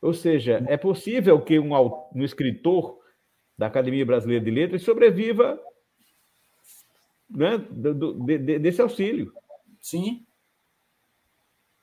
Ou 0.02 0.14
seja, 0.14 0.64
é 0.68 0.78
possível 0.78 1.42
que 1.42 1.58
um, 1.58 1.74
um 2.14 2.24
escritor 2.24 3.00
da 3.58 3.66
Academia 3.66 4.06
Brasileira 4.06 4.46
de 4.46 4.52
Letras 4.52 4.84
sobreviva 4.84 5.60
né, 7.30 7.58
do, 7.58 8.14
de, 8.14 8.60
desse 8.60 8.82
auxílio. 8.82 9.34
Sim. 9.80 10.24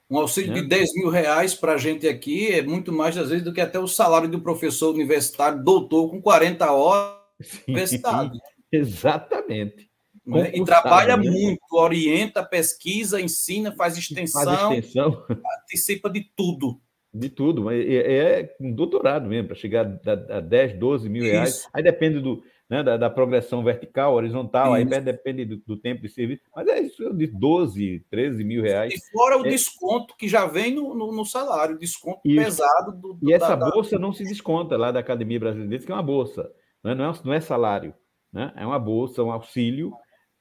Um 0.08 0.18
auxílio 0.18 0.52
né? 0.52 0.60
de 0.60 0.68
10 0.68 0.94
mil 0.94 1.08
reais 1.08 1.54
para 1.54 1.72
a 1.72 1.78
gente 1.78 2.06
aqui 2.06 2.52
é 2.52 2.62
muito 2.62 2.92
mais, 2.92 3.16
às 3.16 3.30
vezes, 3.30 3.44
do 3.44 3.52
que 3.52 3.60
até 3.60 3.78
o 3.78 3.88
salário 3.88 4.28
do 4.28 4.40
professor 4.40 4.94
universitário, 4.94 5.64
doutor, 5.64 6.10
com 6.10 6.22
40 6.22 6.70
horas 6.70 7.18
Sim, 7.40 7.62
universidade. 7.66 8.38
Exatamente. 8.70 9.90
Né? 10.26 10.52
E 10.54 10.64
trabalha 10.64 11.16
né? 11.16 11.30
muito, 11.30 11.60
orienta, 11.72 12.42
pesquisa, 12.42 13.20
ensina, 13.20 13.72
faz 13.72 13.96
extensão, 13.96 14.44
faz 14.44 14.78
extensão. 14.78 15.24
participa 15.42 16.08
de 16.08 16.24
tudo. 16.34 16.80
De 17.12 17.28
tudo, 17.28 17.70
é, 17.70 17.76
é 17.78 18.56
um 18.60 18.72
doutorado 18.72 19.28
mesmo, 19.28 19.48
para 19.48 19.56
chegar 19.56 19.86
a, 19.86 20.38
a 20.38 20.40
10, 20.40 20.78
12 20.78 21.08
mil 21.08 21.22
Isso. 21.22 21.32
reais. 21.32 21.68
Aí 21.72 21.80
depende 21.80 22.18
do, 22.18 22.42
né, 22.68 22.82
da, 22.82 22.96
da, 22.96 23.10
progressão 23.10 23.62
vertical, 23.62 24.14
horizontal, 24.14 24.72
aí 24.72 24.84
depende 24.84 25.44
do, 25.44 25.58
do, 25.58 25.76
tempo 25.76 26.02
de 26.02 26.08
serviço, 26.08 26.42
mas 26.54 26.66
é 26.66 26.80
isso 26.80 27.12
de 27.14 27.26
12, 27.26 28.04
13 28.10 28.42
mil 28.42 28.62
reais. 28.62 28.94
E 28.94 29.12
fora 29.12 29.38
o 29.38 29.46
é... 29.46 29.50
desconto 29.50 30.16
que 30.16 30.26
já 30.26 30.46
vem 30.46 30.74
no, 30.74 30.94
no, 30.94 31.12
no 31.12 31.24
salário, 31.24 31.78
desconto 31.78 32.20
isso. 32.24 32.42
pesado. 32.42 32.92
Do, 33.00 33.14
do, 33.14 33.30
e 33.30 33.32
essa 33.32 33.54
da, 33.54 33.70
bolsa 33.70 33.92
da... 33.92 33.98
não 33.98 34.12
se 34.12 34.24
desconta 34.24 34.76
lá 34.76 34.90
da 34.90 35.00
Academia 35.00 35.38
Brasileira, 35.38 35.84
que 35.84 35.92
é 35.92 35.94
uma 35.94 36.02
bolsa, 36.02 36.50
né? 36.82 36.94
não, 36.94 37.10
é, 37.10 37.14
não 37.22 37.32
é 37.32 37.40
salário, 37.40 37.94
né? 38.32 38.52
é 38.56 38.66
uma 38.66 38.78
bolsa, 38.78 39.22
um 39.22 39.30
auxílio 39.30 39.92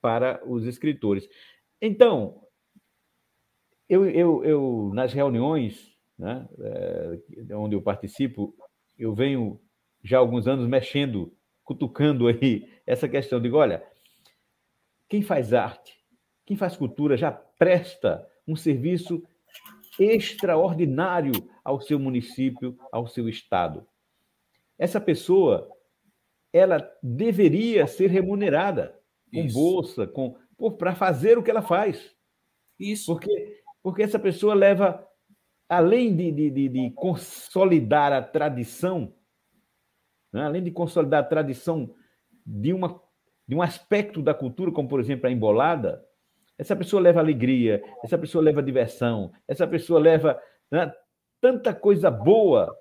para 0.04 0.42
os 0.46 0.66
escritores. 0.66 1.30
Então, 1.82 2.42
eu, 3.88 4.06
eu, 4.10 4.44
eu 4.44 4.92
nas 4.94 5.14
reuniões 5.14 5.98
né, 6.20 6.46
é, 6.60 7.56
onde 7.56 7.74
eu 7.74 7.82
participo, 7.82 8.54
eu 9.00 9.16
venho 9.16 9.62
já 10.04 10.18
há 10.18 10.20
alguns 10.20 10.46
anos 10.46 10.68
mexendo 10.68 11.34
cutucando 11.64 12.28
aí 12.28 12.70
essa 12.86 13.08
questão. 13.08 13.42
Digo, 13.42 13.56
olha, 13.56 13.82
quem 15.08 15.22
faz 15.22 15.54
arte, 15.54 15.98
quem 16.46 16.58
faz 16.58 16.76
cultura 16.76 17.16
já 17.16 17.32
presta 17.32 18.28
um 18.46 18.58
serviço 18.58 19.24
extraordinário 19.98 21.32
ao 21.64 21.80
seu 21.80 21.98
município, 21.98 22.78
ao 22.92 23.08
seu 23.08 23.30
estado. 23.30 23.88
Essa 24.78 25.00
pessoa, 25.00 25.72
ela 26.52 26.92
deveria 27.02 27.88
ser 27.88 28.10
remunerada 28.10 29.02
com 29.34 29.40
Isso. 29.40 29.54
bolsa, 29.54 30.08
com 30.08 30.36
para 30.78 30.96
fazer 30.96 31.38
o 31.38 31.44
que 31.44 31.52
ela 31.52 31.62
faz. 31.62 32.16
Isso. 32.80 33.12
Porque, 33.12 33.62
porque 33.82 34.04
essa 34.04 34.20
pessoa 34.20 34.54
leva, 34.54 35.06
além 35.68 36.16
de, 36.16 36.32
de, 36.32 36.70
de 36.70 36.92
consolidar 36.92 38.14
a 38.14 38.22
tradição, 38.22 39.14
né? 40.32 40.44
além 40.44 40.64
de 40.64 40.72
consolidar 40.72 41.22
a 41.22 41.28
tradição 41.28 41.94
de, 42.46 42.72
uma, 42.72 43.02
de 43.48 43.56
um 43.56 43.62
aspecto 43.62 44.22
da 44.22 44.34
cultura, 44.34 44.72
como, 44.72 44.88
por 44.88 45.00
exemplo, 45.00 45.28
a 45.28 45.32
embolada, 45.32 46.06
essa 46.58 46.76
pessoa 46.76 47.02
leva 47.02 47.20
alegria, 47.20 47.84
essa 48.04 48.18
pessoa 48.18 48.44
leva 48.44 48.62
diversão, 48.62 49.34
essa 49.48 49.68
pessoa 49.68 50.00
leva 50.00 50.40
né, 50.72 50.94
tanta 51.42 51.74
coisa 51.74 52.10
boa 52.10 52.74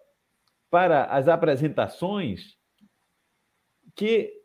para 0.71 1.05
as 1.07 1.27
apresentações 1.27 2.57
que 3.95 4.42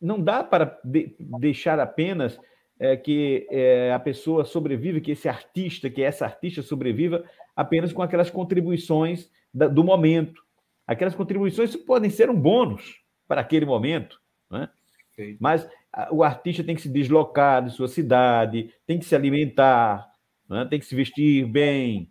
não 0.00 0.20
dá 0.20 0.42
para 0.42 0.78
de, 0.84 1.14
deixar 1.18 1.78
apenas 1.78 2.38
é, 2.78 2.96
que 2.96 3.46
é, 3.50 3.92
a 3.92 3.98
pessoa 3.98 4.44
sobreviva, 4.44 5.00
que 5.00 5.12
esse 5.12 5.28
artista, 5.28 5.90
que 5.90 6.02
essa 6.02 6.24
artista 6.24 6.62
sobreviva 6.62 7.24
apenas 7.54 7.92
com 7.92 8.02
aquelas 8.02 8.30
contribuições 8.30 9.30
da, 9.52 9.68
do 9.68 9.84
momento. 9.84 10.42
Aquelas 10.86 11.14
contribuições 11.14 11.76
podem 11.76 12.10
ser 12.10 12.30
um 12.30 12.40
bônus 12.40 13.00
para 13.28 13.40
aquele 13.40 13.66
momento, 13.66 14.20
né? 14.50 14.68
mas 15.38 15.68
o 16.10 16.24
artista 16.24 16.64
tem 16.64 16.74
que 16.74 16.80
se 16.80 16.88
deslocar 16.88 17.62
de 17.62 17.70
sua 17.70 17.86
cidade, 17.86 18.72
tem 18.86 18.98
que 18.98 19.04
se 19.04 19.14
alimentar, 19.14 20.10
né? 20.48 20.64
tem 20.64 20.80
que 20.80 20.86
se 20.86 20.94
vestir 20.94 21.46
bem, 21.46 22.10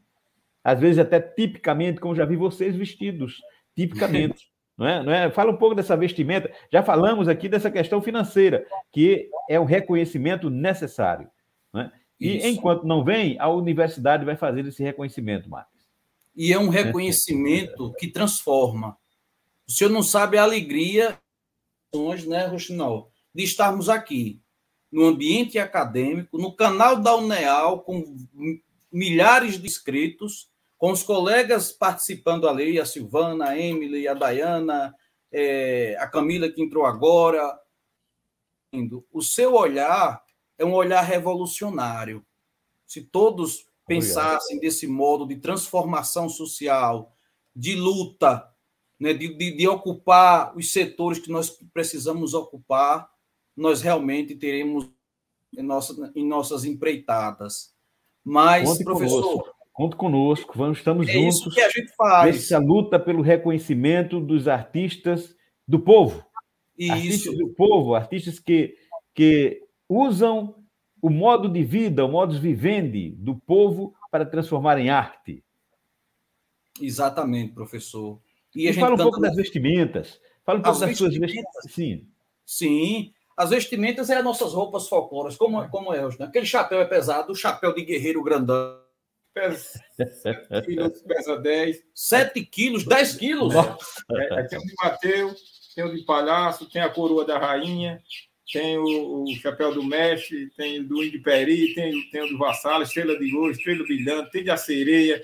às 0.64 0.80
vezes 0.80 1.00
até 1.00 1.20
tipicamente, 1.20 2.00
como 2.00 2.16
já 2.16 2.26
vi 2.26 2.36
vocês 2.36 2.76
vestidos, 2.76 3.42
tipicamente. 3.76 4.48
Não 4.80 4.88
é? 4.88 5.04
Não 5.04 5.12
é? 5.12 5.30
Fala 5.30 5.52
um 5.52 5.58
pouco 5.58 5.76
dessa 5.76 5.98
vestimenta. 5.98 6.50
Já 6.72 6.82
falamos 6.82 7.28
aqui 7.28 7.50
dessa 7.50 7.70
questão 7.70 8.02
financeira, 8.02 8.66
que 8.94 9.30
é 9.50 9.60
um 9.60 9.66
reconhecimento 9.66 10.50
necessário. 10.50 11.30
Não 11.74 11.82
é? 11.82 11.92
E 12.18 12.38
Isso. 12.38 12.48
enquanto 12.48 12.88
não 12.88 13.04
vem, 13.04 13.38
a 13.40 13.50
universidade 13.50 14.24
vai 14.24 14.38
fazer 14.38 14.66
esse 14.66 14.82
reconhecimento, 14.82 15.50
Marcos. 15.50 15.78
E 16.34 16.54
é 16.54 16.58
um 16.58 16.70
reconhecimento 16.70 17.94
que 18.00 18.08
transforma. 18.08 18.98
O 19.68 19.72
senhor 19.72 19.90
não 19.90 20.02
sabe 20.02 20.38
a 20.38 20.44
alegria, 20.44 21.20
né, 22.26 22.46
Rochinol, 22.46 23.12
de 23.36 23.44
estarmos 23.44 23.90
aqui, 23.90 24.40
no 24.90 25.06
ambiente 25.06 25.60
acadêmico, 25.60 26.38
no 26.38 26.56
canal 26.56 26.96
da 26.96 27.16
UNEAL, 27.16 27.82
com 27.82 28.16
milhares 28.92 29.60
de 29.60 29.68
inscritos, 29.68 30.49
com 30.80 30.94
os 30.94 31.04
colegas 31.04 31.74
participando 31.74 32.48
ali, 32.48 32.80
a 32.80 32.86
Silvana, 32.86 33.50
a 33.50 33.60
Emily, 33.60 34.08
a 34.08 34.14
Dayana, 34.14 34.96
é, 35.30 35.98
a 36.00 36.08
Camila 36.08 36.50
que 36.50 36.64
entrou 36.64 36.86
agora. 36.86 37.60
O 39.12 39.22
seu 39.22 39.56
olhar 39.56 40.24
é 40.58 40.64
um 40.64 40.74
olhar 40.74 41.02
revolucionário. 41.02 42.26
Se 42.88 43.02
todos 43.02 43.68
pensassem 43.86 44.58
desse 44.58 44.88
modo 44.88 45.28
de 45.28 45.36
transformação 45.36 46.30
social, 46.30 47.14
de 47.54 47.76
luta, 47.76 48.50
né, 48.98 49.14
de, 49.14 49.34
de, 49.36 49.58
de, 49.58 49.68
ocupar 49.68 50.56
os 50.56 50.72
setores 50.72 51.20
que 51.20 51.30
nós 51.30 51.50
precisamos 51.74 52.34
ocupar, 52.34 53.10
nós 53.56 53.82
realmente 53.82 54.34
teremos 54.34 54.90
em, 55.58 55.64
nossa, 55.64 56.12
em 56.16 56.26
nossas 56.26 56.64
empreitadas. 56.64 57.74
Mas, 58.24 58.70
Conte 58.70 58.84
professor. 58.86 59.22
Conosco. 59.24 59.59
Conte 59.80 59.96
conosco, 59.96 60.58
vamos, 60.58 60.80
estamos 60.80 61.08
é 61.08 61.14
juntos. 61.14 61.40
Isso 61.40 61.52
que 61.52 61.62
a 61.62 61.70
gente 61.70 61.96
faz. 61.96 62.36
Essa 62.36 62.60
luta 62.60 63.00
pelo 63.00 63.22
reconhecimento 63.22 64.20
dos 64.20 64.46
artistas 64.46 65.34
do 65.66 65.80
povo. 65.80 66.22
Isso. 66.78 66.92
Artistas 66.92 67.38
do 67.38 67.48
povo, 67.54 67.96
artistas 67.96 68.40
que, 68.40 68.76
que 69.16 69.62
usam 69.88 70.54
o 71.02 71.10
modo 71.10 71.48
de 71.48 71.64
vida, 71.64 72.04
o 72.04 72.10
modus 72.10 72.38
vivendi 72.38 73.12
do 73.12 73.38
povo 73.38 73.96
para 74.12 74.26
transformar 74.26 74.78
em 74.80 74.90
arte. 74.90 75.46
Exatamente, 76.82 77.54
professor. 77.54 78.20
E, 78.54 78.68
e 78.68 78.74
fala 78.74 78.96
um 78.96 78.98
pouco 78.98 79.22
das 79.22 79.38
vestimentas. 79.38 80.20
Fala 80.44 80.60
um 80.60 80.62
pouco 80.62 80.78
das 80.78 80.98
suas 80.98 81.16
vestimentas. 81.16 81.72
Sim. 81.72 82.06
Sim. 82.46 83.14
As 83.38 83.52
vestimentas 83.52 84.10
é 84.10 84.18
as 84.18 84.24
nossas 84.26 84.52
roupas 84.52 84.90
folclóricas, 84.90 85.38
como, 85.38 85.70
como 85.70 85.94
é. 85.94 86.02
Né? 86.02 86.26
Aquele 86.26 86.46
chapéu 86.46 86.82
é 86.82 86.86
pesado, 86.86 87.32
o 87.32 87.36
chapéu 87.36 87.74
de 87.74 87.86
guerreiro 87.86 88.22
grandão. 88.22 88.89
Pesa 89.34 89.80
7 89.96 90.66
quilos, 90.66 91.02
pesa 91.04 91.38
10. 91.38 91.84
7 91.94 92.46
quilos, 92.46 92.86
10 92.86 93.16
quilos? 93.16 93.54
É, 93.56 94.44
tem 94.44 94.60
o 94.60 94.62
de 94.64 94.74
Mateus, 94.82 95.72
tem 95.76 95.84
o 95.84 95.96
de 95.96 96.04
Palhaço, 96.04 96.70
tem 96.70 96.82
a 96.82 96.90
coroa 96.90 97.26
da 97.26 97.38
rainha, 97.38 98.02
tem 98.52 98.78
o, 98.78 99.24
o, 99.24 99.36
chapéu 99.36 99.74
do 99.74 99.84
mestre, 99.84 100.50
tem 100.58 100.80
o 100.80 100.88
do 100.88 101.04
índio 101.04 101.22
peri, 101.22 101.74
tem, 101.76 102.10
tem 102.10 102.24
o 102.24 102.30
do 102.30 102.38
vassalo, 102.38 102.84
estrela 102.84 103.18
de 103.18 103.36
ouro, 103.36 103.52
estrela 103.52 103.84
brilhante, 103.84 104.32
tem 104.32 104.44
de 104.44 104.50
a 104.50 104.58
sereia. 104.58 105.24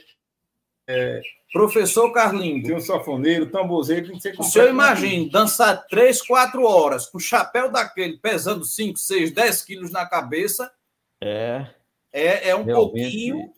É, 0.87 1.21
Professor 1.51 2.11
Carlinho. 2.11 2.61
Tem 2.61 2.75
um 2.75 2.81
safoneiro, 2.81 3.49
tambozeiro, 3.49 4.07
tem 4.07 4.17
que 4.17 4.21
ser 4.21 4.35
O 4.37 4.43
senhor 4.43 4.69
imagina 4.69 5.31
dançar 5.31 5.87
três, 5.87 6.21
quatro 6.21 6.63
horas 6.63 7.07
com 7.07 7.17
o 7.17 7.21
chapéu 7.21 7.71
daquele 7.71 8.17
pesando 8.17 8.65
5, 8.65 8.99
6, 8.99 9.31
10 9.31 9.61
quilos 9.63 9.91
na 9.91 10.05
cabeça. 10.05 10.69
É. 11.21 11.65
É, 12.11 12.49
é 12.49 12.55
um 12.55 12.65
pouquinho 12.65 13.53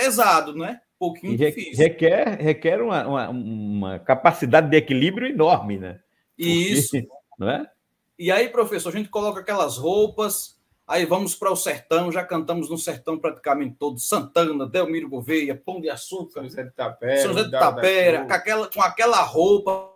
pesado, 0.00 0.54
não 0.54 0.64
é? 0.64 0.72
Um 0.72 0.98
pouquinho 0.98 1.36
difícil. 1.36 1.76
Requer, 1.76 2.40
requer 2.40 2.82
uma, 2.82 3.06
uma, 3.06 3.28
uma, 3.28 3.98
capacidade 3.98 4.68
de 4.68 4.76
equilíbrio 4.76 5.28
enorme, 5.28 5.78
né? 5.78 6.00
Porque, 6.36 6.50
Isso. 6.50 6.96
Não 7.38 7.50
é? 7.50 7.70
E 8.18 8.30
aí, 8.30 8.48
professor, 8.48 8.90
a 8.90 8.96
gente 8.96 9.08
coloca 9.08 9.40
aquelas 9.40 9.78
roupas, 9.78 10.58
aí 10.86 11.06
vamos 11.06 11.34
para 11.34 11.50
o 11.50 11.56
sertão, 11.56 12.12
já 12.12 12.22
cantamos 12.22 12.68
no 12.68 12.76
sertão 12.76 13.18
praticamente 13.18 13.76
todo, 13.78 13.98
Santana, 13.98 14.66
Delmiro 14.66 15.08
Gouveia, 15.08 15.56
Pão 15.56 15.80
de 15.80 15.88
Açúcar, 15.88 16.32
São 16.32 16.44
José 16.44 16.64
de 16.64 16.72
Tapera, 16.72 17.22
São 17.22 17.32
José 17.32 17.44
de 17.44 17.50
Tapera, 17.50 18.26
com 18.26 18.32
aquela, 18.32 18.68
com 18.68 18.82
aquela 18.82 19.22
roupa, 19.22 19.90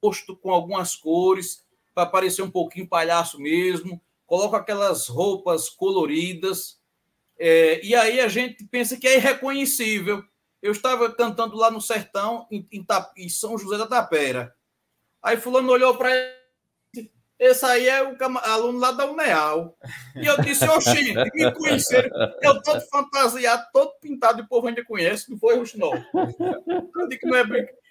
posto 0.00 0.36
com 0.36 0.52
algumas 0.52 0.94
cores, 0.94 1.64
para 1.92 2.06
parecer 2.06 2.42
um 2.42 2.50
pouquinho 2.50 2.88
palhaço 2.88 3.40
mesmo, 3.40 4.00
coloca 4.26 4.56
aquelas 4.56 5.08
roupas 5.08 5.68
coloridas, 5.68 6.78
é, 7.38 7.84
e 7.84 7.94
aí 7.94 8.20
a 8.20 8.28
gente 8.28 8.64
pensa 8.64 8.96
que 8.96 9.06
é 9.06 9.16
irreconhecível. 9.16 10.22
Eu 10.62 10.72
estava 10.72 11.12
cantando 11.12 11.56
lá 11.56 11.70
no 11.70 11.80
sertão, 11.80 12.46
em, 12.50 12.66
em, 12.72 12.86
em 13.16 13.28
São 13.28 13.58
José 13.58 13.76
da 13.76 13.86
Tapera. 13.86 14.54
Aí 15.22 15.36
fulano 15.36 15.70
olhou 15.70 15.96
para 15.96 16.14
ele 16.14 16.44
esse 17.38 17.64
aí 17.66 17.88
é 17.88 18.02
o 18.02 18.16
aluno 18.38 18.78
lá 18.78 18.92
da 18.92 19.10
UNEAL. 19.10 19.76
E 20.16 20.24
eu 20.24 20.40
disse, 20.40 20.68
oxi, 20.68 21.12
me 21.34 21.52
conheceram. 21.52 22.08
Eu 22.40 22.62
todo 22.62 22.80
fantasiado, 22.82 23.64
todo 23.72 23.92
pintado, 24.00 24.40
e 24.40 24.44
o 24.44 24.48
povo 24.48 24.68
ainda 24.68 24.84
conhece, 24.84 25.30
não 25.30 25.38
foi, 25.38 25.56
Ruxinol? 25.56 25.94
Eu 26.96 27.08
digo 27.08 27.26
não 27.26 27.36
é. 27.36 27.44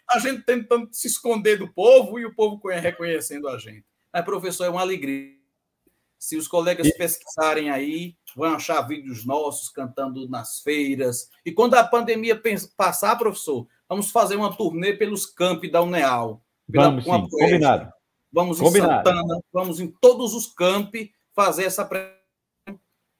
A 0.09 0.19
gente 0.19 0.43
tentando 0.43 0.89
se 0.91 1.07
esconder 1.07 1.57
do 1.57 1.71
povo 1.71 2.19
e 2.19 2.25
o 2.25 2.33
povo 2.33 2.59
reconhecendo 2.67 3.47
a 3.49 3.57
gente. 3.57 3.85
Mas, 4.11 4.23
professor, 4.23 4.65
é 4.65 4.69
uma 4.69 4.81
alegria 4.81 5.35
Se 6.23 6.37
os 6.37 6.47
colegas 6.47 6.89
pesquisarem 6.95 7.69
aí, 7.69 8.15
vão 8.33 8.53
achar 8.53 8.81
vídeos 8.83 9.25
nossos 9.25 9.67
cantando 9.67 10.25
nas 10.29 10.61
feiras. 10.61 11.29
E 11.45 11.51
quando 11.51 11.73
a 11.73 11.83
pandemia 11.83 12.41
passar, 12.77 13.17
professor, 13.17 13.67
vamos 13.89 14.09
fazer 14.09 14.37
uma 14.37 14.55
turnê 14.55 14.93
pelos 14.93 15.25
campi 15.25 15.69
da 15.69 15.81
Uneal. 15.81 16.41
Vamos, 16.65 17.03
sim. 17.03 17.27
Combinado. 17.29 17.91
Vamos 18.31 18.57
em 18.57 18.63
Combinado. 18.63 19.09
Santana, 19.09 19.41
vamos 19.51 19.81
em 19.81 19.93
todos 19.99 20.33
os 20.33 20.47
campi 20.47 21.11
fazer 21.35 21.65
essa 21.65 21.85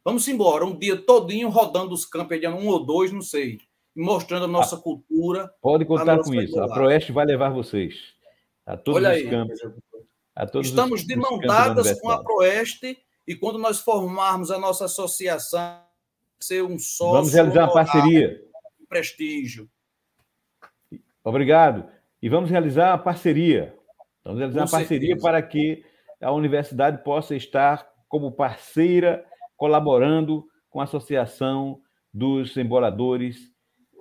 Vamos 0.01 0.25
embora, 0.29 0.63
um 0.63 0.79
dia 0.79 0.95
todinho 0.95 1.49
rodando 1.49 1.93
os 1.93 2.05
campos, 2.05 2.39
um 2.41 2.67
ou 2.69 2.85
dois, 2.85 3.11
não 3.11 3.21
sei, 3.21 3.59
mostrando 3.93 4.45
a 4.45 4.47
nossa 4.47 4.77
ah, 4.77 4.79
cultura. 4.79 5.53
Pode 5.61 5.83
contar 5.83 6.19
com 6.19 6.33
isso. 6.35 6.57
A 6.57 6.69
Proeste 6.69 7.11
vai 7.11 7.25
levar 7.25 7.49
vocês 7.49 7.95
a 8.65 8.77
todos 8.77 9.03
Olha 9.03 9.09
os 9.09 9.17
aí. 9.17 9.29
campos. 9.29 9.59
Estamos 10.61 11.01
os, 11.01 11.07
de 11.07 11.15
mão 11.15 11.37
dadas 11.39 11.99
com 11.99 12.09
a 12.09 12.23
Proeste 12.23 12.97
e 13.27 13.35
quando 13.35 13.59
nós 13.59 13.79
formarmos 13.79 14.51
a 14.51 14.57
nossa 14.57 14.85
associação, 14.85 15.81
ser 16.39 16.63
um 16.63 16.77
sócio. 16.77 17.13
Vamos 17.13 17.33
realizar 17.33 17.65
uma 17.65 17.73
parceria. 17.73 18.41
Prestígio. 18.89 19.69
Obrigado. 21.23 21.87
E 22.21 22.27
vamos 22.27 22.49
realizar 22.49 22.91
uma 22.91 22.97
parceria. 22.97 23.77
Vamos 24.23 24.39
realizar 24.39 24.61
com 24.61 24.65
uma 24.65 24.71
parceria 24.71 25.07
certeza. 25.09 25.21
para 25.21 25.41
que 25.41 25.85
a 26.21 26.31
universidade 26.31 27.03
possa 27.03 27.35
estar 27.35 27.87
como 28.07 28.31
parceira 28.31 29.25
colaborando 29.55 30.45
com 30.69 30.81
a 30.81 30.85
Associação 30.85 31.81
dos 32.13 32.55
Emboladores, 32.57 33.53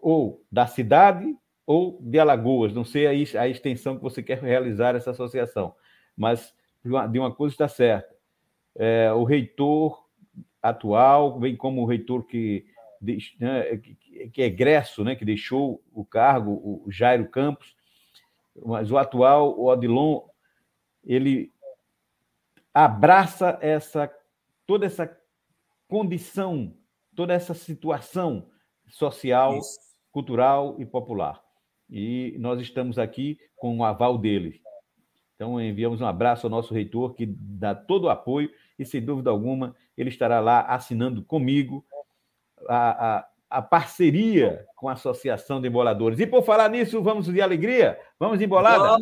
ou 0.02 0.44
da 0.50 0.66
cidade 0.66 1.34
ou 1.64 1.98
de 2.02 2.18
Alagoas. 2.18 2.74
Não 2.74 2.84
sei 2.84 3.06
a 3.06 3.48
extensão 3.48 3.96
que 3.96 4.02
você 4.02 4.22
quer 4.22 4.42
realizar 4.42 4.96
essa 4.96 5.12
associação, 5.12 5.74
mas 6.16 6.54
de 6.82 7.18
uma 7.18 7.34
coisa 7.34 7.54
está 7.54 7.68
certa. 7.68 8.14
É, 8.74 9.12
o 9.12 9.24
reitor 9.24 10.02
atual, 10.62 11.38
bem 11.38 11.56
como 11.56 11.82
o 11.82 11.86
reitor 11.86 12.24
que, 12.24 12.64
né, 13.38 13.76
que 14.32 14.42
é 14.42 14.46
egresso, 14.46 15.04
né, 15.04 15.14
que 15.14 15.24
deixou 15.24 15.82
o 15.92 16.04
cargo, 16.04 16.52
o 16.52 16.90
Jairo 16.90 17.28
Campos, 17.28 17.76
mas 18.64 18.90
o 18.90 18.98
atual, 18.98 19.58
o 19.58 19.66
Odilon, 19.66 20.20
ele 21.04 21.52
abraça 22.72 23.58
essa 23.60 24.10
toda 24.66 24.86
essa 24.86 25.18
condição, 25.88 26.74
toda 27.14 27.34
essa 27.34 27.52
situação 27.52 28.48
social, 28.88 29.58
Isso. 29.58 29.78
cultural 30.10 30.76
e 30.78 30.86
popular. 30.86 31.42
E 31.90 32.34
nós 32.38 32.60
estamos 32.60 32.98
aqui 32.98 33.38
com 33.56 33.78
o 33.78 33.84
aval 33.84 34.16
dele. 34.16 34.62
Então, 35.42 35.60
enviamos 35.60 36.00
um 36.00 36.06
abraço 36.06 36.46
ao 36.46 36.50
nosso 36.52 36.72
reitor, 36.72 37.14
que 37.14 37.26
dá 37.26 37.74
todo 37.74 38.04
o 38.04 38.08
apoio, 38.08 38.48
e 38.78 38.86
sem 38.86 39.04
dúvida 39.04 39.28
alguma, 39.28 39.74
ele 39.98 40.08
estará 40.08 40.38
lá 40.38 40.60
assinando 40.60 41.20
comigo 41.24 41.84
a, 42.68 43.16
a, 43.16 43.28
a 43.50 43.60
parceria 43.60 44.64
com 44.76 44.88
a 44.88 44.92
Associação 44.92 45.60
de 45.60 45.66
Emboladores. 45.66 46.20
E 46.20 46.28
por 46.28 46.44
falar 46.44 46.70
nisso, 46.70 47.02
vamos 47.02 47.26
de 47.26 47.40
alegria? 47.40 47.98
Vamos 48.20 48.40
embolada? 48.40 48.96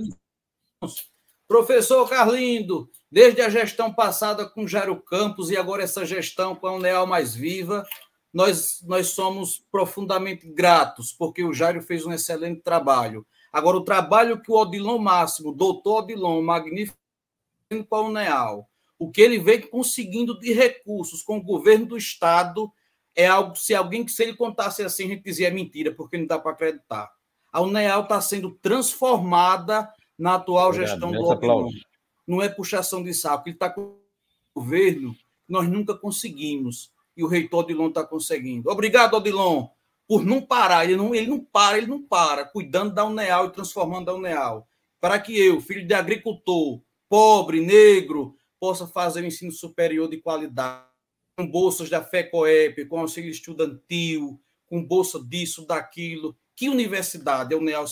Vamos. 0.80 1.10
Professor 1.46 2.08
Carlindo, 2.08 2.88
desde 3.12 3.42
a 3.42 3.50
gestão 3.50 3.92
passada 3.92 4.48
com 4.48 4.66
Jairo 4.66 4.96
Campos 4.96 5.50
e 5.50 5.58
agora 5.58 5.82
essa 5.82 6.06
gestão 6.06 6.56
com 6.56 6.66
a 6.66 6.72
Uneal 6.72 7.06
Mais 7.06 7.34
Viva, 7.34 7.86
nós, 8.32 8.82
nós 8.86 9.08
somos 9.08 9.62
profundamente 9.70 10.48
gratos, 10.48 11.12
porque 11.12 11.44
o 11.44 11.52
Jairo 11.52 11.82
fez 11.82 12.06
um 12.06 12.12
excelente 12.14 12.62
trabalho. 12.62 13.26
Agora, 13.52 13.76
o 13.76 13.84
trabalho 13.84 14.40
que 14.40 14.50
o 14.50 14.56
Odilon 14.56 14.98
Máximo, 14.98 15.52
doutor 15.52 16.04
Odilon, 16.04 16.42
magnífico 16.42 16.96
com 17.88 17.96
a 17.96 18.00
Uneal, 18.02 18.68
o 18.98 19.10
que 19.10 19.20
ele 19.20 19.38
vem 19.38 19.60
conseguindo 19.60 20.38
de 20.38 20.52
recursos 20.52 21.22
com 21.22 21.38
o 21.38 21.42
governo 21.42 21.86
do 21.86 21.96
Estado 21.96 22.70
é 23.14 23.26
algo, 23.26 23.56
se 23.56 23.74
alguém, 23.74 24.06
se 24.06 24.22
ele 24.22 24.34
contasse 24.34 24.82
assim, 24.82 25.04
a 25.04 25.08
gente 25.08 25.22
dizia 25.22 25.48
é 25.48 25.50
mentira, 25.50 25.92
porque 25.94 26.18
não 26.18 26.26
dá 26.26 26.38
para 26.38 26.52
acreditar. 26.52 27.10
A 27.52 27.60
Uneal 27.60 28.02
está 28.02 28.20
sendo 28.20 28.52
transformada 28.62 29.92
na 30.18 30.34
atual 30.34 30.68
Obrigado. 30.68 30.90
gestão 30.90 31.10
do 31.10 31.28
Odilon. 31.28 31.70
Não 32.26 32.42
é 32.42 32.48
puxação 32.48 33.02
de 33.02 33.12
saco, 33.12 33.48
ele 33.48 33.56
está 33.56 33.70
com 33.70 33.80
o 33.80 34.00
governo 34.54 35.14
que 35.14 35.52
nós 35.52 35.68
nunca 35.68 35.94
conseguimos. 35.94 36.92
E 37.16 37.24
o 37.24 37.26
reitor 37.26 37.64
Odilon 37.64 37.88
está 37.88 38.04
conseguindo. 38.04 38.70
Obrigado, 38.70 39.14
Odilon, 39.14 39.68
por 40.10 40.26
não 40.26 40.42
parar. 40.42 40.84
Ele 40.84 40.96
não, 40.96 41.14
ele 41.14 41.28
não 41.28 41.38
para, 41.38 41.78
ele 41.78 41.86
não 41.86 42.02
para, 42.02 42.44
cuidando 42.44 42.92
da 42.92 43.04
Uneal 43.04 43.46
e 43.46 43.52
transformando 43.52 44.10
a 44.10 44.14
Uneal. 44.14 44.66
Para 45.00 45.20
que 45.20 45.38
eu, 45.38 45.60
filho 45.60 45.86
de 45.86 45.94
agricultor, 45.94 46.82
pobre, 47.08 47.60
negro, 47.60 48.34
possa 48.58 48.88
fazer 48.88 49.22
o 49.22 49.24
ensino 49.24 49.52
superior 49.52 50.10
de 50.10 50.16
qualidade, 50.16 50.84
com 51.38 51.48
bolsas 51.48 51.88
da 51.88 52.02
FECOEP, 52.02 52.86
com 52.86 52.98
auxílio 52.98 53.30
estudantil, 53.30 54.40
com 54.66 54.84
bolsa 54.84 55.22
disso, 55.24 55.64
daquilo. 55.64 56.36
Que 56.56 56.68
universidade 56.68 57.54
a 57.54 57.56
Uneal 57.56 57.84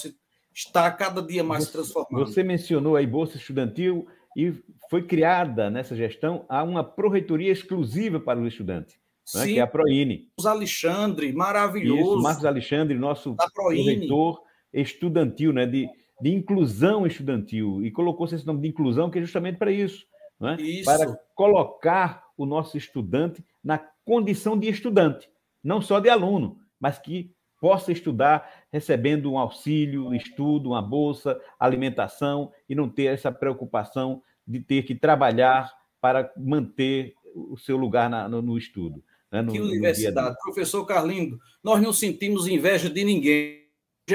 está 0.52 0.90
cada 0.90 1.22
dia 1.22 1.44
mais 1.44 1.66
você, 1.66 1.72
transformando? 1.72 2.26
Você 2.26 2.42
mencionou 2.42 2.96
aí 2.96 3.06
bolsa 3.06 3.36
estudantil 3.36 4.08
e 4.36 4.52
foi 4.90 5.06
criada 5.06 5.70
nessa 5.70 5.94
gestão 5.94 6.44
há 6.48 6.64
uma 6.64 6.82
proreitoria 6.82 7.52
exclusiva 7.52 8.18
para 8.18 8.40
os 8.40 8.48
estudantes, 8.48 8.98
né, 9.34 9.46
que 9.46 9.58
é 9.58 9.62
a 9.62 9.66
Proine. 9.66 10.28
Marcos 10.30 10.46
Alexandre, 10.46 11.32
maravilhoso. 11.32 12.14
Isso, 12.14 12.22
Marcos 12.22 12.44
Alexandre, 12.44 12.98
nosso 12.98 13.36
proreitor 13.54 14.40
estudantil, 14.72 15.52
né, 15.52 15.66
de, 15.66 15.88
de 16.20 16.34
inclusão 16.34 17.06
estudantil, 17.06 17.84
e 17.84 17.90
colocou-se 17.90 18.34
esse 18.34 18.46
nome 18.46 18.62
de 18.62 18.68
inclusão, 18.68 19.10
que 19.10 19.18
é 19.18 19.22
justamente 19.22 19.58
para 19.58 19.72
isso, 19.72 20.04
né, 20.38 20.56
isso. 20.60 20.84
para 20.84 21.18
colocar 21.34 22.24
o 22.36 22.46
nosso 22.46 22.76
estudante 22.76 23.44
na 23.62 23.78
condição 24.04 24.58
de 24.58 24.68
estudante, 24.68 25.28
não 25.62 25.80
só 25.80 26.00
de 26.00 26.08
aluno, 26.08 26.58
mas 26.80 26.98
que 26.98 27.32
possa 27.60 27.92
estudar 27.92 28.48
recebendo 28.72 29.32
um 29.32 29.38
auxílio, 29.38 30.14
estudo, 30.14 30.70
uma 30.70 30.82
bolsa, 30.82 31.40
alimentação 31.58 32.52
e 32.68 32.74
não 32.74 32.88
ter 32.88 33.06
essa 33.06 33.32
preocupação 33.32 34.22
de 34.46 34.60
ter 34.60 34.84
que 34.84 34.94
trabalhar 34.94 35.72
para 36.00 36.32
manter 36.36 37.14
o 37.34 37.56
seu 37.56 37.76
lugar 37.76 38.08
na, 38.08 38.28
no, 38.28 38.40
no, 38.40 38.56
estudo. 38.56 39.02
Né? 39.30 39.42
No, 39.42 39.52
que 39.52 39.60
universidade. 39.60 40.36
Professor 40.42 40.84
Carlindo, 40.84 41.38
nós 41.62 41.80
não 41.82 41.92
sentimos 41.92 42.46
inveja 42.46 42.88
de 42.88 43.04
ninguém. 43.04 43.68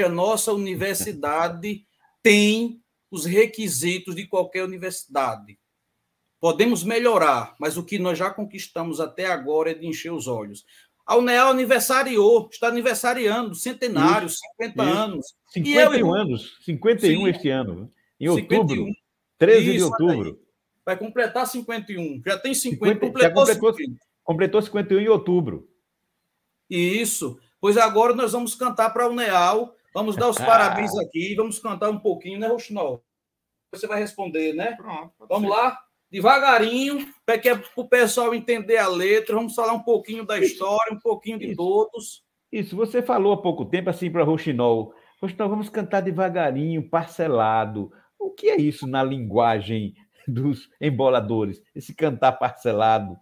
A 0.04 0.08
nossa 0.08 0.52
universidade 0.52 1.86
tem 2.22 2.80
os 3.10 3.24
requisitos 3.24 4.14
de 4.16 4.26
qualquer 4.26 4.64
universidade. 4.64 5.58
Podemos 6.40 6.82
melhorar, 6.82 7.54
mas 7.60 7.76
o 7.76 7.84
que 7.84 7.98
nós 7.98 8.18
já 8.18 8.28
conquistamos 8.30 9.00
até 9.00 9.26
agora 9.26 9.70
é 9.70 9.74
de 9.74 9.86
encher 9.86 10.12
os 10.12 10.26
olhos. 10.26 10.64
A 11.06 11.16
UNEAL 11.16 11.50
aniversariou, 11.50 12.48
está 12.50 12.68
aniversariando, 12.68 13.54
centenário, 13.54 14.26
isso, 14.26 14.38
50 14.58 14.82
isso. 14.82 14.92
anos. 14.92 15.26
51 15.52 15.98
eu, 15.98 16.14
anos, 16.14 16.58
51 16.64 17.20
sim, 17.24 17.28
este 17.28 17.48
ano, 17.50 17.92
em 18.18 18.28
outubro. 18.28 18.68
51. 18.68 19.04
13 19.38 19.76
Isso, 19.76 19.76
de 19.76 19.82
outubro. 19.84 20.40
Vai 20.84 20.98
completar 20.98 21.46
51. 21.46 22.22
Já 22.24 22.38
tem 22.38 22.54
50, 22.54 22.86
50 22.86 23.06
completou, 23.06 23.46
já 23.46 23.54
completou 23.56 23.74
50. 23.74 24.03
Completou 24.24 24.60
51 24.60 25.00
em 25.00 25.08
outubro. 25.08 25.68
Isso. 26.68 27.38
Pois 27.60 27.76
agora 27.76 28.14
nós 28.14 28.32
vamos 28.32 28.54
cantar 28.54 28.90
para 28.90 29.08
o 29.08 29.14
Neal. 29.14 29.76
Vamos 29.94 30.16
dar 30.16 30.28
os 30.28 30.36
parabéns 30.38 30.96
aqui. 30.98 31.34
Vamos 31.36 31.58
cantar 31.58 31.90
um 31.90 31.98
pouquinho, 31.98 32.38
né, 32.38 32.48
Roxinol? 32.48 33.04
Você 33.72 33.86
vai 33.86 34.00
responder, 34.00 34.54
né? 34.54 34.72
Pronto. 34.72 35.12
Vamos 35.28 35.48
ser. 35.48 35.56
lá? 35.56 35.78
Devagarinho, 36.10 37.12
para 37.26 37.38
que 37.38 37.48
é 37.48 37.60
o 37.76 37.88
pessoal 37.88 38.34
entender 38.34 38.76
a 38.76 38.88
letra. 38.88 39.34
Vamos 39.34 39.54
falar 39.54 39.72
um 39.72 39.82
pouquinho 39.82 40.24
da 40.24 40.38
história, 40.38 40.92
um 40.92 41.00
pouquinho 41.00 41.38
de 41.38 41.48
Isso. 41.48 41.56
todos. 41.56 42.24
Isso, 42.52 42.76
você 42.76 43.02
falou 43.02 43.32
há 43.32 43.42
pouco 43.42 43.64
tempo 43.64 43.90
assim 43.90 44.08
para 44.10 44.22
Roxinol. 44.22 44.94
Roxinol, 45.20 45.48
vamos 45.48 45.68
cantar 45.68 46.02
devagarinho, 46.02 46.88
parcelado. 46.88 47.90
O 48.16 48.30
que 48.30 48.48
é 48.48 48.56
isso 48.56 48.86
na 48.86 49.02
linguagem 49.02 49.94
dos 50.28 50.70
emboladores? 50.80 51.60
Esse 51.74 51.92
cantar 51.92 52.32
parcelado. 52.32 53.16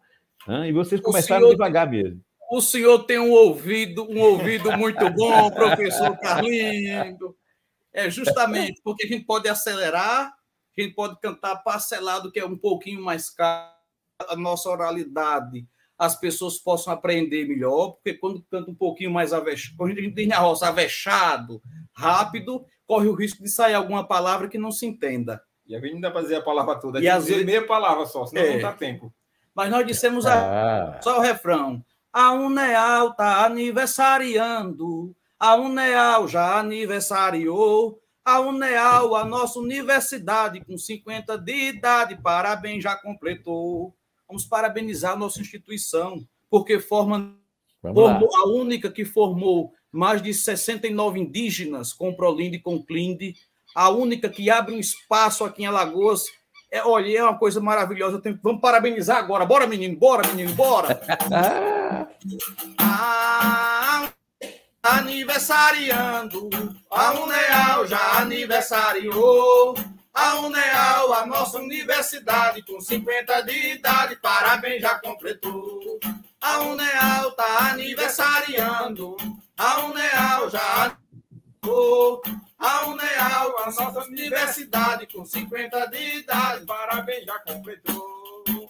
E 0.49 0.72
vocês 0.72 1.01
começaram 1.01 1.43
senhor, 1.43 1.53
devagar 1.53 1.88
mesmo. 1.88 2.20
O 2.51 2.61
senhor 2.61 3.05
tem 3.05 3.18
um 3.18 3.30
ouvido, 3.30 4.07
um 4.11 4.20
ouvido 4.20 4.76
muito 4.76 5.09
bom, 5.11 5.51
professor 5.51 6.18
Carlindo. 6.18 7.36
É 7.93 8.11
justamente 8.11 8.80
porque 8.82 9.05
a 9.05 9.09
gente 9.09 9.24
pode 9.24 9.49
acelerar, 9.49 10.32
a 10.76 10.80
gente 10.80 10.95
pode 10.95 11.20
cantar 11.20 11.57
parcelado, 11.57 12.32
que 12.32 12.40
é 12.40 12.47
um 12.47 12.57
pouquinho 12.57 13.03
mais 13.03 13.30
caro, 13.30 13.70
a 14.28 14.36
nossa 14.36 14.68
oralidade 14.68 15.66
as 16.03 16.18
pessoas 16.18 16.59
possam 16.59 16.93
aprender 16.93 17.47
melhor, 17.47 17.93
porque 17.93 18.14
quando 18.14 18.43
canta 18.51 18.68
um 18.68 18.74
pouquinho 18.74 19.12
mais 19.12 19.32
avexado, 19.32 19.76
quando 19.76 19.93
a 19.93 20.01
gente 20.01 20.16
tem 20.16 20.26
na 20.26 20.38
roça 20.38 20.66
avexado, 20.66 21.62
rápido, 21.93 22.66
corre 22.84 23.07
o 23.07 23.14
risco 23.14 23.40
de 23.40 23.49
sair 23.49 23.74
alguma 23.74 24.05
palavra 24.05 24.49
que 24.49 24.59
não 24.59 24.72
se 24.72 24.84
entenda. 24.84 25.40
E 25.64 25.76
a 25.76 25.80
gente 25.80 25.95
não 25.95 26.01
dá 26.01 26.11
para 26.11 26.22
dizer 26.22 26.34
a 26.34 26.43
palavra 26.43 26.74
toda, 26.80 27.01
e 27.01 27.09
às 27.09 27.26
vezes 27.26 27.45
meia 27.45 27.64
palavra 27.64 28.05
só, 28.07 28.26
senão 28.26 28.43
é. 28.43 28.55
não 28.55 28.62
dá 28.62 28.72
tempo. 28.72 29.14
Mas 29.55 29.70
nós 29.70 29.86
dissemos 29.86 30.26
a... 30.26 30.94
Ah. 30.94 31.00
só 31.03 31.18
o 31.18 31.22
refrão. 31.22 31.84
A 32.12 32.32
Uneal 32.32 33.11
está 33.11 33.44
aniversariando, 33.44 35.16
a 35.38 35.57
Uneal 35.57 36.28
já 36.28 36.59
aniversariou, 36.59 37.98
a 38.24 38.38
Uneal, 38.40 39.16
a 39.16 39.24
nossa 39.24 39.59
universidade, 39.59 40.64
com 40.64 40.76
50 40.76 41.36
de 41.38 41.70
idade, 41.70 42.16
parabéns, 42.22 42.82
já 42.82 42.94
completou. 42.94 43.94
Vamos 44.28 44.44
parabenizar 44.44 45.12
a 45.12 45.16
nossa 45.16 45.40
instituição, 45.40 46.24
porque 46.48 46.78
forma 46.78 47.36
formou, 47.80 48.36
a 48.36 48.46
única 48.46 48.90
que 48.90 49.05
formou 49.05 49.72
mais 49.90 50.22
de 50.22 50.32
69 50.32 51.18
indígenas 51.18 51.92
com 51.92 52.14
Prolinde 52.14 52.57
e 52.57 52.61
com 52.61 52.82
Clind, 52.82 53.34
a 53.74 53.90
única 53.90 54.28
que 54.28 54.48
abre 54.48 54.74
um 54.74 54.78
espaço 54.78 55.44
aqui 55.44 55.64
em 55.64 55.66
Alagoas. 55.66 56.24
É, 56.73 56.83
olha, 56.87 57.18
é 57.18 57.23
uma 57.23 57.37
coisa 57.37 57.61
maravilhosa. 57.61 58.18
Tenho, 58.18 58.41
vamos 58.43 58.62
parabenizar 58.62 59.18
agora. 59.18 59.45
Bora, 59.45 59.66
menino, 59.66 59.95
bora, 59.95 60.27
menino, 60.29 60.55
bora. 60.55 60.99
ah, 62.81 64.09
aniversariando, 64.83 66.49
a 66.91 67.12
Uneal 67.12 67.87
já 67.87 68.20
aniversariou. 68.20 69.75
A 70.14 70.37
Uneal, 70.41 71.12
a 71.12 71.27
nossa 71.27 71.59
universidade, 71.59 72.62
com 72.62 72.81
50 72.81 73.43
de 73.43 73.75
idade, 73.75 74.16
parabéns, 74.16 74.81
já 74.81 74.99
completou. 74.99 75.99
A 76.41 76.59
Uneal 76.61 77.33
tá 77.33 77.70
aniversariando, 77.70 79.16
a 79.57 79.81
Uneal 79.87 80.51
já 80.51 80.97
A 81.64 82.86
Uneal, 82.86 83.58
a 83.58 83.66
nossa 83.66 84.04
universidade, 84.04 85.06
com 85.06 85.24
50 85.24 85.86
de 85.86 86.16
idade, 86.18 86.66
parabéns, 86.66 87.24
já 87.24 87.38
completou. 87.38 88.02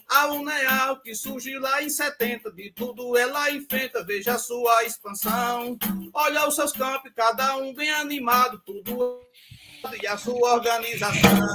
A 0.09 0.27
Uneal, 0.27 1.01
que 1.01 1.15
surgiu 1.15 1.59
lá 1.59 1.83
em 1.83 1.89
70, 1.89 2.53
de 2.53 2.71
tudo 2.73 3.17
ela 3.17 3.51
enfrenta, 3.51 4.05
veja 4.05 4.35
a 4.35 4.39
sua 4.39 4.85
expansão. 4.85 5.79
Olha 6.13 6.47
os 6.47 6.55
seus 6.55 6.73
campos, 6.73 7.11
cada 7.17 7.57
um 7.57 7.73
bem 7.73 7.91
animado, 7.91 8.61
tudo 8.65 9.21
e 10.01 10.07
a 10.07 10.17
sua 10.17 10.55
organização. 10.55 11.47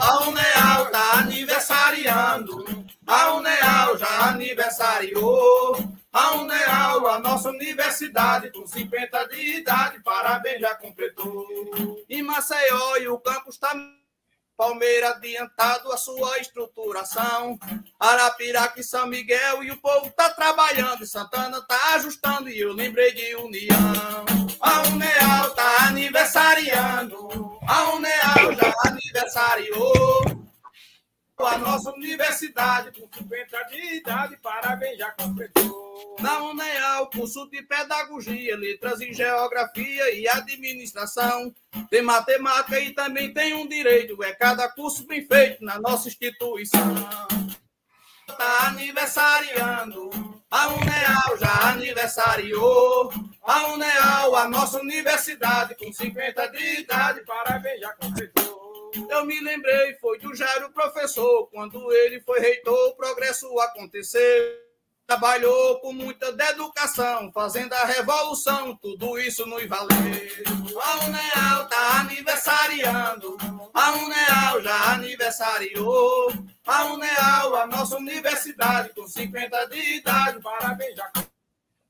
A 0.00 0.28
Uneal 0.28 0.84
está 0.86 1.18
aniversariando, 1.18 2.64
a 3.06 3.34
Uneal 3.34 3.98
já 3.98 4.28
aniversariou. 4.28 5.96
A 6.12 6.36
Uneal, 6.36 7.06
a 7.08 7.18
nossa 7.18 7.50
universidade, 7.50 8.50
com 8.50 8.66
50 8.66 9.28
de 9.28 9.58
idade, 9.58 10.00
parabéns, 10.02 10.62
já 10.62 10.74
completou. 10.74 11.46
Em 12.08 12.22
Maceió, 12.22 12.96
e 12.96 13.06
o 13.06 13.18
campus 13.18 13.56
está 13.56 13.74
Palmeira 14.56 15.10
adiantado 15.10 15.92
a 15.92 15.96
sua 15.96 16.38
estruturação. 16.38 17.58
Arapiraca 18.00 18.80
e 18.80 18.84
São 18.84 19.06
Miguel 19.06 19.62
e 19.62 19.70
o 19.70 19.76
povo 19.76 20.10
tá 20.10 20.30
trabalhando. 20.30 21.02
E 21.02 21.06
Santana 21.06 21.60
tá 21.62 21.94
ajustando 21.94 22.48
e 22.48 22.60
eu 22.60 22.72
lembrei 22.72 23.12
de 23.12 23.34
União. 23.36 24.24
A 24.60 24.82
Uneal 24.88 25.50
tá 25.50 25.86
aniversariando. 25.88 27.58
A 27.66 27.90
Uneal 27.90 28.54
já 28.54 28.74
aniversariou. 28.90 30.45
A 31.38 31.58
nossa 31.58 31.92
universidade, 31.92 32.98
com 32.98 33.06
50 33.14 33.62
de 33.64 33.96
idade, 33.96 34.38
parabéns, 34.42 34.98
já 34.98 35.10
completou. 35.12 36.16
Na 36.18 36.42
UNEAL, 36.42 37.10
curso 37.10 37.46
de 37.50 37.62
pedagogia, 37.62 38.56
letras 38.56 39.02
em 39.02 39.12
geografia 39.12 40.14
e 40.14 40.26
administração. 40.26 41.54
Tem 41.90 42.00
matemática 42.00 42.80
e 42.80 42.94
também 42.94 43.34
tem 43.34 43.52
um 43.52 43.68
direito. 43.68 44.22
É 44.22 44.32
cada 44.32 44.66
curso 44.70 45.06
bem 45.06 45.26
feito 45.26 45.62
na 45.62 45.78
nossa 45.78 46.08
instituição. 46.08 46.94
Está 48.26 48.68
aniversariando, 48.68 50.10
a 50.50 50.68
UNEAL 50.68 51.38
já 51.38 51.70
aniversariou. 51.70 53.12
A 53.42 53.66
UNEAL, 53.68 54.36
a 54.36 54.48
nossa 54.48 54.80
universidade, 54.80 55.74
com 55.76 55.92
50 55.92 56.48
de 56.48 56.80
idade, 56.80 57.22
parabéns, 57.24 57.80
já 57.80 57.92
completou. 57.92 58.55
Eu 59.10 59.24
me 59.24 59.40
lembrei, 59.40 59.94
foi 60.00 60.18
do 60.18 60.34
Jairo 60.34 60.70
professor, 60.72 61.48
quando 61.48 61.92
ele 61.92 62.20
foi 62.20 62.40
reitor, 62.40 62.90
o 62.90 62.96
progresso 62.96 63.46
aconteceu. 63.60 64.20
Trabalhou 65.06 65.78
com 65.80 65.92
muita 65.92 66.34
educação, 66.50 67.30
fazendo 67.32 67.72
a 67.74 67.84
revolução, 67.84 68.76
tudo 68.76 69.18
isso 69.18 69.46
nos 69.46 69.64
valeu. 69.66 69.88
A 70.82 71.04
Uneal 71.04 71.68
tá 71.68 72.00
aniversariando, 72.00 73.36
a 73.72 73.92
Uneal 73.92 74.62
já 74.62 74.94
aniversariou. 74.94 76.32
A 76.66 76.86
Uneal, 76.86 77.54
a 77.54 77.66
nossa 77.68 77.96
universidade, 77.96 78.92
com 78.92 79.06
50 79.06 79.66
de 79.66 79.98
idade, 79.98 80.40
parabéns, 80.42 80.96
Vou 80.96 81.25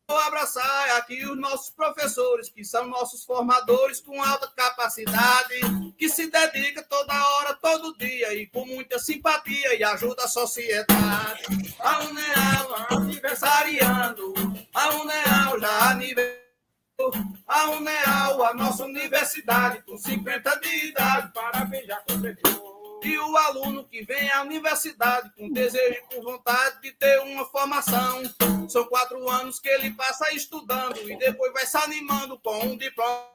abraçar 0.09 0.97
aqui 0.97 1.25
os 1.25 1.37
nossos 1.37 1.71
professores, 1.71 2.49
que 2.49 2.65
são 2.65 2.87
nossos 2.87 3.25
formadores 3.25 4.01
com 4.01 4.23
alta 4.23 4.49
capacidade, 4.55 5.61
que 5.99 6.09
se 6.09 6.31
dedica 6.31 6.83
toda 6.85 7.13
hora, 7.13 7.55
todo 7.55 7.97
dia 7.99 8.33
e 8.35 8.47
com 8.47 8.65
muita 8.65 8.99
simpatia 8.99 9.75
e 9.75 9.83
ajuda 9.83 10.25
a 10.25 10.29
sociedade. 10.29 11.43
A 11.81 12.05
Uneal 12.05 12.87
aniversariando, 12.91 14.35
a 14.73 14.89
Uneal 14.95 15.61
já 15.61 15.91
aniversariou. 15.91 16.47
A 17.47 17.71
Uneal, 17.71 18.43
a 18.45 18.55
nossa 18.55 18.85
universidade, 18.85 19.83
com 19.83 19.99
50 19.99 20.61
de 20.61 20.87
idade, 20.87 21.31
parabéns, 21.35 21.87
já 21.87 21.97
completou. 22.09 22.86
E 23.07 23.17
o 23.21 23.37
aluno 23.37 23.85
que 23.85 24.03
vem 24.03 24.29
à 24.33 24.43
universidade 24.43 25.31
com 25.37 25.49
desejo 25.53 25.95
e 25.95 26.15
com 26.17 26.23
vontade 26.23 26.81
de 26.83 26.91
ter 26.91 27.21
uma 27.21 27.45
formação. 27.45 28.21
São 28.69 28.85
quatro 28.87 29.31
anos 29.31 29.61
que 29.61 29.69
ele 29.69 29.93
passa 29.93 30.35
estudando 30.35 30.99
e 31.09 31.17
depois 31.17 31.53
vai 31.53 31.65
se 31.65 31.77
animando 31.77 32.37
com 32.41 32.59
um 32.67 32.77
diploma. 32.77 33.29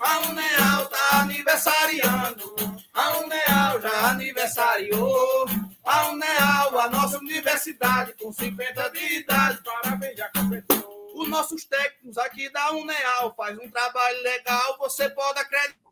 A 0.00 0.18
Uneal 0.28 0.86
tá 0.86 1.20
aniversariando, 1.22 2.54
a 2.92 3.18
Uneal 3.20 3.80
já 3.80 4.10
aniversariou. 4.10 5.46
A 5.82 6.08
Uneal, 6.08 6.78
a 6.78 6.90
nossa 6.90 7.16
universidade, 7.16 8.12
com 8.20 8.32
50 8.32 8.90
de 8.90 9.18
idade, 9.20 9.62
parabéns, 9.64 10.18
já 10.18 10.28
completou. 10.28 11.12
Os 11.14 11.28
nossos 11.28 11.64
técnicos 11.64 12.18
aqui 12.18 12.50
da 12.50 12.72
Uneal 12.72 13.34
faz 13.34 13.56
um 13.58 13.70
trabalho 13.70 14.22
legal, 14.22 14.76
você 14.76 15.08
pode 15.08 15.38
acreditar 15.38 15.83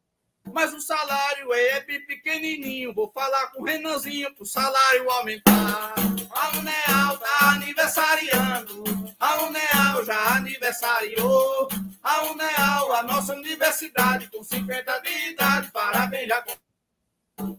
mas 0.52 0.72
o 0.72 0.80
salário 0.80 1.52
é 1.52 1.80
pequenininho. 1.80 2.94
Vou 2.94 3.10
falar 3.12 3.48
com 3.48 3.62
o 3.62 3.64
Renanzinho 3.64 4.34
pro 4.34 4.46
salário 4.46 5.10
aumentar. 5.10 5.94
A 6.30 6.58
Uneal 6.58 7.18
tá 7.18 7.50
aniversariando, 7.52 8.84
a 9.20 9.42
Uneal 9.42 10.04
já 10.04 10.36
aniversariou. 10.36 11.68
A 12.02 12.22
Uneal, 12.24 12.92
a 12.94 13.02
nossa 13.04 13.32
universidade, 13.34 14.28
com 14.28 14.42
50 14.42 14.98
de 15.00 15.30
idade, 15.30 15.70
parabéns 15.70 16.26
já 16.26 16.42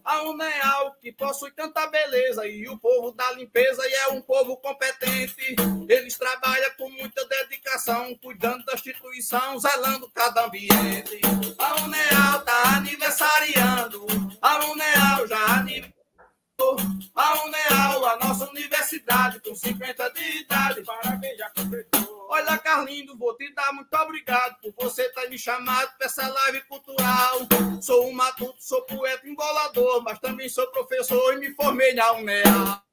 a 0.03 0.21
Uneal, 0.23 0.95
que 1.01 1.11
possui 1.11 1.51
tanta 1.51 1.87
beleza, 1.87 2.47
e 2.47 2.67
o 2.67 2.77
povo 2.77 3.11
da 3.11 3.31
limpeza, 3.33 3.81
e 3.87 3.93
é 3.93 4.07
um 4.09 4.21
povo 4.21 4.57
competente. 4.57 5.55
Eles 5.87 6.17
trabalham 6.17 6.71
com 6.77 6.89
muita 6.89 7.25
dedicação, 7.27 8.15
cuidando 8.21 8.63
da 8.65 8.73
instituição, 8.73 9.59
zelando 9.59 10.09
cada 10.13 10.45
ambiente. 10.45 11.21
A 11.57 11.83
Uneal 11.83 12.39
está 12.39 12.77
aniversariando, 12.77 14.05
a 14.41 14.65
Uneal 14.65 15.27
já 15.27 15.45
aniversariou. 15.57 15.93
A 17.15 17.45
Uneal, 17.45 18.05
a 18.05 18.17
nossa 18.17 18.49
universidade, 18.49 19.39
com 19.41 19.55
50 19.55 20.09
de 20.11 20.41
idade, 20.41 20.83
parabéns, 20.83 21.37
já 21.37 21.49
completou. 21.49 21.92
Olha, 22.53 22.61
Carlindo, 22.61 23.17
vou 23.17 23.35
te 23.35 23.51
dar 23.55 23.73
muito 23.73 23.91
obrigado 23.95 24.57
por 24.61 24.85
você 24.85 25.09
ter 25.09 25.27
me 25.27 25.39
chamado 25.39 25.91
para 25.97 26.05
essa 26.05 26.27
live 26.27 26.61
cultural. 26.65 27.39
Sou 27.81 28.07
um 28.07 28.13
matuto, 28.13 28.57
sou 28.59 28.83
poeta 28.83 29.27
embolador, 29.27 30.03
mas 30.03 30.19
também 30.19 30.47
sou 30.47 30.67
professor 30.67 31.33
e 31.33 31.37
me 31.39 31.51
formei 31.55 31.95
na 31.95 32.11
UNEAL. 32.11 32.83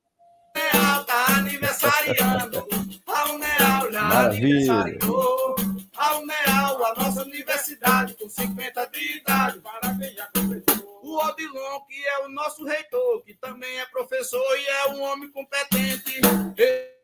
UNEAL 0.56 1.04
tá 1.04 1.26
aniversariando, 1.36 2.66
a 3.06 3.32
UNEAL 3.32 3.92
já 3.92 4.02
Maravilha. 4.02 4.72
aniversariou. 4.72 5.56
A 5.94 6.16
UNEAL, 6.16 6.84
a 6.86 6.94
nossa 6.94 7.22
universidade, 7.22 8.14
com 8.14 8.30
50 8.30 8.86
de 8.86 9.18
idade, 9.18 9.60
parabéns, 9.60 10.14
já 10.14 10.26
completou. 10.34 11.00
O 11.02 11.18
Odilon, 11.18 11.80
que 11.80 12.06
é 12.06 12.18
o 12.24 12.30
nosso 12.30 12.64
reitor, 12.64 13.22
que 13.24 13.34
também 13.34 13.78
é 13.78 13.84
professor 13.86 14.58
e 14.58 14.66
é 14.66 14.88
um 14.92 15.02
homem 15.02 15.30
competente. 15.30 16.18
Ele 16.56 16.99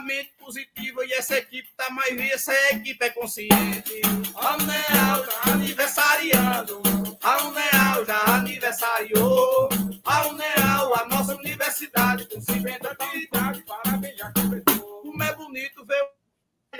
mente 0.00 0.32
positiva 0.38 1.04
e 1.04 1.12
essa 1.12 1.36
equipe 1.36 1.68
tá 1.76 1.90
mais 1.90 2.10
viva, 2.10 2.34
essa 2.34 2.52
equipe 2.72 3.04
é 3.04 3.10
consciente. 3.10 4.00
A 4.34 4.56
Uneal 4.56 5.24
já 5.24 5.52
aniversariando, 5.52 6.82
a 7.22 7.44
Uneal 7.44 8.04
já 8.04 8.24
aniversariou. 8.34 9.68
A 10.04 10.26
Uneal, 10.28 10.94
a 10.94 11.08
nossa 11.08 11.34
universidade, 11.34 12.26
com 12.26 12.40
50 12.40 12.96
de 13.12 13.24
idade, 13.24 13.62
parabéns, 13.62 14.16
já 14.16 14.32
completou. 14.32 15.00
Como 15.02 15.22
é 15.22 15.34
bonito 15.34 15.84
ver 15.84 16.16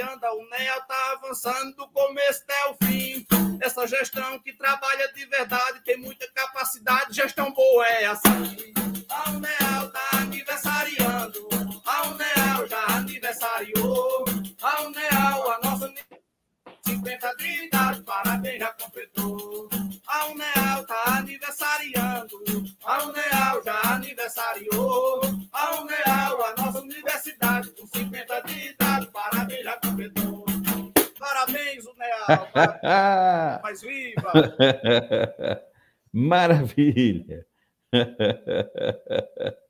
a 0.02 0.34
UNEA 0.34 0.80
tá 0.82 1.12
avançando 1.12 1.74
do 1.74 1.88
começo 1.88 2.42
até 2.42 2.70
o 2.70 2.86
fim. 2.86 3.26
Essa 3.60 3.86
gestão 3.86 4.38
que 4.40 4.52
trabalha 4.52 5.10
de 5.14 5.24
verdade, 5.26 5.80
tem 5.84 5.96
muita 5.96 6.26
capacidade, 6.34 7.14
gestão 7.14 7.50
boa 7.52 7.86
é 7.86 8.06
assim. 8.06 8.74
A 9.08 9.30
UNEA 9.30 9.90
tá 9.92 10.18
aniversariando, 10.18 11.48
a 11.86 12.08
UNEA 12.08 12.68
já 12.68 12.95
aniversário. 13.16 13.72
A 14.62 14.82
UNEAL, 14.82 15.50
a 15.50 15.60
nossa 15.64 15.92
50 16.84 17.34
de 17.36 17.64
idade, 17.64 18.02
parabéns, 18.02 18.58
já 18.58 18.72
completou. 18.74 19.68
A 20.06 20.26
UNEAL 20.26 20.86
tá 20.86 21.18
aniversariando. 21.18 22.36
A 22.84 23.04
UNEAL 23.04 23.64
já 23.64 23.94
aniversariou. 23.94 25.20
A 25.52 25.80
UNEAL, 25.80 26.44
a 26.44 26.54
nossa 26.58 26.80
universidade, 26.80 27.70
com 27.70 27.86
50 27.86 28.42
de 28.42 28.68
idade, 28.68 29.06
parabéns, 29.10 29.64
já 29.64 29.80
completou. 29.80 30.44
Parabéns, 31.18 31.86
UNEAL. 31.86 32.50
mais 33.62 33.62
mas 33.62 33.82
viva! 33.82 34.32
Maravilha! 36.12 37.46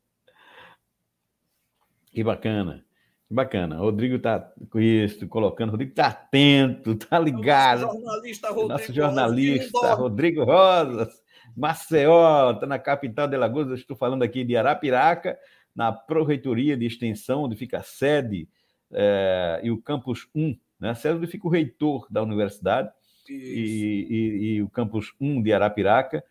Que 2.17 2.25
bacana. 2.25 2.86
Bacana. 3.29 3.77
Rodrigo 3.77 4.17
está 4.17 4.39
com 4.71 4.79
isso, 4.79 5.27
colocando. 5.27 5.71
Rodrigo 5.71 5.91
está 5.91 6.07
atento, 6.07 6.93
está 7.01 7.19
ligado. 7.19 7.83
Nosso 7.83 7.95
jornalista 7.99 8.49
Rodrigo, 8.49 8.69
Nosso 8.69 8.93
jornalista 8.93 9.95
Rodrigo 9.95 10.45
Rosas, 10.45 11.23
Maceió, 11.57 12.53
está 12.53 12.67
na 12.67 12.79
capital 12.79 13.27
de 13.27 13.35
Alagoas. 13.35 13.69
Eu 13.69 13.75
estou 13.75 13.97
falando 13.97 14.23
aqui 14.23 14.45
de 14.45 14.57
Arapiraca, 14.57 15.37
na 15.75 15.93
Proreitoria 15.93 16.77
de 16.77 16.87
Extensão, 16.87 17.43
onde 17.43 17.57
fica 17.57 17.79
a 17.79 17.83
sede 17.83 18.49
é, 18.93 19.61
e 19.63 19.71
o 19.71 19.83
campus 19.83 20.29
1, 20.35 20.57
né? 20.81 20.91
a 20.91 20.95
sede 20.95 21.19
onde 21.19 21.27
fica 21.27 21.47
o 21.47 21.51
reitor 21.51 22.07
da 22.09 22.23
universidade, 22.23 22.91
e, 23.29 24.07
e, 24.09 24.47
e, 24.55 24.63
o 24.63 24.71
campus 24.71 25.13
1 25.21 25.43
de 25.43 25.53
Arapiraca. 25.53 26.23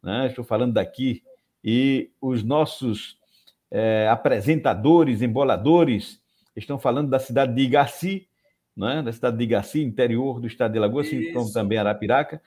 Né? 0.00 0.28
Estou 0.28 0.44
falando 0.44 0.74
daqui. 0.74 1.22
E 1.64 2.12
os 2.20 2.44
nossos 2.44 3.18
é, 3.70 4.06
apresentadores, 4.08 5.20
emboladores, 5.20 6.22
estão 6.56 6.78
falando 6.78 7.10
da 7.10 7.18
cidade 7.18 7.54
de 7.54 7.62
Igaci, 7.62 8.28
né? 8.76 9.02
da 9.02 9.12
cidade 9.12 9.36
de 9.36 9.44
Igaci, 9.44 9.82
interior 9.82 10.40
do 10.40 10.46
estado 10.46 10.72
de 10.72 10.78
Alagoas, 10.78 11.06
assim 11.06 11.32
como 11.32 11.52
também 11.52 11.78
Arapiraca, 11.78 12.40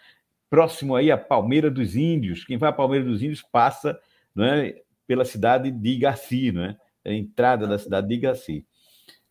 próximo 0.49 0.95
aí 0.95 1.11
a 1.11 1.17
Palmeira 1.17 1.69
dos 1.69 1.95
Índios. 1.95 2.43
Quem 2.43 2.57
vai 2.57 2.69
a 2.69 2.73
Palmeira 2.73 3.05
dos 3.05 3.21
Índios 3.21 3.41
passa 3.41 3.99
né, 4.35 4.75
pela 5.05 5.25
cidade 5.25 5.71
de 5.71 5.89
Igaci, 5.89 6.51
né? 6.51 6.77
a 7.05 7.13
entrada 7.13 7.67
da 7.67 7.77
cidade 7.77 8.07
de 8.07 8.15
Igaci. 8.15 8.65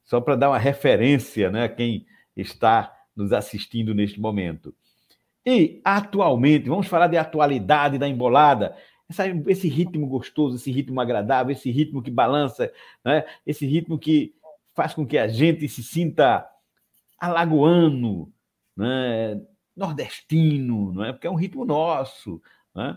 Só 0.04 0.20
para 0.20 0.36
dar 0.36 0.50
uma 0.50 0.58
referência 0.58 1.50
né, 1.50 1.64
a 1.64 1.68
quem 1.68 2.06
está 2.36 2.94
nos 3.14 3.32
assistindo 3.32 3.94
neste 3.94 4.20
momento. 4.20 4.74
E, 5.44 5.80
atualmente, 5.84 6.68
vamos 6.68 6.86
falar 6.86 7.06
de 7.06 7.16
atualidade 7.16 7.98
da 7.98 8.08
embolada 8.08 8.76
essa, 9.08 9.24
esse 9.46 9.68
ritmo 9.68 10.06
gostoso, 10.06 10.56
esse 10.56 10.70
ritmo 10.70 11.00
agradável, 11.00 11.52
esse 11.52 11.70
ritmo 11.70 12.02
que 12.02 12.10
balança, 12.10 12.72
né? 13.04 13.24
esse 13.46 13.64
ritmo 13.64 13.98
que 13.98 14.34
faz 14.76 14.94
com 14.94 15.06
que 15.06 15.18
a 15.18 15.26
gente 15.26 15.68
se 15.68 15.82
sinta 15.82 16.46
alagoano, 17.18 18.32
né? 18.76 19.40
nordestino, 19.74 20.92
não 20.92 21.04
é? 21.04 21.12
porque 21.12 21.26
é 21.26 21.30
um 21.30 21.34
ritmo 21.34 21.64
nosso. 21.64 22.40
Né? 22.74 22.96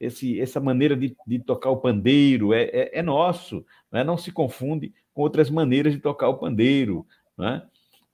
Esse, 0.00 0.40
essa 0.40 0.60
maneira 0.60 0.96
de, 0.96 1.14
de 1.26 1.38
tocar 1.40 1.70
o 1.70 1.76
pandeiro 1.76 2.54
é, 2.54 2.62
é, 2.64 2.98
é 3.00 3.02
nosso, 3.02 3.66
né? 3.90 4.02
não 4.04 4.16
se 4.16 4.32
confunde 4.32 4.94
com 5.12 5.22
outras 5.22 5.50
maneiras 5.50 5.92
de 5.92 6.00
tocar 6.00 6.28
o 6.28 6.38
pandeiro. 6.38 7.06
Né? 7.36 7.62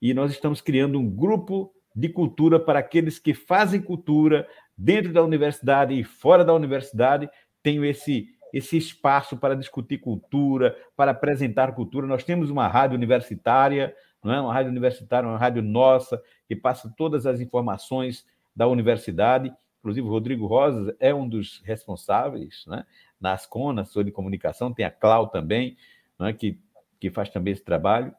e 0.00 0.14
nós 0.14 0.30
estamos 0.30 0.60
criando 0.60 0.98
um 0.98 1.10
grupo 1.10 1.72
de 1.94 2.08
cultura 2.08 2.58
para 2.60 2.78
aqueles 2.78 3.18
que 3.18 3.34
fazem 3.34 3.80
cultura 3.80 4.46
dentro 4.76 5.12
da 5.12 5.22
universidade 5.22 5.94
e 5.94 6.04
fora 6.04 6.44
da 6.44 6.54
universidade, 6.54 7.28
tenho 7.62 7.84
esse 7.84 8.34
esse 8.54 8.76
espaço 8.76 9.36
para 9.36 9.56
discutir 9.56 9.98
cultura, 9.98 10.76
para 10.96 11.10
apresentar 11.10 11.74
cultura. 11.74 12.06
Nós 12.06 12.22
temos 12.22 12.50
uma 12.50 12.68
rádio 12.68 12.94
universitária, 12.94 13.92
não 14.22 14.32
é? 14.32 14.40
Uma 14.40 14.54
rádio 14.54 14.70
universitária, 14.70 15.28
uma 15.28 15.36
rádio 15.36 15.60
nossa 15.60 16.22
que 16.46 16.54
passa 16.54 16.92
todas 16.96 17.26
as 17.26 17.40
informações 17.40 18.24
da 18.54 18.68
universidade. 18.68 19.52
Inclusive, 19.80 20.06
o 20.06 20.10
Rodrigo 20.10 20.46
Rosas 20.46 20.94
é 21.00 21.12
um 21.12 21.28
dos 21.28 21.60
responsáveis, 21.64 22.62
né? 22.68 22.86
Na 23.24 23.32
Ascom, 23.32 23.72
na 23.72 23.82
de 23.82 24.12
comunicação, 24.12 24.72
tem 24.72 24.84
a 24.84 24.90
Clau 24.90 25.28
também, 25.28 25.78
né, 26.20 26.34
que, 26.34 26.60
que 27.00 27.10
faz 27.10 27.30
também 27.30 27.54
esse 27.54 27.64
trabalho. 27.64 28.14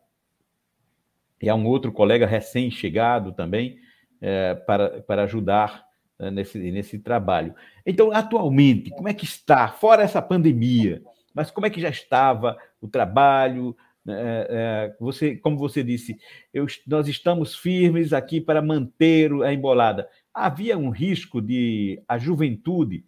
E 1.39 1.47
há 1.47 1.53
um 1.53 1.67
outro 1.67 1.91
colega 1.91 2.25
recém-chegado 2.25 3.31
também 3.31 3.77
é, 4.19 4.55
para, 4.55 5.01
para 5.03 5.23
ajudar 5.23 5.85
né, 6.17 6.31
nesse, 6.31 6.57
nesse 6.57 6.97
trabalho. 6.97 7.53
Então, 7.85 8.11
atualmente, 8.11 8.89
como 8.89 9.07
é 9.07 9.13
que 9.13 9.25
está, 9.25 9.67
fora 9.67 10.01
essa 10.01 10.23
pandemia, 10.23 11.03
mas 11.35 11.51
como 11.51 11.67
é 11.67 11.69
que 11.69 11.79
já 11.79 11.89
estava 11.89 12.57
o 12.81 12.87
trabalho? 12.87 13.77
É, 14.07 14.47
é, 14.91 14.95
você, 14.99 15.35
como 15.35 15.55
você 15.55 15.83
disse, 15.83 16.17
eu, 16.51 16.65
nós 16.87 17.07
estamos 17.07 17.55
firmes 17.55 18.11
aqui 18.11 18.41
para 18.41 18.59
manter 18.59 19.31
a 19.43 19.53
embolada. 19.53 20.09
Havia 20.33 20.75
um 20.77 20.89
risco 20.89 21.39
de 21.39 22.01
a 22.07 22.17
juventude 22.17 23.05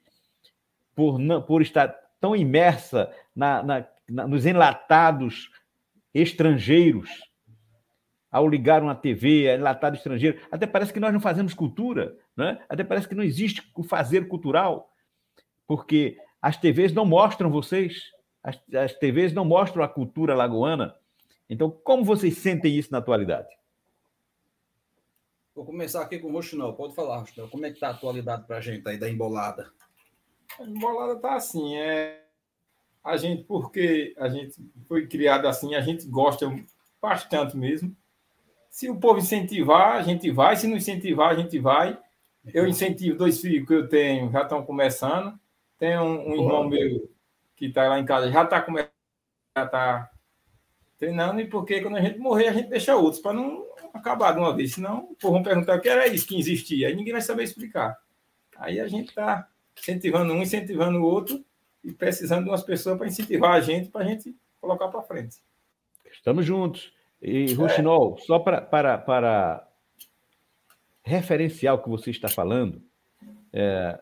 por, 0.97 1.19
por 1.45 1.61
estar 1.61 1.95
tão 2.19 2.35
imersa 2.35 3.13
na, 3.35 3.61
na, 3.61 3.87
na, 4.09 4.27
nos 4.27 4.47
enlatados 4.47 5.51
estrangeiros, 6.11 7.07
ao 8.31 8.47
ligar 8.47 8.81
uma 8.81 8.95
TV, 8.95 9.45
é 9.45 9.55
enlatado 9.55 9.95
estrangeiro, 9.95 10.41
até 10.51 10.65
parece 10.65 10.91
que 10.91 10.99
nós 10.99 11.13
não 11.13 11.19
fazemos 11.19 11.53
cultura, 11.53 12.17
né? 12.35 12.59
até 12.67 12.83
parece 12.83 13.07
que 13.07 13.13
não 13.13 13.23
existe 13.23 13.61
o 13.75 13.83
fazer 13.83 14.27
cultural, 14.27 14.91
porque 15.67 16.17
as 16.41 16.57
TVs 16.57 16.91
não 16.91 17.05
mostram 17.05 17.51
vocês, 17.51 18.01
as, 18.43 18.59
as 18.73 18.93
TVs 18.93 19.31
não 19.33 19.45
mostram 19.45 19.83
a 19.83 19.87
cultura 19.87 20.33
lagoana. 20.33 20.95
Então, 21.47 21.69
como 21.69 22.03
vocês 22.03 22.39
sentem 22.39 22.75
isso 22.75 22.91
na 22.91 22.97
atualidade? 22.97 23.47
Vou 25.53 25.63
começar 25.63 26.01
aqui 26.01 26.17
com 26.17 26.29
o 26.29 26.31
Rochinol. 26.31 26.73
Pode 26.73 26.95
falar, 26.95 27.19
Rochinol. 27.19 27.49
Como 27.49 27.65
é 27.65 27.69
que 27.69 27.75
está 27.75 27.89
a 27.89 27.91
atualidade 27.91 28.47
para 28.47 28.57
a 28.57 28.61
gente 28.61 28.87
aí 28.87 28.97
da 28.97 29.09
embolada? 29.09 29.71
A 30.59 30.63
embolada 30.63 31.15
tá 31.19 31.35
assim, 31.35 31.75
é 31.75 32.23
a 33.03 33.15
gente 33.15 33.43
porque 33.43 34.13
a 34.17 34.27
gente 34.27 34.55
foi 34.87 35.07
criado 35.07 35.47
assim, 35.47 35.75
a 35.75 35.81
gente 35.81 36.05
gosta 36.07 36.53
bastante 37.01 37.55
mesmo. 37.55 37.95
Se 38.69 38.89
o 38.89 38.99
povo 38.99 39.19
incentivar, 39.19 39.95
a 39.95 40.01
gente 40.03 40.29
vai, 40.29 40.55
se 40.57 40.67
não 40.67 40.75
incentivar, 40.75 41.29
a 41.29 41.35
gente 41.35 41.57
vai. 41.57 41.97
Eu 42.53 42.67
incentivo 42.67 43.17
dois 43.17 43.39
filhos 43.39 43.67
que 43.67 43.73
eu 43.73 43.87
tenho, 43.87 44.31
já 44.31 44.41
estão 44.41 44.63
começando. 44.63 45.39
Tem 45.79 45.97
um, 45.97 46.29
um 46.29 46.33
irmão 46.33 46.67
meu 46.67 47.09
que 47.55 47.67
está 47.67 47.87
lá 47.87 47.99
em 47.99 48.05
casa, 48.05 48.31
já 48.31 48.43
está 48.43 48.61
começando, 48.61 48.91
já 49.55 49.63
está 49.65 50.11
treinando, 50.97 51.39
e 51.39 51.47
porque 51.47 51.81
quando 51.81 51.97
a 51.97 52.01
gente 52.01 52.19
morrer, 52.19 52.47
a 52.47 52.53
gente 52.53 52.69
deixa 52.69 52.95
outros, 52.95 53.21
para 53.21 53.33
não 53.33 53.65
acabar 53.93 54.33
de 54.33 54.39
uma 54.39 54.55
vez. 54.55 54.73
Senão, 54.73 55.05
o 55.11 55.15
povo 55.15 55.33
vão 55.35 55.43
perguntar 55.43 55.77
o 55.77 55.81
que 55.81 55.89
era 55.89 56.07
isso 56.07 56.27
que 56.27 56.37
existia, 56.37 56.87
aí 56.87 56.95
ninguém 56.95 57.13
vai 57.13 57.21
saber 57.21 57.43
explicar. 57.43 57.97
Aí 58.57 58.79
a 58.79 58.87
gente 58.87 59.09
está 59.09 59.47
incentivando 59.78 60.34
um, 60.34 60.41
incentivando 60.41 60.99
o 60.99 61.03
outro 61.03 61.43
e 61.84 61.91
precisando 61.91 62.43
de 62.43 62.49
umas 62.49 62.63
pessoas 62.63 62.97
para 62.97 63.07
incentivar 63.07 63.53
a 63.53 63.61
gente, 63.61 63.89
para 63.89 64.05
a 64.05 64.07
gente 64.07 64.36
colocar 64.59 64.88
para 64.88 65.01
frente. 65.01 65.38
Estamos 66.11 66.45
juntos. 66.45 66.93
E, 67.21 67.53
Ruxinol, 67.53 68.15
é. 68.17 68.21
só 68.21 68.39
para, 68.39 68.61
para, 68.61 68.97
para 68.97 69.67
referenciar 71.03 71.75
o 71.75 71.82
que 71.82 71.89
você 71.89 72.11
está 72.11 72.28
falando, 72.28 72.82
é, 73.51 73.99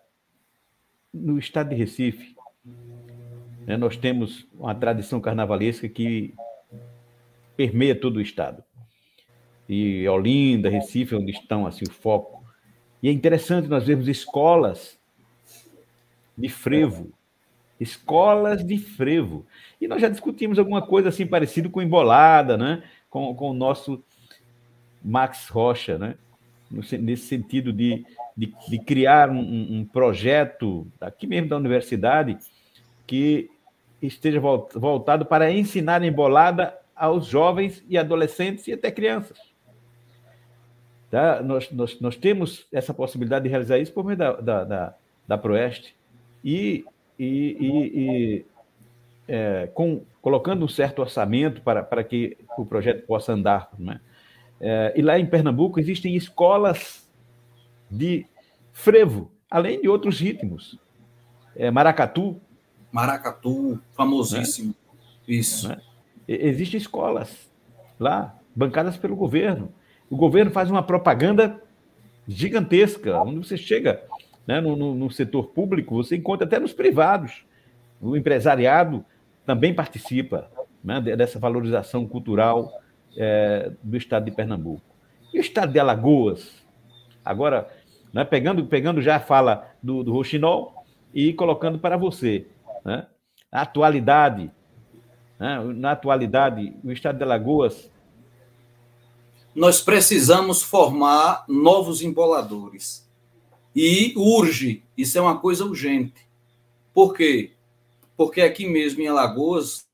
no 1.13 1.37
estado 1.37 1.69
de 1.69 1.75
Recife, 1.75 2.35
né, 3.65 3.77
nós 3.77 3.95
temos 3.95 4.47
uma 4.53 4.75
tradição 4.75 5.21
carnavalesca 5.21 5.87
que 5.87 6.33
permeia 7.55 7.95
todo 7.95 8.17
o 8.17 8.21
estado. 8.21 8.63
E 9.67 10.07
Olinda, 10.07 10.69
Recife, 10.69 11.15
onde 11.15 11.31
estão 11.31 11.65
assim 11.65 11.85
o 11.87 11.91
foco. 11.91 12.43
E 13.01 13.07
é 13.07 13.11
interessante 13.11 13.67
nós 13.67 13.87
vermos 13.87 14.07
escolas 14.07 14.99
de 16.37 16.49
frevo, 16.49 17.11
escolas 17.79 18.65
de 18.65 18.77
frevo. 18.77 19.45
E 19.79 19.87
nós 19.87 20.01
já 20.01 20.09
discutimos 20.09 20.59
alguma 20.59 20.81
coisa 20.81 21.09
assim 21.09 21.25
parecido 21.25 21.69
com 21.69 21.81
embolada, 21.81 22.57
né? 22.57 22.83
Com, 23.09 23.33
com 23.35 23.51
o 23.51 23.53
nosso 23.53 24.03
Max 25.03 25.47
Rocha, 25.49 25.97
né? 25.97 26.15
nesse 26.71 27.27
sentido 27.27 27.71
de, 27.71 28.05
de, 28.35 28.53
de 28.67 28.79
criar 28.79 29.29
um, 29.29 29.39
um, 29.79 29.85
projeto 29.85 30.87
aqui 30.99 31.27
mesmo 31.27 31.49
da 31.49 31.57
universidade 31.57 32.37
que 33.05 33.49
esteja 34.01 34.39
voltado 34.39 35.25
para 35.25 35.51
ensinar 35.51 36.03
embolada 36.03 36.75
aos 36.95 37.27
jovens 37.27 37.83
e 37.87 37.97
adolescentes 37.97 38.67
e 38.67 38.73
até 38.73 38.91
crianças. 38.91 39.37
Tá? 41.09 41.41
Nós, 41.41 41.71
nós, 41.71 41.99
nós 41.99 42.15
temos 42.15 42.67
essa 42.71 42.93
possibilidade 42.93 43.43
de 43.43 43.49
realizar 43.49 43.77
isso 43.77 43.93
por 43.93 44.03
meio 44.03 44.17
da, 44.17 44.33
da, 44.33 44.63
da, 44.63 44.95
da 45.27 45.37
Proeste 45.37 45.95
e, 46.45 46.85
e, 47.17 47.25
e, 47.25 47.99
e 47.99 48.45
é, 49.27 49.67
com, 49.73 50.03
colocando 50.21 50.63
um 50.63 50.67
certo 50.67 50.99
orçamento 50.99 51.63
para, 51.63 51.81
para 51.81 52.03
que 52.03 52.37
o 52.55 52.63
projeto 52.63 53.05
possa 53.07 53.33
andar. 53.33 53.69
Né? 53.79 53.99
É, 54.61 54.93
e 54.95 55.01
lá 55.01 55.17
em 55.17 55.25
Pernambuco 55.25 55.79
existem 55.79 56.15
escolas 56.15 57.09
de 57.89 58.27
frevo, 58.71 59.31
além 59.49 59.81
de 59.81 59.89
outros 59.89 60.19
ritmos. 60.19 60.77
É, 61.55 61.71
maracatu. 61.71 62.39
Maracatu, 62.91 63.81
famosíssimo. 63.93 64.69
Né? 64.69 64.99
Isso. 65.27 65.67
Né? 65.67 65.81
Existem 66.27 66.77
escolas 66.77 67.49
lá, 67.99 68.37
bancadas 68.55 68.97
pelo 68.97 69.15
governo. 69.15 69.73
O 70.09 70.15
governo 70.15 70.51
faz 70.51 70.69
uma 70.69 70.83
propaganda 70.83 71.59
gigantesca, 72.27 73.21
onde 73.21 73.37
você 73.47 73.57
chega 73.57 74.03
né, 74.47 74.61
no, 74.61 74.75
no, 74.75 74.95
no 74.95 75.11
setor 75.11 75.47
público, 75.47 75.95
você 75.95 76.15
encontra 76.15 76.45
até 76.45 76.59
nos 76.59 76.73
privados. 76.73 77.45
O 77.99 78.15
empresariado 78.15 79.03
também 79.45 79.73
participa 79.73 80.49
né, 80.83 81.01
dessa 81.01 81.39
valorização 81.39 82.07
cultural 82.07 82.71
é, 83.17 83.71
do 83.81 83.97
estado 83.97 84.25
de 84.25 84.31
Pernambuco. 84.31 84.81
E 85.33 85.39
o 85.39 85.41
estado 85.41 85.71
de 85.71 85.79
Alagoas? 85.79 86.63
Agora, 87.23 87.67
né, 88.13 88.23
pegando, 88.23 88.65
pegando 88.65 89.01
já 89.01 89.15
a 89.15 89.19
fala 89.19 89.67
do, 89.81 90.03
do 90.03 90.13
Roxinol 90.13 90.85
e 91.13 91.33
colocando 91.33 91.79
para 91.79 91.97
você. 91.97 92.47
Né, 92.83 93.05
a 93.51 93.61
atualidade, 93.61 94.51
né, 95.39 95.59
na 95.75 95.91
atualidade, 95.91 96.73
o 96.83 96.91
estado 96.91 97.17
de 97.17 97.23
Alagoas. 97.23 97.89
Nós 99.55 99.81
precisamos 99.81 100.61
formar 100.61 101.45
novos 101.47 102.01
emboladores. 102.01 103.04
E 103.75 104.13
urge, 104.15 104.83
isso 104.97 105.17
é 105.17 105.21
uma 105.21 105.37
coisa 105.37 105.65
urgente. 105.65 106.25
Por 106.93 107.13
quê? 107.13 107.51
Porque 108.15 108.39
aqui 108.39 108.65
mesmo 108.65 109.01
em 109.01 109.07
Alagoas, 109.07 109.85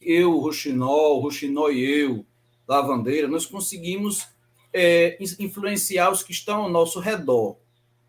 eu, 0.00 0.36
Roxinol, 0.38 1.20
Roxinol 1.20 1.72
e 1.72 1.84
eu, 1.84 2.26
Lavandeira, 2.66 3.28
nós 3.28 3.46
conseguimos 3.46 4.26
é, 4.72 5.16
influenciar 5.38 6.10
os 6.10 6.24
que 6.24 6.32
estão 6.32 6.62
ao 6.62 6.70
nosso 6.70 6.98
redor. 6.98 7.56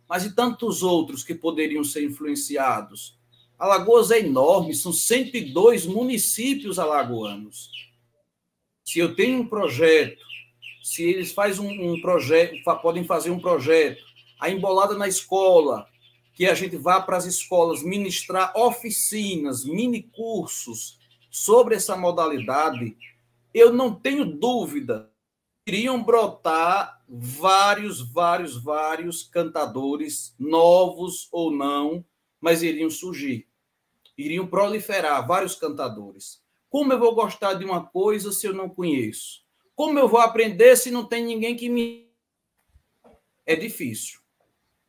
Mas 0.09 0.25
e 0.25 0.35
tantos 0.35 0.81
outros 0.81 1.23
que 1.23 1.35
poderiam 1.35 1.83
ser 1.83 2.03
influenciados? 2.03 3.15
Alagoas 3.59 4.09
é 4.09 4.19
enorme, 4.19 4.73
são 4.73 4.91
102 4.91 5.85
municípios 5.85 6.79
alagoanos. 6.79 7.69
Se 8.83 8.97
eu 8.97 9.15
tenho 9.15 9.41
um 9.41 9.47
projeto, 9.47 10.25
se 10.83 11.03
eles 11.03 11.31
fazem 11.31 11.63
um, 11.63 11.93
um 11.93 12.01
projeto, 12.01 12.55
podem 12.81 13.03
fazer 13.03 13.29
um 13.29 13.39
projeto, 13.39 14.03
a 14.41 14.49
embolada 14.49 14.97
na 14.97 15.07
escola, 15.07 15.87
que 16.33 16.47
a 16.47 16.55
gente 16.55 16.75
vá 16.75 16.99
para 16.99 17.17
as 17.17 17.25
escolas 17.25 17.83
ministrar 17.83 18.51
oficinas, 18.57 19.63
mini 19.63 20.01
cursos 20.01 20.99
sobre 21.29 21.75
essa 21.75 21.95
modalidade, 21.95 22.97
eu 23.53 23.71
não 23.71 23.93
tenho 23.93 24.25
dúvida, 24.25 25.11
iriam 25.67 26.03
brotar 26.03 27.03
vários, 27.07 28.01
vários, 28.01 28.61
vários 28.61 29.23
cantadores, 29.23 30.33
novos 30.39 31.27
ou 31.31 31.51
não, 31.51 32.03
mas 32.39 32.63
iriam 32.63 32.89
surgir. 32.89 33.47
Iriam 34.17 34.47
proliferar 34.47 35.27
vários 35.27 35.55
cantadores. 35.55 36.41
Como 36.69 36.91
eu 36.91 36.99
vou 36.99 37.13
gostar 37.13 37.53
de 37.53 37.65
uma 37.65 37.85
coisa 37.85 38.31
se 38.31 38.47
eu 38.47 38.53
não 38.53 38.69
conheço? 38.69 39.41
Como 39.75 39.99
eu 39.99 40.07
vou 40.07 40.19
aprender 40.19 40.75
se 40.75 40.89
não 40.89 41.05
tem 41.05 41.23
ninguém 41.23 41.55
que 41.55 41.69
me. 41.69 42.09
É 43.45 43.55
difícil. 43.55 44.20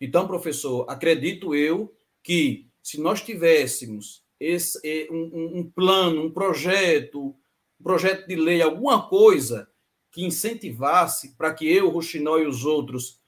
Então, 0.05 0.27
professor, 0.27 0.85
acredito 0.89 1.55
eu 1.55 1.95
que 2.25 2.69
se 2.83 3.01
nós 3.01 3.21
tivéssemos 3.21 4.25
esse, 4.41 4.81
eh, 4.85 5.07
um, 5.13 5.61
um 5.61 5.71
plano, 5.71 6.25
um 6.25 6.33
projeto, 6.33 7.37
projeto 7.81 8.27
de 8.27 8.35
lei, 8.35 8.61
alguma 8.61 9.09
coisa 9.09 9.71
que 10.11 10.25
incentivasse 10.25 11.37
para 11.37 11.55
que 11.55 11.71
eu, 11.71 11.87
o 11.87 11.91
Ruxinó 11.91 12.37
e 12.39 12.49
os 12.49 12.65
outros, 12.65 13.21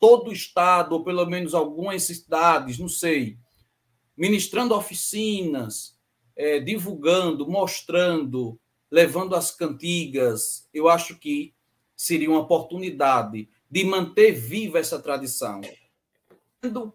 todo 0.00 0.30
o 0.30 0.32
Estado, 0.32 0.94
ou 0.94 1.04
pelo 1.04 1.26
menos 1.26 1.54
algumas 1.54 2.04
cidades, 2.04 2.78
não 2.78 2.88
sei, 2.88 3.36
ministrando 4.16 4.74
oficinas, 4.74 5.94
é, 6.34 6.58
divulgando, 6.58 7.46
mostrando, 7.46 8.58
levando 8.90 9.36
as 9.36 9.50
cantigas, 9.50 10.66
eu 10.72 10.88
acho 10.88 11.18
que 11.18 11.52
seria 11.94 12.30
uma 12.30 12.40
oportunidade 12.40 13.46
de 13.70 13.84
manter 13.84 14.32
viva 14.32 14.78
essa 14.78 14.98
tradição. 14.98 15.60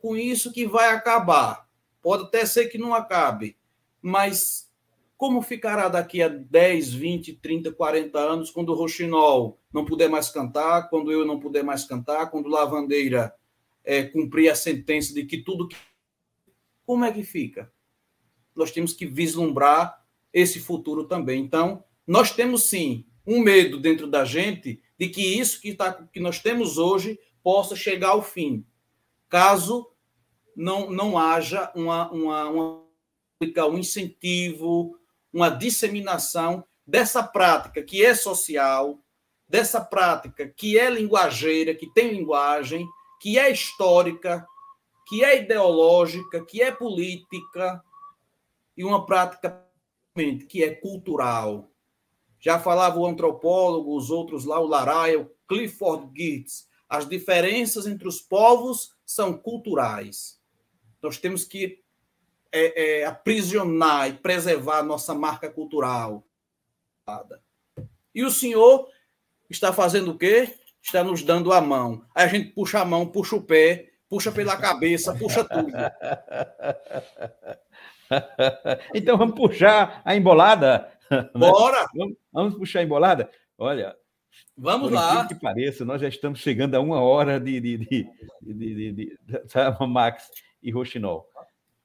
Com 0.02 0.16
isso 0.16 0.52
que 0.52 0.68
vai 0.68 0.90
acabar. 0.90 1.68
Pode 2.02 2.24
até 2.24 2.46
ser 2.46 2.68
que 2.68 2.78
não 2.78 2.94
acabe, 2.94 3.58
mas 4.02 4.70
como 5.16 5.42
ficará 5.42 5.88
daqui 5.88 6.22
a 6.22 6.28
10, 6.28 6.94
20, 6.94 7.34
30, 7.36 7.72
40 7.72 8.20
anos, 8.20 8.52
quando 8.52 8.70
o 8.70 8.76
Roxinol 8.76 9.58
não 9.72 9.86
puder 9.86 10.10
mais 10.10 10.30
cantar, 10.30 10.90
quando 10.90 11.14
eu 11.14 11.26
não 11.26 11.40
puder 11.40 11.64
mais 11.64 11.86
cantar, 11.86 12.30
quando 12.30 12.50
Lavandeira 12.50 13.34
é, 13.86 14.04
cumprir 14.04 14.50
a 14.50 14.56
sentença 14.56 15.14
de 15.14 15.24
que 15.24 15.38
tudo. 15.38 15.70
Como 16.86 17.06
é 17.06 17.12
que 17.14 17.24
fica? 17.24 17.72
Nós 18.54 18.72
temos 18.72 18.92
que 18.92 19.06
vislumbrar 19.06 20.06
esse 20.34 20.60
futuro 20.60 21.06
também. 21.06 21.42
Então, 21.42 21.86
nós 22.06 22.32
temos 22.32 22.64
sim 22.64 23.06
um 23.26 23.40
medo 23.40 23.80
dentro 23.80 24.08
da 24.08 24.26
gente 24.26 24.82
de 25.04 25.10
que 25.10 25.22
isso 25.22 25.60
que, 25.60 25.74
tá, 25.74 25.92
que 25.92 26.20
nós 26.22 26.40
temos 26.40 26.78
hoje 26.78 27.20
possa 27.44 27.76
chegar 27.76 28.12
ao 28.12 28.24
fim, 28.24 28.66
caso 29.28 29.92
não, 30.56 30.90
não 30.90 31.18
haja 31.18 31.70
uma, 31.76 32.10
uma, 32.10 32.50
uma 32.50 32.84
um 33.68 33.78
incentivo, 33.78 34.98
uma 35.34 35.50
disseminação 35.50 36.64
dessa 36.88 37.22
prática 37.22 37.84
que 37.84 38.06
é 38.06 38.16
social, 38.16 39.04
dessa 39.48 39.82
prática 39.82 40.48
que 40.48 40.80
é 40.80 40.90
linguageira, 40.90 41.76
que 41.76 41.92
tem 41.94 42.14
linguagem, 42.14 42.88
que 43.20 43.38
é 43.38 43.52
histórica, 43.52 44.48
que 45.06 45.22
é 45.22 45.42
ideológica, 45.42 46.46
que 46.46 46.62
é 46.62 46.72
política, 46.72 47.84
e 48.78 48.86
uma 48.86 49.06
prática 49.06 49.68
que 50.48 50.64
é 50.64 50.74
cultural. 50.74 51.70
Já 52.44 52.60
falava 52.60 53.00
o 53.00 53.06
antropólogo, 53.06 53.96
os 53.96 54.10
outros 54.10 54.44
lá, 54.44 54.60
o 54.60 54.68
Laraia, 54.68 55.18
o 55.18 55.32
Clifford 55.48 56.12
Geertz, 56.14 56.68
as 56.90 57.08
diferenças 57.08 57.88
entre 57.88 58.06
os 58.06 58.20
povos 58.20 58.92
são 59.06 59.38
culturais. 59.38 60.42
Nós 61.02 61.18
temos 61.18 61.46
que 61.46 61.82
é, 62.52 63.00
é, 63.00 63.06
aprisionar 63.06 64.10
e 64.10 64.14
preservar 64.14 64.80
a 64.80 64.84
nossa 64.84 65.16
marca 65.16 65.50
cultural. 65.50 66.28
E 68.14 68.26
o 68.26 68.30
senhor 68.30 68.90
está 69.50 69.72
fazendo 69.72 70.12
o 70.12 70.18
quê? 70.18 70.54
Está 70.82 71.02
nos 71.02 71.24
dando 71.24 71.54
a 71.54 71.62
mão. 71.62 72.06
Aí 72.14 72.26
a 72.26 72.28
gente 72.28 72.52
puxa 72.52 72.82
a 72.82 72.86
mão, 72.86 73.08
puxa 73.08 73.38
o 73.38 73.42
pé, 73.42 73.90
puxa 74.10 74.34
pela 74.34 74.58
cabeça, 74.58 75.16
puxa 75.16 75.46
tudo. 75.46 75.72
então 78.94 79.18
vamos 79.18 79.34
puxar 79.34 80.02
a 80.04 80.14
embolada. 80.14 80.92
Bora! 81.38 81.88
Vamos, 81.96 82.18
vamos 82.32 82.56
puxar 82.56 82.80
a 82.80 82.84
embolada? 82.84 83.30
Olha, 83.58 83.96
Vamos 84.58 84.92
lá. 84.92 85.28
que 85.28 85.36
pareça, 85.36 85.86
nós 85.86 86.02
já 86.02 86.08
estamos 86.08 86.40
chegando 86.40 86.76
a 86.76 86.80
uma 86.80 87.02
hora 87.02 87.40
de, 87.40 87.60
de, 87.60 87.78
de, 87.78 88.08
de, 88.42 88.54
de, 88.54 88.92
de, 88.92 88.94
de 88.94 89.18
Max. 89.88 90.30
e 90.62 90.72
roxinol. 90.72 91.28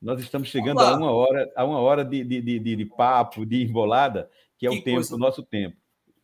Nós 0.01 0.21
estamos 0.21 0.49
chegando 0.49 0.81
a 0.81 0.97
uma 0.97 1.11
hora, 1.11 1.51
a 1.57 1.65
uma 1.65 1.81
hora 1.81 2.05
de, 2.05 2.23
de, 2.23 2.41
de, 2.41 2.77
de 2.77 2.85
papo, 2.85 3.45
de 3.45 3.65
embolada, 3.65 4.31
que 4.57 4.67
é 4.67 4.71
que 4.71 4.79
o 4.79 4.85
tempo, 4.85 4.97
coisa... 4.97 5.15
o 5.15 5.19
nosso 5.19 5.43
tempo. 5.43 5.77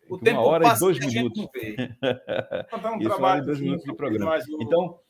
O 0.08 0.14
uma 0.14 0.22
tempo 0.22 0.40
hora 0.40 0.68
e 0.68 0.78
dois 0.78 0.98
minutos. 0.98 1.42
um 1.42 3.00
Isso, 3.00 3.22
hora 3.22 3.38
e 3.38 3.42
dois 3.46 3.60
minutos 3.60 3.84
de 3.84 3.94
programa. 3.94 4.38
Então, 4.60 5.00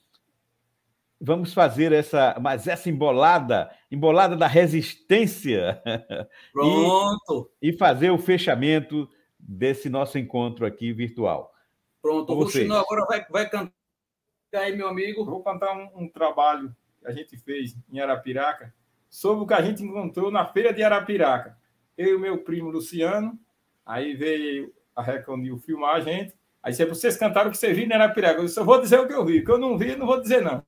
vamos 1.25 1.55
fazer 1.55 1.91
essa, 1.91 2.37
mas 2.39 2.69
essa 2.69 2.91
embolada, 2.91 3.71
embolada 3.91 4.37
da 4.37 4.47
resistência. 4.47 5.83
Pronto. 6.53 7.51
E, 7.63 7.71
e 7.71 7.73
fazer 7.73 8.11
o 8.11 8.19
fechamento 8.19 9.09
desse 9.39 9.89
nosso 9.89 10.19
encontro 10.19 10.67
aqui 10.67 10.93
virtual. 10.93 11.51
Pronto, 12.03 12.31
o 12.31 12.37
Rufino 12.37 12.75
agora 12.75 13.07
vai, 13.07 13.27
vai 13.31 13.49
cantar 13.49 13.73
aí, 14.53 14.77
meu 14.77 14.87
amigo. 14.87 15.25
Vou 15.25 15.43
cantar 15.43 15.75
um, 15.75 16.03
um, 16.03 16.09
trabalho 16.09 16.77
que 17.01 17.07
a 17.07 17.13
gente 17.13 17.39
fez 17.39 17.75
em 17.91 18.01
Arapiraca 18.01 18.75
sobre 19.09 19.45
o 19.45 19.47
que 19.47 19.55
a 19.55 19.63
gente 19.63 19.83
encontrou 19.83 20.31
na 20.31 20.45
feira 20.45 20.75
de 20.75 20.83
Arapiraca. 20.83 21.57
Eu 21.97 22.09
e 22.09 22.15
o 22.17 22.21
meu 22.21 22.39
primo 22.45 22.69
Luciano, 22.69 23.39
aí 23.87 24.15
veio 24.15 24.75
a 24.95 25.03
Reconil 25.03 25.57
filmar 25.59 25.97
a 25.97 26.01
gente. 26.01 26.35
Aí 26.63 26.75
se 26.75 26.85
vocês 26.85 27.17
cantaram 27.17 27.49
o 27.49 27.51
que 27.51 27.59
você 27.59 27.73
viu 27.73 27.87
em 27.87 27.93
Arapiraca. 27.93 28.43
Eu 28.43 28.49
só 28.49 28.63
vou 28.63 28.79
dizer 28.79 29.01
o 29.01 29.07
que 29.07 29.15
eu 29.15 29.25
vi. 29.25 29.39
O 29.39 29.45
que 29.45 29.51
eu 29.51 29.59
não 29.59 29.79
vi, 29.79 29.97
não 29.97 30.07
vou 30.07 30.21
dizer 30.21 30.43
não. 30.43 30.63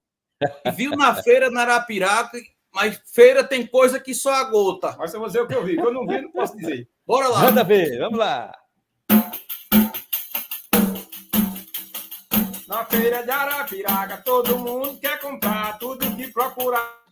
Viu 0.75 0.91
na 0.93 1.15
feira 1.15 1.51
na 1.51 1.63
Arapiraca, 1.63 2.39
mas 2.73 3.01
feira 3.07 3.43
tem 3.43 3.67
coisa 3.67 3.99
que 3.99 4.15
só 4.15 4.35
a 4.35 4.45
gota. 4.45 4.95
Mas 4.99 5.15
eu 5.15 5.21
vou 5.21 5.29
dizer 5.29 5.41
o 5.41 5.47
que 5.47 5.55
eu 5.55 5.65
vi. 5.65 5.77
Que 5.77 5.83
eu 5.83 5.93
não 5.93 6.07
vi, 6.07 6.21
não 6.21 6.31
posso 6.31 6.57
dizer. 6.57 6.89
Bora 7.07 7.29
lá. 7.29 7.41
Manda 7.43 7.65
ver, 7.65 7.99
vamos 7.99 8.19
lá. 8.19 8.53
Na 12.69 12.85
feira 12.85 13.23
de 13.23 13.31
Arapiraca, 13.31 14.19
todo 14.19 14.59
mundo 14.59 14.99
quer 14.99 15.21
comprar 15.21 15.79
tudo 15.79 16.15
que 16.17 16.29
procurar. 16.29 17.06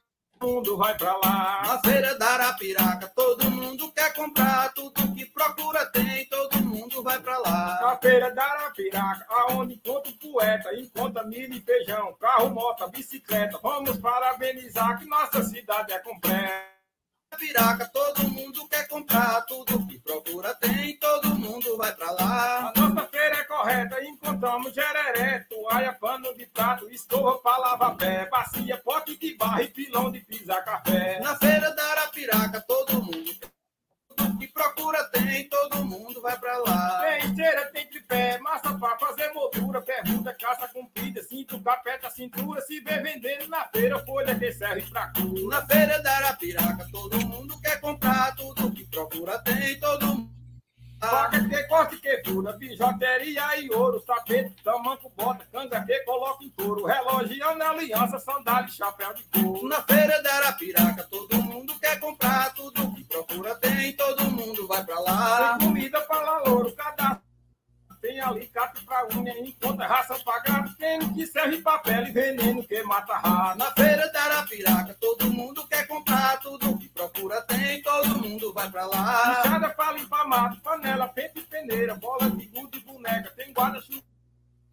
Todo 0.44 0.56
mundo 0.56 0.76
vai 0.76 0.94
pra 0.94 1.16
lá. 1.24 1.62
Na 1.64 1.78
feira 1.78 2.18
da 2.18 2.26
Arapiraca, 2.34 3.08
todo 3.16 3.50
mundo 3.50 3.90
quer 3.92 4.12
comprar 4.12 4.74
tudo 4.74 5.14
que 5.14 5.24
procura 5.24 5.86
tem. 5.86 6.26
Todo 6.26 6.60
mundo 6.60 7.02
vai 7.02 7.18
pra 7.18 7.38
lá. 7.38 7.80
Na 7.80 7.96
feira 7.96 8.30
da 8.30 8.44
Arapiraca, 8.44 9.26
aonde 9.30 9.76
encontra 9.76 10.12
o 10.12 10.18
poeta, 10.18 10.78
encontra 10.78 11.24
milho 11.24 11.54
e 11.54 11.62
feijão, 11.62 12.14
carro, 12.20 12.50
moto, 12.50 12.86
bicicleta. 12.90 13.58
Vamos 13.62 13.96
parabenizar 13.96 14.98
que 14.98 15.06
nossa 15.06 15.42
cidade 15.44 15.94
é 15.94 15.98
completa. 16.00 16.73
Piraca, 17.34 17.86
todo 17.88 18.28
mundo 18.28 18.66
quer 18.68 18.86
comprar 18.88 19.42
tudo 19.42 19.86
que 19.86 19.98
procura 19.98 20.54
tem, 20.54 20.96
todo 20.98 21.34
mundo 21.34 21.76
vai 21.76 21.92
pra 21.94 22.10
lá. 22.12 22.72
A 22.74 22.80
nossa 22.80 23.06
feira 23.08 23.36
é 23.36 23.44
correta, 23.44 24.04
encontramos 24.04 24.72
gereré, 24.72 25.40
toalha, 25.48 25.92
pano 25.94 26.34
de 26.36 26.46
prato, 26.46 26.88
escova 26.90 27.38
pra 27.38 27.56
lavar 27.58 27.96
pé, 27.96 28.28
bacia, 28.30 28.76
pote 28.78 29.16
de 29.16 29.36
barra 29.36 29.62
e 29.62 29.68
pilão 29.68 30.10
de 30.10 30.20
pisar 30.20 30.64
café. 30.64 31.20
Na 31.20 31.36
feira 31.36 31.74
da 31.74 31.84
Arapiraca, 31.84 32.60
todo 32.60 33.02
mundo 33.02 33.43
procura 34.54 35.04
tem, 35.08 35.48
todo 35.48 35.84
mundo 35.84 36.22
vai 36.22 36.38
pra 36.38 36.56
lá. 36.58 37.00
Tem 37.00 37.28
esteira, 37.28 37.66
tem 37.72 37.86
tripé, 37.88 38.38
massa 38.38 38.72
pra 38.78 38.96
fazer 38.98 39.32
moldura, 39.32 39.82
pergunta, 39.82 40.34
caça 40.40 40.68
comprida, 40.68 41.22
cinto, 41.24 41.60
capeta, 41.60 42.08
cintura, 42.10 42.60
se 42.62 42.80
vê 42.80 43.00
vendendo 43.00 43.48
na 43.48 43.64
feira, 43.64 43.98
folha 44.06 44.38
que 44.38 44.52
serve 44.52 44.82
pra 44.88 45.12
cura. 45.12 45.48
Na 45.48 45.66
feira 45.66 46.00
da 46.00 46.16
Arapiraca, 46.16 46.88
todo 46.92 47.26
mundo 47.26 47.60
quer 47.60 47.80
comprar, 47.80 48.34
tudo 48.36 48.70
que 48.70 48.86
procura 48.86 49.38
tem, 49.40 49.78
todo 49.80 50.06
mundo 50.06 50.33
Faca 51.00 51.48
que 51.48 51.62
corte 51.64 51.96
que 51.96 52.22
fura, 52.24 52.52
bijuteria 52.52 53.58
e 53.58 53.70
ouro, 53.70 54.00
tapete, 54.00 54.54
tamanco, 54.62 55.12
bota, 55.16 55.44
canga 55.52 55.84
que 55.84 55.98
coloca 56.00 56.44
em 56.44 56.50
couro, 56.50 56.86
relógio 56.86 57.54
na 57.56 57.70
aliança, 57.70 58.18
sandália 58.18 58.68
chapéu 58.68 59.12
de 59.14 59.22
couro. 59.24 59.68
Na 59.68 59.82
feira 59.82 60.22
da 60.22 60.34
Arapiraca, 60.34 61.04
todo 61.04 61.42
mundo 61.42 61.78
quer 61.78 62.00
comprar, 62.00 62.54
tudo 62.54 62.94
que 62.94 63.04
procura 63.04 63.54
tem, 63.56 63.92
todo 63.92 64.24
mundo 64.30 64.66
vai 64.66 64.84
pra 64.84 64.98
lá. 65.00 65.58
Tem 65.58 65.68
comida 65.68 66.00
para 66.02 66.38
louro, 66.40 66.72
cadastro 66.74 67.23
tem 68.04 68.20
alicate 68.20 68.84
pra 68.84 69.08
unha, 69.16 69.32
encontra 69.38 69.86
raça 69.86 70.14
pra 70.22 70.38
gato, 70.40 70.76
que 71.14 71.26
serve 71.26 71.62
papel 71.62 72.06
e 72.06 72.12
veneno 72.12 72.62
que 72.62 72.82
mata 72.82 73.16
rato. 73.16 73.56
Na 73.56 73.70
feira 73.72 74.12
da 74.12 74.24
Arapiraca, 74.24 74.94
todo 75.00 75.32
mundo 75.32 75.66
quer 75.66 75.86
comprar, 75.86 76.38
tudo 76.40 76.76
que 76.76 76.86
procura 76.90 77.40
tem, 77.42 77.82
todo 77.82 78.18
mundo 78.18 78.52
vai 78.52 78.70
pra 78.70 78.84
lá. 78.84 79.36
Puxada 79.42 79.70
pra 79.70 79.92
limpar 79.92 80.28
mato, 80.28 80.60
panela, 80.60 81.08
pente 81.08 81.38
e 81.38 81.42
peneira, 81.44 81.94
bola 81.94 82.28
de 82.28 82.44
gude 82.46 82.76
e 82.76 82.80
boneca, 82.82 83.32
tem 83.34 83.50
guarda-chuva 83.54 84.13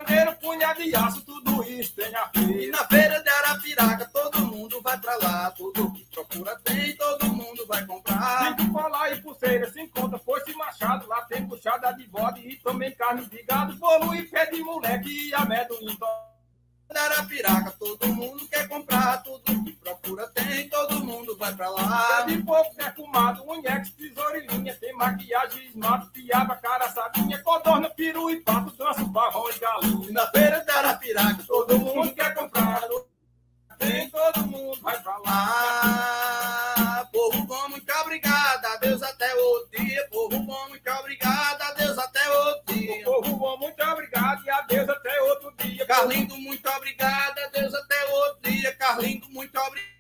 Primeiro 0.04 0.36
punhado 0.38 0.84
de 0.84 0.96
aço, 0.96 1.22
tudo 1.22 1.64
isso 1.64 1.96
tem 1.96 2.14
a 2.16 2.30
feira. 2.30 2.64
E 2.64 2.68
na 2.70 2.86
feira 2.88 3.22
de 3.22 3.30
Arapiraca, 3.30 4.10
todo 4.12 4.48
mundo 4.48 4.82
vai 4.82 5.00
pra 5.00 5.16
lá. 5.18 5.52
Tudo 5.52 5.92
que 5.92 6.06
procura 6.06 6.56
tem, 6.64 6.96
todo 6.96 7.26
mundo 7.28 7.66
vai 7.68 7.86
comprar. 7.86 8.56
Tem 8.56 8.72
falar 8.72 9.12
e 9.12 9.22
pulseira, 9.22 9.72
se 9.72 9.82
encontra 9.82 10.18
foice 10.20 10.54
machado. 10.54 11.08
Lá 11.08 11.22
tem 11.24 11.48
puxada 11.48 11.92
de 11.92 12.08
bode 12.08 12.42
e 12.42 12.56
também 12.58 12.92
carne 12.92 13.26
de 13.28 13.44
gado. 13.44 13.76
Bolo 13.76 14.16
e 14.16 14.24
pé 14.24 14.46
de 14.48 14.64
moleque 14.64 15.30
e 15.30 15.34
amendoim. 15.34 15.98
Da 15.98 16.31
Arapiraca, 17.00 17.72
todo 17.80 18.08
mundo 18.08 18.48
quer 18.48 18.68
comprar. 18.68 19.24
Tudo 19.24 19.64
que 19.64 19.72
procura 19.74 20.28
tem, 20.28 20.70
todo 20.70 21.04
mundo 21.04 21.38
vai 21.38 21.54
pra 21.56 21.70
lá. 21.70 22.24
Pé 22.26 22.36
de 22.36 22.44
pouco 22.44 22.76
perfumado, 22.76 23.44
unhex, 23.50 23.92
tesourinha. 23.92 24.76
Tem 24.76 24.94
maquiagem, 24.94 25.68
esmalte, 25.68 26.10
piaba, 26.12 26.56
cara, 26.58 26.90
sabinha. 26.90 27.42
Codorna, 27.42 27.90
peru 27.90 28.30
e 28.30 28.42
pato, 28.42 28.76
dança, 28.76 29.04
barrão 29.06 29.50
e 29.50 29.60
galinha. 29.60 30.12
Na 30.12 30.28
feira 30.28 30.64
da 30.66 30.76
Arapiraca, 30.76 31.44
todo 31.48 31.78
mundo 31.78 32.14
quer 32.14 32.34
comprar. 32.34 32.82
Tem, 33.78 34.10
todo 34.10 34.46
mundo 34.46 34.80
vai 34.82 35.02
pra 35.02 35.18
lá. 35.20 36.91
Povo 37.06 37.44
bom, 37.44 37.70
muito 37.70 37.92
obrigado. 37.94 38.66
Adeus 38.66 39.02
até 39.02 39.34
outro 39.36 39.80
dia. 39.80 40.08
Povo 40.10 40.40
bom, 40.40 40.70
muito 40.70 40.92
obrigado. 40.92 41.62
Adeus 41.62 41.98
até 41.98 42.30
outro 42.30 42.74
dia. 42.74 43.04
Povo 43.04 43.36
bom, 43.38 43.58
muito 43.58 43.84
obrigado. 43.84 44.46
E 44.46 44.50
adeus 44.50 44.90
até 44.90 45.22
outro 45.22 45.54
dia. 45.58 45.86
Carlindo, 45.86 46.38
muito 46.38 46.70
obrigado. 46.70 47.40
Adeus 47.40 47.74
até 47.74 48.06
outro 48.06 48.50
dia. 48.50 48.76
Carlindo, 48.76 49.30
muito 49.30 49.58
obrigado. 49.60 49.92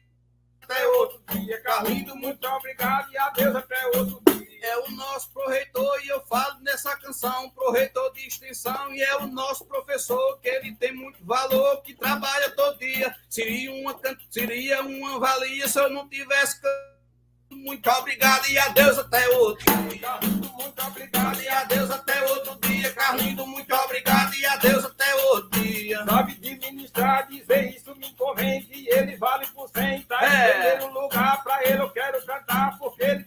Até 0.63 0.87
outro 0.87 1.21
dia. 1.31 1.61
Carlindo, 1.61 2.15
muito 2.15 2.47
obrigado. 2.47 3.11
E 3.11 3.17
adeus 3.17 3.55
até 3.55 3.87
outro 3.87 4.21
dia 4.25 4.41
é 4.61 4.77
o 4.77 4.91
nosso 4.91 5.31
proreitor, 5.31 5.99
e 6.03 6.09
eu 6.09 6.21
falo 6.27 6.59
nessa 6.59 6.95
canção, 6.97 7.49
proreitor 7.49 8.13
de 8.13 8.27
extensão, 8.27 8.93
e 8.93 9.01
é 9.01 9.17
o 9.17 9.25
nosso 9.25 9.65
professor, 9.65 10.39
que 10.39 10.47
ele 10.47 10.75
tem 10.75 10.93
muito 10.93 11.23
valor, 11.25 11.81
que 11.81 11.93
trabalha 11.95 12.51
todo 12.51 12.77
dia. 12.77 13.13
Seria 13.27 13.71
uma, 13.71 13.99
seria 14.29 14.81
uma 14.81 15.19
valia 15.19 15.67
se 15.67 15.79
eu 15.79 15.89
não 15.89 16.07
tivesse 16.07 16.61
muito 17.51 17.89
obrigado 17.89 18.47
e 18.49 18.57
adeus 18.57 18.97
até 18.97 19.27
outro 19.29 19.65
dia. 19.65 20.19
Muito 20.53 20.87
obrigado 20.87 21.41
e 21.41 21.47
adeus 21.47 21.91
até 21.91 22.21
outro 22.23 22.57
dia. 22.67 22.93
Carlindo, 22.93 23.45
muito 23.45 23.75
obrigado 23.75 24.33
e 24.35 24.45
adeus 24.45 24.85
até 24.85 25.15
outro 25.25 25.61
dia. 25.61 26.03
Sabe 26.05 26.31
administrar, 26.33 27.27
dizer 27.27 27.75
isso 27.75 27.95
me 27.95 28.11
que 28.61 28.89
ele 28.89 29.17
vale 29.17 29.45
por 29.47 29.69
cem. 29.69 30.01
Tá 30.03 30.19
é. 30.21 30.27
em 30.27 30.51
primeiro 30.51 30.93
lugar, 30.93 31.43
pra 31.43 31.63
ele 31.63 31.81
eu 31.81 31.89
quero 31.89 32.25
cantar, 32.25 32.77
porque 32.77 33.03
ele 33.03 33.23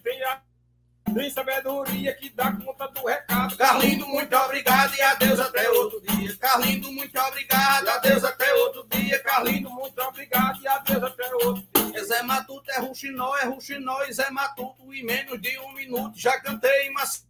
tem 1.15 1.31
sabedoria 1.31 2.13
que 2.15 2.29
dá 2.31 2.53
conta 2.53 2.89
do 2.89 3.07
recado. 3.07 3.57
Carlindo, 3.57 4.07
muito 4.07 4.37
obrigado 4.37 4.95
e 4.95 5.01
adeus 5.01 5.41
até 5.41 5.71
outro 5.71 6.01
dia. 6.03 6.37
Carlindo, 6.37 6.93
muito 6.93 7.19
obrigado, 7.19 7.89
adeus 7.89 8.25
até 8.25 8.53
outro 8.55 8.87
dia. 8.91 9.19
Carlindo, 9.21 9.71
muito 9.71 10.01
obrigado 10.03 10.61
e 10.61 10.67
adeus 10.67 11.03
até 11.03 11.35
outro 11.37 11.65
dia. 11.73 12.05
Zé 12.05 12.23
Matuto 12.23 12.71
é 12.71 12.81
Ruxinó, 12.81 13.37
é 13.37 13.45
Ruxinó 13.45 14.05
Zé 14.11 14.31
Matuto. 14.31 14.93
Em 14.93 15.05
menos 15.05 15.41
de 15.41 15.59
um 15.61 15.73
minuto 15.73 16.19
já 16.19 16.39
cantei, 16.41 16.91
mas 16.91 17.25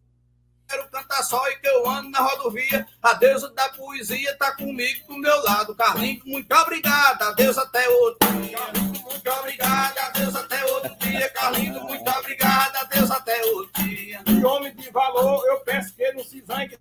quero 0.75 0.89
cantar 0.89 1.23
só 1.23 1.49
e 1.51 1.57
que 1.57 1.69
eu 1.69 1.89
ando 1.89 2.11
na 2.11 2.19
rodovia. 2.19 2.87
A 3.03 3.15
deusa 3.15 3.49
da 3.51 3.69
poesia 3.71 4.37
tá 4.37 4.53
comigo 4.57 5.07
do 5.07 5.19
meu 5.19 5.43
lado. 5.43 5.75
Carlinhos, 5.75 6.25
muito 6.25 6.53
obrigado. 6.55 7.23
Adeus 7.23 7.57
até 7.59 7.89
outro 7.89 8.29
dia. 8.41 8.59
Carlinhos, 8.59 8.99
muito 8.99 9.31
obrigado. 9.31 9.99
Adeus 9.99 10.37
até 10.37 10.65
outro 10.67 10.97
dia. 10.97 11.29
Carlinhos, 11.31 11.83
muito 11.83 12.11
obrigado. 12.11 12.77
Adeus 12.77 13.11
até 13.11 13.45
outro 13.45 13.85
dia. 13.85 14.23
E 14.27 14.45
homem 14.45 14.75
de 14.75 14.91
valor, 14.91 15.47
eu 15.47 15.61
peço 15.61 15.95
que 15.95 16.13
não 16.13 16.25
se 16.25 16.43
zangue. 16.45 16.79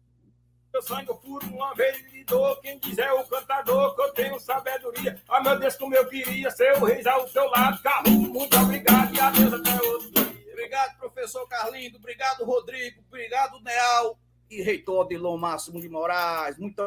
Meu 0.74 0.82
sangue 0.82 1.14
puro, 1.22 1.46
uma 1.48 1.76
vez 1.76 2.02
lhe 2.12 2.24
dou. 2.24 2.56
Quem 2.58 2.80
quiser 2.80 3.12
o 3.14 3.24
cantador, 3.26 3.96
que 3.96 4.02
eu 4.02 4.12
tenho 4.14 4.39
sabedoria. 4.39 5.22
Ah, 5.30 5.39
meu 5.39 5.60
Deus, 5.60 5.76
como 5.76 5.94
eu 5.96 6.08
queria 6.08 6.50
ser 6.50 6.74
o 6.82 6.86
rei 6.86 7.08
ao 7.08 7.28
seu 7.28 7.48
lado. 7.52 7.80
Carlinhos, 7.84 8.30
muito 8.30 8.58
obrigado. 8.58 9.14
E 9.14 9.20
adeus 9.20 9.54
até 9.54 9.74
outro 9.88 10.12
dia. 10.12 10.22
Obrigado, 10.54 10.97
professor 10.97 11.47
Carlindo. 11.47 11.97
Obrigado, 11.97 12.45
Rodrigo. 12.45 13.01
Obrigado, 13.08 13.60
Neal. 13.62 14.18
E 14.49 14.62
reitor 14.62 15.08
Dilon 15.08 15.38
Máximo 15.38 15.82
de 15.82 15.89
Moraes. 15.89 16.58
Muito 16.60 16.82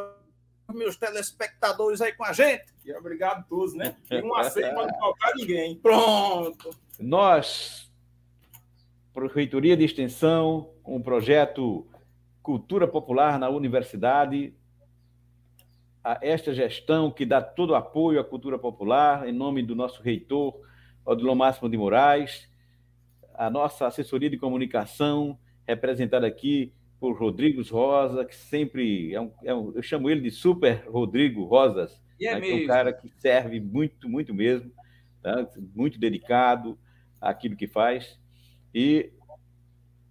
meus 0.73 0.97
telespectadores 0.97 2.01
aí 2.01 2.13
com 2.13 2.25
a 2.25 2.33
gente. 2.33 2.65
E 2.85 2.93
obrigado 2.93 3.41
a 3.41 3.43
todos, 3.43 3.75
né? 3.75 3.97
E 4.11 4.23
um 4.23 4.35
aceito 4.35 4.75
para 4.75 4.87
não 4.87 4.95
faltar 4.99 5.33
ninguém. 5.35 5.77
Pronto. 5.77 6.71
Nós, 6.99 7.91
Prefeitura 9.13 9.77
de 9.77 9.85
Extensão, 9.85 10.71
com 10.83 10.97
o 10.97 11.03
projeto 11.03 11.87
Cultura 12.43 12.87
Popular 12.87 13.39
na 13.39 13.49
Universidade, 13.49 14.55
a 16.05 16.19
esta 16.23 16.55
gestão 16.55 17.11
que 17.11 17.27
dá 17.27 17.43
todo 17.43 17.71
o 17.71 17.75
apoio 17.75 18.21
à 18.21 18.25
cultura 18.25 18.57
popular, 18.57 19.29
em 19.29 19.33
nome 19.33 19.61
do 19.61 19.75
nosso 19.75 20.01
reitor, 20.01 20.55
Odilon 21.05 21.35
Máximo 21.35 21.69
de 21.69 21.77
Moraes, 21.77 22.49
a 23.37 23.51
nossa 23.51 23.87
assessoria 23.87 24.31
de 24.31 24.37
comunicação, 24.37 25.39
representada 25.67 26.27
aqui 26.27 26.73
por 26.99 27.17
Rodrigo 27.19 27.63
Rosa, 27.63 28.25
que 28.25 28.35
sempre 28.35 29.15
é 29.15 29.21
um, 29.21 29.31
é 29.45 29.55
um, 29.55 29.73
eu 29.75 29.83
chamo 29.83 30.09
ele 30.09 30.23
de 30.23 30.31
Super 30.31 30.85
Rodrigo 30.89 31.45
Rosas, 31.45 32.01
E 32.19 32.27
é 32.27 32.35
né, 32.35 32.41
que 32.41 32.51
é 32.51 32.55
um 32.55 32.67
cara 32.67 32.93
que 32.93 33.09
serve 33.19 33.61
muito, 33.61 34.09
muito 34.09 34.33
mesmo, 34.33 34.71
tá? 35.23 35.47
muito 35.75 35.99
dedicado 35.99 36.79
àquilo 37.21 37.57
que 37.57 37.67
faz. 37.67 38.19
E 38.75 39.13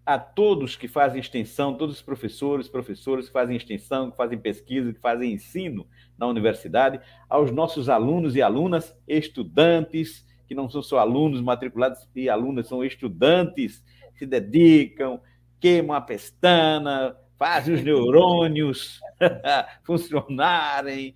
a 0.05 0.19
todos 0.19 0.75
que 0.75 0.87
fazem 0.87 1.19
extensão, 1.19 1.75
todos 1.75 1.95
os 1.95 2.01
professores, 2.01 2.67
professoras 2.67 3.25
que 3.25 3.33
fazem 3.33 3.55
extensão, 3.55 4.11
que 4.11 4.17
fazem 4.17 4.37
pesquisa, 4.37 4.93
que 4.93 4.99
fazem 4.99 5.33
ensino 5.33 5.87
na 6.15 6.27
universidade, 6.27 6.99
aos 7.27 7.51
nossos 7.51 7.89
alunos 7.89 8.35
e 8.35 8.41
alunas, 8.41 8.95
estudantes, 9.07 10.24
que 10.47 10.55
não 10.55 10.69
são 10.69 10.81
só 10.81 10.99
alunos 10.99 11.41
matriculados 11.41 12.07
e 12.15 12.29
alunas, 12.29 12.67
são 12.67 12.83
estudantes, 12.83 13.83
se 14.15 14.25
dedicam, 14.25 15.19
queimam 15.59 15.95
a 15.95 16.01
pestana, 16.01 17.15
fazem 17.37 17.75
os 17.75 17.83
neurônios 17.83 18.99
funcionarem. 19.83 21.15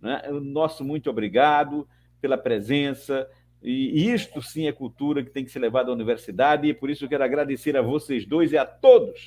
Né? 0.00 0.22
O 0.30 0.40
nosso 0.40 0.84
muito 0.84 1.10
obrigado 1.10 1.88
pela 2.20 2.38
presença. 2.38 3.28
E 3.62 4.10
isto 4.10 4.40
sim 4.40 4.66
é 4.66 4.72
cultura 4.72 5.22
que 5.22 5.30
tem 5.30 5.44
que 5.44 5.50
ser 5.50 5.58
levada 5.58 5.90
à 5.90 5.92
universidade, 5.92 6.66
e 6.66 6.72
por 6.72 6.88
isso 6.88 7.04
eu 7.04 7.08
quero 7.08 7.24
agradecer 7.24 7.76
a 7.76 7.82
vocês 7.82 8.24
dois 8.24 8.52
e 8.52 8.58
a 8.58 8.64
todos 8.64 9.26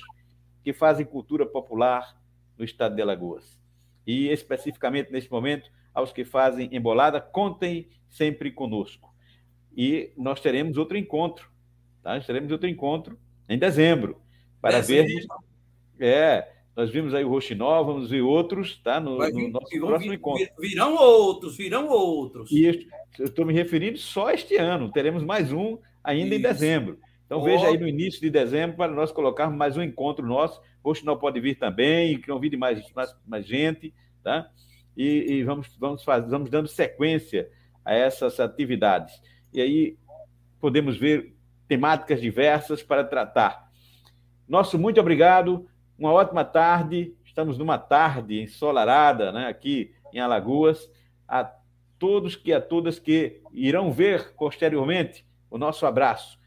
que 0.64 0.72
fazem 0.72 1.06
cultura 1.06 1.46
popular 1.46 2.16
no 2.58 2.64
estado 2.64 2.96
de 2.96 3.02
Alagoas. 3.02 3.56
E 4.04 4.28
especificamente 4.28 5.12
nesse 5.12 5.30
momento, 5.30 5.70
aos 5.92 6.12
que 6.12 6.24
fazem 6.24 6.68
embolada, 6.72 7.20
contem 7.20 7.88
sempre 8.08 8.50
conosco. 8.50 9.13
E 9.76 10.12
nós 10.16 10.40
teremos 10.40 10.76
outro 10.76 10.96
encontro, 10.96 11.48
tá? 12.02 12.14
Nós 12.14 12.26
teremos 12.26 12.50
outro 12.52 12.68
encontro 12.68 13.18
em 13.48 13.58
dezembro, 13.58 14.16
para 14.60 14.78
Dezembro. 14.80 15.06
vermos. 15.08 15.26
É, 15.98 16.48
nós 16.76 16.90
vimos 16.90 17.14
aí 17.14 17.24
o 17.24 17.28
Roxinó, 17.28 17.82
vamos 17.82 18.10
ver 18.10 18.20
outros, 18.22 18.76
tá? 18.82 18.98
No, 19.00 19.18
Vai 19.18 19.30
no 19.30 19.48
nosso 19.48 19.68
virão- 19.70 19.86
próximo 19.88 20.10
vir- 20.10 20.16
encontro. 20.18 20.46
Virão 20.58 20.96
outros, 20.96 21.56
virão 21.56 21.88
outros. 21.88 22.50
E 22.50 22.64
eu 23.18 23.24
estou 23.26 23.44
me 23.44 23.52
referindo 23.52 23.98
só 23.98 24.30
este 24.30 24.56
ano, 24.56 24.90
teremos 24.90 25.22
mais 25.22 25.52
um 25.52 25.78
ainda 26.02 26.34
em 26.34 26.38
Isso. 26.38 26.48
dezembro. 26.48 26.98
Então 27.26 27.42
veja 27.42 27.66
aí 27.68 27.78
no 27.78 27.88
início 27.88 28.20
de 28.20 28.28
dezembro 28.30 28.76
para 28.76 28.92
nós 28.92 29.10
colocarmos 29.10 29.56
mais 29.56 29.76
um 29.76 29.82
encontro 29.82 30.26
nosso. 30.26 30.60
Não 31.04 31.16
pode 31.16 31.40
vir 31.40 31.54
também, 31.56 32.18
que 32.20 32.26
convide 32.26 32.56
mais, 32.58 32.84
mais, 32.92 33.16
mais 33.26 33.46
gente, 33.46 33.94
tá? 34.22 34.50
E, 34.96 35.32
e 35.32 35.42
vamos, 35.42 35.74
vamos, 35.78 36.04
faz, 36.04 36.28
vamos 36.28 36.50
dando 36.50 36.68
sequência 36.68 37.48
a 37.84 37.94
essas 37.94 38.38
atividades. 38.38 39.14
E 39.54 39.60
aí 39.60 39.98
podemos 40.60 40.96
ver 40.98 41.34
temáticas 41.68 42.20
diversas 42.20 42.82
para 42.82 43.04
tratar. 43.04 43.70
Nosso 44.48 44.78
muito 44.78 45.00
obrigado, 45.00 45.68
uma 45.96 46.12
ótima 46.12 46.44
tarde. 46.44 47.16
Estamos 47.24 47.56
numa 47.56 47.78
tarde 47.78 48.42
ensolarada, 48.42 49.30
né, 49.30 49.46
aqui 49.46 49.94
em 50.12 50.18
Alagoas. 50.18 50.90
A 51.26 51.50
todos 51.98 52.34
que 52.34 52.52
a 52.52 52.60
todas 52.60 52.98
que 52.98 53.40
irão 53.52 53.92
ver 53.92 54.34
posteriormente 54.34 55.24
o 55.48 55.56
nosso 55.56 55.86
abraço. 55.86 56.38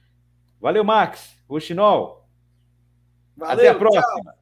Valeu, 0.59 0.83
Max, 0.83 1.41
Ruxinol. 1.49 2.27
Até 3.39 3.69
a 3.69 3.73
Valeu, 3.73 3.79
próxima. 3.79 4.03
tchau. 4.23 4.33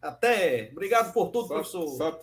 Até. 0.00 0.70
Obrigado 0.72 1.12
por 1.12 1.28
tudo, 1.30 1.48
Só, 1.48 1.54
professor. 1.54 1.88
só 1.88 2.20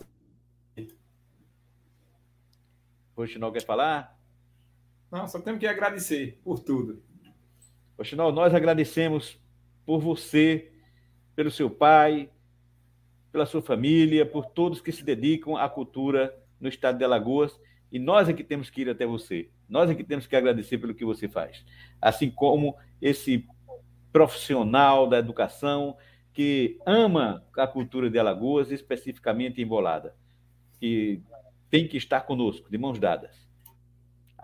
Ruxinol 3.16 3.52
quer 3.52 3.62
falar? 3.64 4.18
Não, 5.14 5.28
só 5.28 5.40
temos 5.40 5.60
que 5.60 5.66
agradecer 5.68 6.40
por 6.42 6.58
tudo. 6.58 7.00
Ruxinol, 7.96 8.32
nós 8.32 8.52
agradecemos 8.52 9.38
por 9.86 10.00
você, 10.00 10.72
pelo 11.36 11.52
seu 11.52 11.70
pai, 11.70 12.28
pela 13.30 13.46
sua 13.46 13.62
família, 13.62 14.26
por 14.26 14.44
todos 14.44 14.80
que 14.80 14.90
se 14.90 15.04
dedicam 15.04 15.56
à 15.56 15.68
cultura 15.68 16.36
no 16.58 16.68
estado 16.68 16.98
de 16.98 17.04
Alagoas. 17.04 17.56
E 17.92 17.98
nós 18.00 18.28
é 18.28 18.32
que 18.32 18.42
temos 18.42 18.70
que 18.70 18.80
ir 18.80 18.90
até 18.90 19.06
você. 19.06 19.48
Nós 19.68 19.88
é 19.88 19.94
que 19.94 20.02
temos 20.02 20.26
que 20.26 20.34
agradecer 20.34 20.78
pelo 20.78 20.92
que 20.92 21.04
você 21.04 21.28
faz. 21.28 21.64
Assim 22.02 22.28
como 22.28 22.76
esse 23.00 23.46
profissional 24.12 25.08
da 25.08 25.18
educação 25.20 25.96
que 26.32 26.76
ama 26.84 27.46
a 27.56 27.68
cultura 27.68 28.10
de 28.10 28.18
Alagoas, 28.18 28.72
especificamente 28.72 29.62
embolada, 29.62 30.16
que 30.80 31.22
tem 31.70 31.86
que 31.86 31.96
estar 31.96 32.22
conosco, 32.22 32.68
de 32.68 32.76
mãos 32.76 32.98
dadas. 32.98 33.43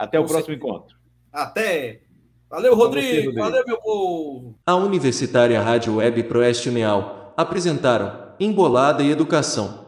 Até 0.01 0.19
o 0.19 0.25
próximo 0.25 0.47
certeza. 0.47 0.67
encontro. 0.67 0.97
Até. 1.31 2.01
Valeu, 2.49 2.75
você, 2.75 2.83
Rodrigo. 2.83 3.35
Valeu, 3.35 3.65
meu 3.67 3.77
povo. 3.77 4.55
A 4.67 4.75
Universitária 4.75 5.61
Rádio 5.61 5.97
Web 5.97 6.23
Proeste 6.23 6.71
Uneal 6.71 7.35
apresentaram 7.37 8.33
Embolada 8.41 9.03
e 9.03 9.11
Educação. 9.11 9.85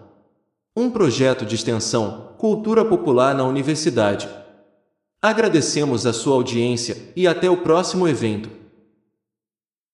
Um 0.77 0.91
projeto 0.91 1.47
de 1.47 1.55
extensão 1.55 2.35
Cultura 2.37 2.85
Popular 2.85 3.35
na 3.35 3.45
Universidade. 3.45 4.29
Agradecemos 5.23 6.05
a 6.05 6.13
sua 6.13 6.35
audiência 6.35 6.97
e 7.17 7.27
até 7.27 7.49
o 7.49 7.57
próximo 7.57 8.07
evento. 8.07 8.51